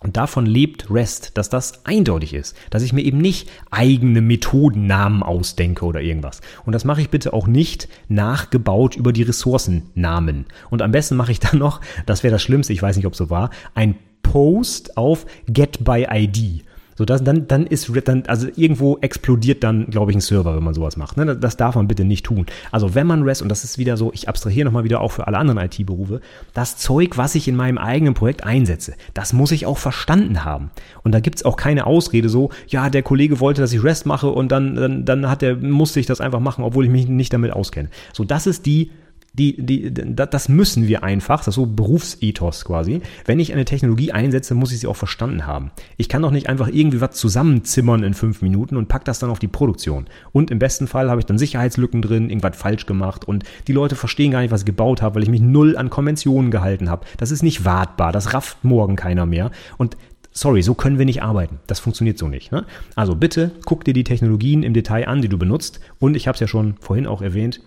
[0.00, 5.24] Und davon lebt REST, dass das eindeutig ist, dass ich mir eben nicht eigene Methodennamen
[5.24, 6.40] ausdenke oder irgendwas.
[6.64, 10.46] Und das mache ich bitte auch nicht nachgebaut über die Ressourcennamen.
[10.70, 13.16] Und am besten mache ich dann noch, das wäre das Schlimmste, ich weiß nicht, ob
[13.16, 16.64] so war, ein Post auf Get by ID.
[16.98, 20.64] So, das, dann, dann ist, dann, also irgendwo explodiert dann, glaube ich, ein Server, wenn
[20.64, 21.16] man sowas macht.
[21.16, 21.36] Ne?
[21.36, 22.46] Das darf man bitte nicht tun.
[22.72, 25.28] Also wenn man REST, und das ist wieder so, ich abstrahiere nochmal wieder auch für
[25.28, 26.20] alle anderen IT-Berufe,
[26.54, 30.72] das Zeug, was ich in meinem eigenen Projekt einsetze, das muss ich auch verstanden haben.
[31.04, 34.30] Und da gibt's auch keine Ausrede so, ja, der Kollege wollte, dass ich REST mache
[34.30, 37.32] und dann, dann, dann hat der, musste ich das einfach machen, obwohl ich mich nicht
[37.32, 37.90] damit auskenne.
[38.12, 38.90] So, das ist die
[39.38, 43.00] die, die, das müssen wir einfach, das ist so Berufsethos quasi.
[43.24, 45.70] Wenn ich eine Technologie einsetze, muss ich sie auch verstanden haben.
[45.96, 49.30] Ich kann doch nicht einfach irgendwie was zusammenzimmern in fünf Minuten und pack das dann
[49.30, 50.06] auf die Produktion.
[50.32, 53.94] Und im besten Fall habe ich dann Sicherheitslücken drin, irgendwas falsch gemacht und die Leute
[53.94, 57.06] verstehen gar nicht, was ich gebaut habe, weil ich mich null an Konventionen gehalten habe.
[57.16, 59.50] Das ist nicht wartbar, das rafft morgen keiner mehr.
[59.76, 59.96] Und
[60.32, 61.60] sorry, so können wir nicht arbeiten.
[61.66, 62.52] Das funktioniert so nicht.
[62.52, 62.64] Ne?
[62.96, 65.80] Also bitte guck dir die Technologien im Detail an, die du benutzt.
[65.98, 67.60] Und ich habe es ja schon vorhin auch erwähnt,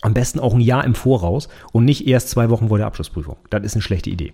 [0.00, 3.36] am besten auch ein Jahr im Voraus und nicht erst zwei Wochen vor der Abschlussprüfung.
[3.50, 4.32] Das ist eine schlechte Idee.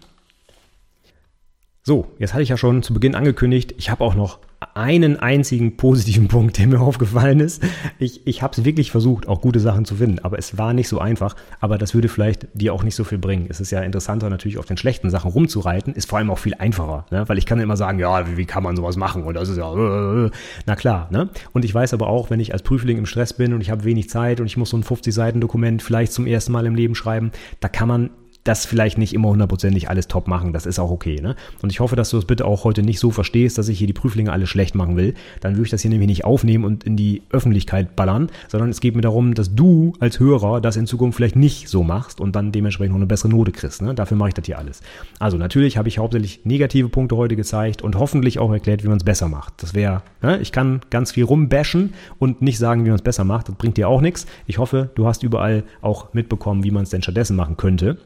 [1.89, 4.41] So, jetzt hatte ich ja schon zu Beginn angekündigt, ich habe auch noch
[4.75, 7.63] einen einzigen positiven Punkt, der mir aufgefallen ist.
[7.99, 10.87] Ich, ich habe es wirklich versucht, auch gute Sachen zu finden, aber es war nicht
[10.87, 11.35] so einfach.
[11.61, 13.47] Aber das würde vielleicht dir auch nicht so viel bringen.
[13.49, 16.53] Es ist ja interessanter, natürlich auf den schlechten Sachen rumzureiten, ist vor allem auch viel
[16.59, 17.27] einfacher, ne?
[17.27, 19.23] weil ich kann immer sagen, ja, wie, wie kann man sowas machen?
[19.23, 20.31] Und das ist ja, äh, äh,
[20.67, 21.09] na klar.
[21.11, 21.31] Ne?
[21.55, 23.85] Und ich weiß aber auch, wenn ich als Prüfling im Stress bin und ich habe
[23.85, 27.33] wenig Zeit und ich muss so ein 50-Seiten-Dokument vielleicht zum ersten Mal im Leben schreiben,
[27.61, 28.11] da kann man
[28.49, 30.55] das vielleicht nicht immer hundertprozentig alles top machen.
[30.55, 31.21] Das ist auch okay.
[31.21, 31.37] Ne?
[31.61, 33.87] Und ich hoffe, dass du es bitte auch heute nicht so verstehst, dass ich hier
[33.87, 35.13] die Prüflinge alle schlecht machen will.
[35.41, 38.81] Dann würde ich das hier nämlich nicht aufnehmen und in die Öffentlichkeit ballern, sondern es
[38.81, 42.37] geht mir darum, dass du als Hörer das in Zukunft vielleicht nicht so machst und
[42.37, 43.83] dann dementsprechend noch eine bessere Note kriegst.
[43.83, 43.95] Ne?
[43.95, 44.81] Dafür mache ich das hier alles.
[45.19, 48.97] Also natürlich habe ich hauptsächlich negative Punkte heute gezeigt und hoffentlich auch erklärt, wie man
[48.97, 49.63] es besser macht.
[49.63, 50.39] Das wäre, ne?
[50.39, 53.51] ich kann ganz viel rumbashen und nicht sagen, wie man es besser macht.
[53.51, 54.27] Das bringt dir auch nichts.
[54.47, 57.99] Ich hoffe, du hast überall auch mitbekommen, wie man es denn stattdessen machen könnte.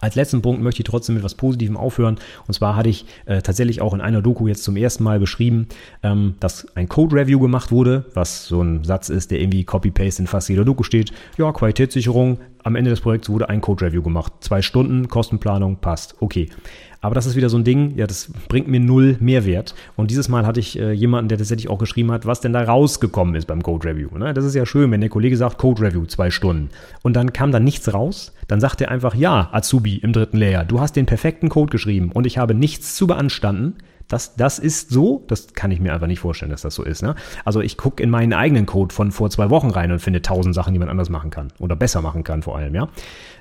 [0.00, 2.18] Als letzten Punkt möchte ich trotzdem mit was Positivem aufhören.
[2.46, 5.68] Und zwar hatte ich äh, tatsächlich auch in einer Doku jetzt zum ersten Mal beschrieben,
[6.02, 10.26] ähm, dass ein Code-Review gemacht wurde, was so ein Satz ist, der irgendwie Copy-Paste in
[10.26, 11.12] fast jeder Doku steht.
[11.36, 14.32] Ja, Qualitätssicherung, am Ende des Projekts wurde ein Code-Review gemacht.
[14.40, 16.16] Zwei Stunden, Kostenplanung, passt.
[16.20, 16.48] Okay.
[17.02, 19.74] Aber das ist wieder so ein Ding, ja, das bringt mir null Mehrwert.
[19.96, 22.62] Und dieses Mal hatte ich äh, jemanden, der tatsächlich auch geschrieben hat, was denn da
[22.62, 24.10] rausgekommen ist beim Code Review.
[24.18, 24.34] Ne?
[24.34, 26.68] Das ist ja schön, wenn der Kollege sagt, Code Review, zwei Stunden.
[27.02, 28.34] Und dann kam da nichts raus.
[28.50, 32.10] Dann sagt er einfach, ja, Azubi im dritten Layer, du hast den perfekten Code geschrieben
[32.10, 33.78] und ich habe nichts zu beanstanden.
[34.08, 37.00] Das, das ist so, das kann ich mir einfach nicht vorstellen, dass das so ist.
[37.00, 37.14] Ne?
[37.44, 40.56] Also ich gucke in meinen eigenen Code von vor zwei Wochen rein und finde tausend
[40.56, 42.74] Sachen, die man anders machen kann oder besser machen kann vor allem.
[42.74, 42.88] Ja,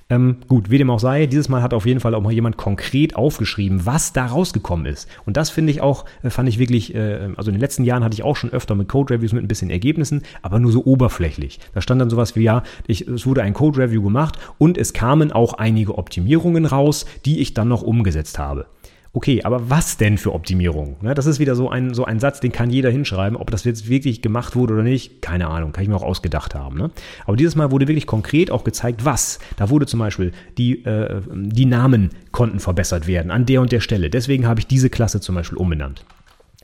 [0.09, 2.57] ähm, gut, wie dem auch sei, dieses Mal hat auf jeden Fall auch mal jemand
[2.57, 5.07] konkret aufgeschrieben, was da rausgekommen ist.
[5.25, 8.03] Und das finde ich auch, äh, fand ich wirklich, äh, also in den letzten Jahren
[8.03, 10.83] hatte ich auch schon öfter mit Code Reviews mit ein bisschen Ergebnissen, aber nur so
[10.83, 11.59] oberflächlich.
[11.73, 14.93] Da stand dann sowas wie, ja, ich, es wurde ein Code Review gemacht und es
[14.93, 18.65] kamen auch einige Optimierungen raus, die ich dann noch umgesetzt habe.
[19.11, 20.97] Okay, aber was denn für Optimierung?
[21.01, 23.37] Ne, das ist wieder so ein, so ein Satz, den kann jeder hinschreiben.
[23.37, 26.53] Ob das jetzt wirklich gemacht wurde oder nicht, keine Ahnung, kann ich mir auch ausgedacht
[26.53, 26.77] haben.
[26.77, 26.91] Ne?
[27.25, 29.39] Aber dieses Mal wurde wirklich konkret auch gezeigt, was.
[29.57, 33.79] Da wurde zum Beispiel, die, äh, die Namen konnten verbessert werden an der und der
[33.79, 34.11] Stelle.
[34.11, 36.05] Deswegen habe ich diese Klasse zum Beispiel umbenannt.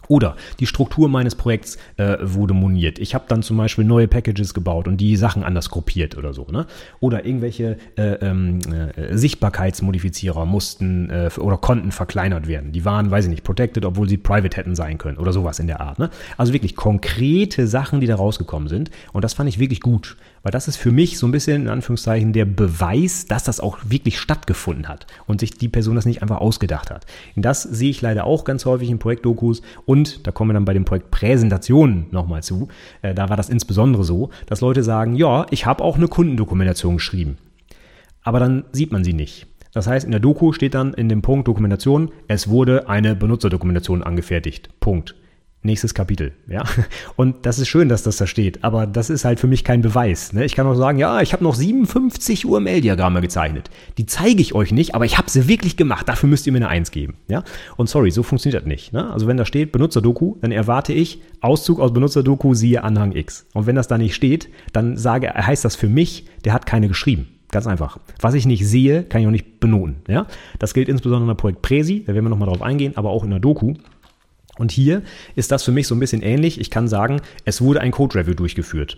[0.07, 2.99] Oder die Struktur meines Projekts äh, wurde moniert.
[2.99, 6.47] Ich habe dann zum Beispiel neue Packages gebaut und die Sachen anders gruppiert oder so.
[6.51, 6.65] Ne?
[6.99, 8.59] Oder irgendwelche äh, ähm,
[8.95, 12.71] äh, Sichtbarkeitsmodifizierer mussten äh, oder konnten verkleinert werden.
[12.71, 15.67] Die waren, weiß ich nicht, protected, obwohl sie private hätten sein können oder sowas in
[15.67, 15.99] der Art.
[15.99, 16.09] Ne?
[16.37, 18.91] Also wirklich konkrete Sachen, die da rausgekommen sind.
[19.13, 21.69] Und das fand ich wirklich gut, weil das ist für mich so ein bisschen in
[21.69, 26.21] Anführungszeichen der Beweis, dass das auch wirklich stattgefunden hat und sich die Person das nicht
[26.21, 27.07] einfach ausgedacht hat.
[27.35, 30.65] Und das sehe ich leider auch ganz häufig in Projektdokus und da kommen wir dann
[30.65, 32.67] bei dem Projekt Präsentationen nochmal zu.
[33.01, 36.97] Äh, da war das insbesondere so, dass Leute sagen, ja, ich habe auch eine Kundendokumentation
[36.97, 37.39] geschrieben.
[38.21, 39.47] Aber dann sieht man sie nicht.
[39.73, 44.03] Das heißt, in der Doku steht dann in dem Punkt Dokumentation, es wurde eine Benutzerdokumentation
[44.03, 44.69] angefertigt.
[44.79, 45.15] Punkt.
[45.65, 46.63] Nächstes Kapitel, ja.
[47.15, 49.81] Und das ist schön, dass das da steht, aber das ist halt für mich kein
[49.81, 50.31] Beweis.
[50.33, 50.45] Ne?
[50.45, 53.69] Ich kann auch sagen, ja, ich habe noch 57 UML-Diagramme gezeichnet.
[53.97, 56.07] Die zeige ich euch nicht, aber ich habe sie wirklich gemacht.
[56.07, 57.43] Dafür müsst ihr mir eine Eins geben, ja.
[57.75, 58.93] Und sorry, so funktioniert das nicht.
[58.93, 59.11] Ne?
[59.11, 63.45] Also wenn da steht Benutzerdoku, dann erwarte ich Auszug aus Benutzerdoku, siehe Anhang X.
[63.53, 66.87] Und wenn das da nicht steht, dann sage, heißt das für mich, der hat keine
[66.87, 67.27] geschrieben.
[67.51, 67.99] Ganz einfach.
[68.19, 69.97] Was ich nicht sehe, kann ich auch nicht benoten.
[70.07, 70.27] Ja?
[70.59, 73.23] Das gilt insbesondere in der Projekt Presi, da werden wir nochmal drauf eingehen, aber auch
[73.23, 73.75] in der Doku.
[74.57, 75.01] Und hier
[75.35, 76.59] ist das für mich so ein bisschen ähnlich.
[76.59, 78.97] Ich kann sagen, es wurde ein Code-Review durchgeführt.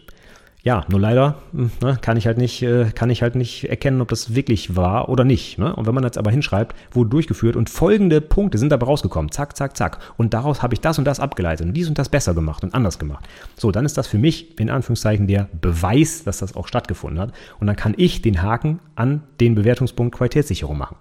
[0.64, 4.02] Ja, nur leider hm, ne, kann ich halt nicht, äh, kann ich halt nicht erkennen,
[4.02, 5.58] ob das wirklich war oder nicht.
[5.58, 5.74] Ne?
[5.74, 9.56] Und wenn man jetzt aber hinschreibt, wurde durchgeführt und folgende Punkte sind dabei rausgekommen, zack,
[9.56, 10.00] zack, zack.
[10.18, 12.74] Und daraus habe ich das und das abgeleitet und dies und das besser gemacht und
[12.74, 13.26] anders gemacht.
[13.56, 17.34] So, dann ist das für mich in Anführungszeichen der Beweis, dass das auch stattgefunden hat.
[17.62, 20.98] Und dann kann ich den Haken an den Bewertungspunkt Qualitätssicherung machen.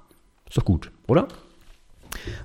[0.48, 1.26] Ist doch gut, oder?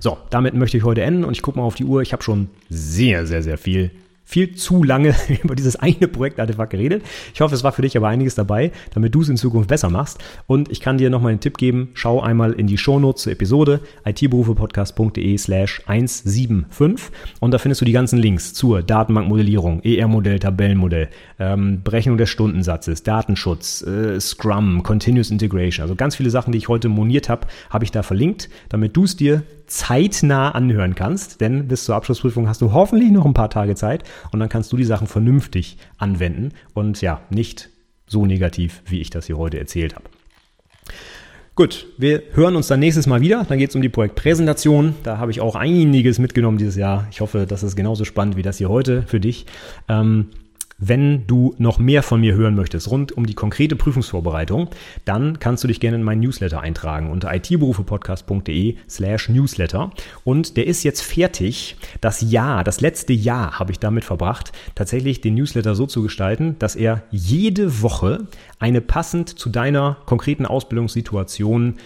[0.00, 2.02] So, damit möchte ich heute enden und ich gucke mal auf die Uhr.
[2.02, 3.90] Ich habe schon sehr, sehr, sehr viel
[4.32, 7.02] viel zu lange über dieses eine Projekt Artefakt geredet.
[7.34, 9.90] Ich hoffe, es war für dich aber einiges dabei, damit du es in Zukunft besser
[9.90, 10.18] machst.
[10.46, 11.90] Und ich kann dir nochmal einen Tipp geben.
[11.94, 17.92] Schau einmal in die Shownotes zur Episode itberufepodcast.de slash 175 und da findest du die
[17.92, 25.82] ganzen Links zur Datenbankmodellierung, ER-Modell, Tabellenmodell, ähm, Berechnung des Stundensatzes, Datenschutz, äh, Scrum, Continuous Integration.
[25.82, 29.04] Also ganz viele Sachen, die ich heute moniert habe, habe ich da verlinkt, damit du
[29.04, 29.42] es dir
[29.72, 34.04] zeitnah anhören kannst, denn bis zur Abschlussprüfung hast du hoffentlich noch ein paar Tage Zeit
[34.30, 37.70] und dann kannst du die Sachen vernünftig anwenden und ja, nicht
[38.06, 40.04] so negativ, wie ich das hier heute erzählt habe.
[41.54, 43.44] Gut, wir hören uns dann nächstes Mal wieder.
[43.48, 44.94] Dann geht es um die Projektpräsentation.
[45.02, 47.06] Da habe ich auch einiges mitgenommen dieses Jahr.
[47.10, 49.46] Ich hoffe, das ist genauso spannend wie das hier heute für dich.
[49.88, 50.28] Ähm,
[50.84, 54.68] wenn du noch mehr von mir hören möchtest rund um die konkrete Prüfungsvorbereitung,
[55.04, 59.92] dann kannst du dich gerne in meinen Newsletter eintragen unter itberufepodcast.de slash newsletter.
[60.24, 61.76] Und der ist jetzt fertig.
[62.00, 66.56] Das Jahr, das letzte Jahr habe ich damit verbracht, tatsächlich den Newsletter so zu gestalten,
[66.58, 68.26] dass er jede Woche
[68.58, 71.76] eine passend zu deiner konkreten Ausbildungssituation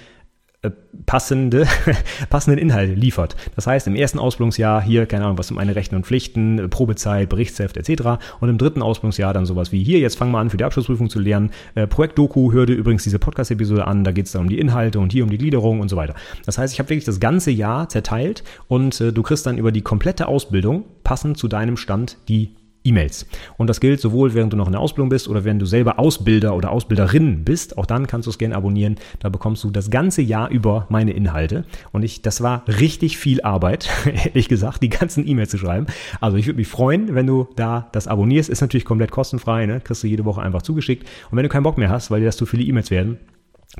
[0.63, 0.71] äh,
[1.05, 1.67] passende,
[2.31, 3.37] passenden Inhalt liefert.
[3.55, 6.69] Das heißt, im ersten Ausbildungsjahr hier, keine Ahnung, was um meine Rechten und Pflichten, äh,
[6.69, 8.25] Probezeit, Berichtsheft etc.
[8.41, 11.11] Und im dritten Ausbildungsjahr dann sowas wie hier, jetzt fangen wir an, für die Abschlussprüfung
[11.11, 11.51] zu lernen.
[11.75, 14.99] Äh, Projekt-Doku, hör dir übrigens diese Podcast-Episode an, da geht es dann um die Inhalte
[14.99, 16.15] und hier um die Gliederung und so weiter.
[16.47, 19.73] Das heißt, ich habe wirklich das ganze Jahr zerteilt und äh, du kriegst dann über
[19.73, 22.55] die komplette Ausbildung passend zu deinem Stand die
[22.87, 23.27] E-Mails.
[23.57, 25.99] Und das gilt sowohl, während du noch in der Ausbildung bist oder wenn du selber
[25.99, 27.77] Ausbilder oder Ausbilderin bist.
[27.79, 28.97] Auch dann kannst du es gerne abonnieren.
[29.21, 31.65] Da bekommst du das ganze Jahr über meine Inhalte.
[31.93, 33.89] Und ich, das war richtig viel Arbeit,
[34.25, 35.87] ehrlich gesagt, die ganzen E-Mails zu schreiben.
[36.21, 38.49] Also ich würde mich freuen, wenn du da das abonnierst.
[38.49, 39.81] Ist natürlich komplett kostenfrei, ne?
[39.81, 41.07] Kriegst du jede Woche einfach zugeschickt.
[41.31, 43.19] Und wenn du keinen Bock mehr hast, weil dir das zu viele E-Mails werden,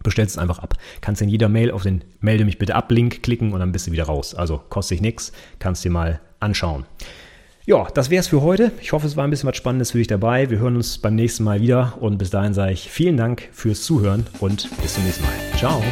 [0.03, 0.75] bestellst es einfach ab.
[1.01, 3.87] Kannst in jeder Mail auf den Melde mich bitte ab Link klicken und dann bist
[3.87, 4.35] du wieder raus.
[4.35, 6.85] Also kostet dich nichts, kannst dir mal anschauen.
[7.67, 8.71] Ja, das wäre es für heute.
[8.81, 10.51] Ich hoffe, es war ein bisschen was Spannendes für dich dabei.
[10.51, 13.83] Wir hören uns beim nächsten Mal wieder und bis dahin sage ich vielen Dank fürs
[13.83, 15.33] Zuhören und bis zum nächsten Mal.
[15.59, 15.83] Ciao.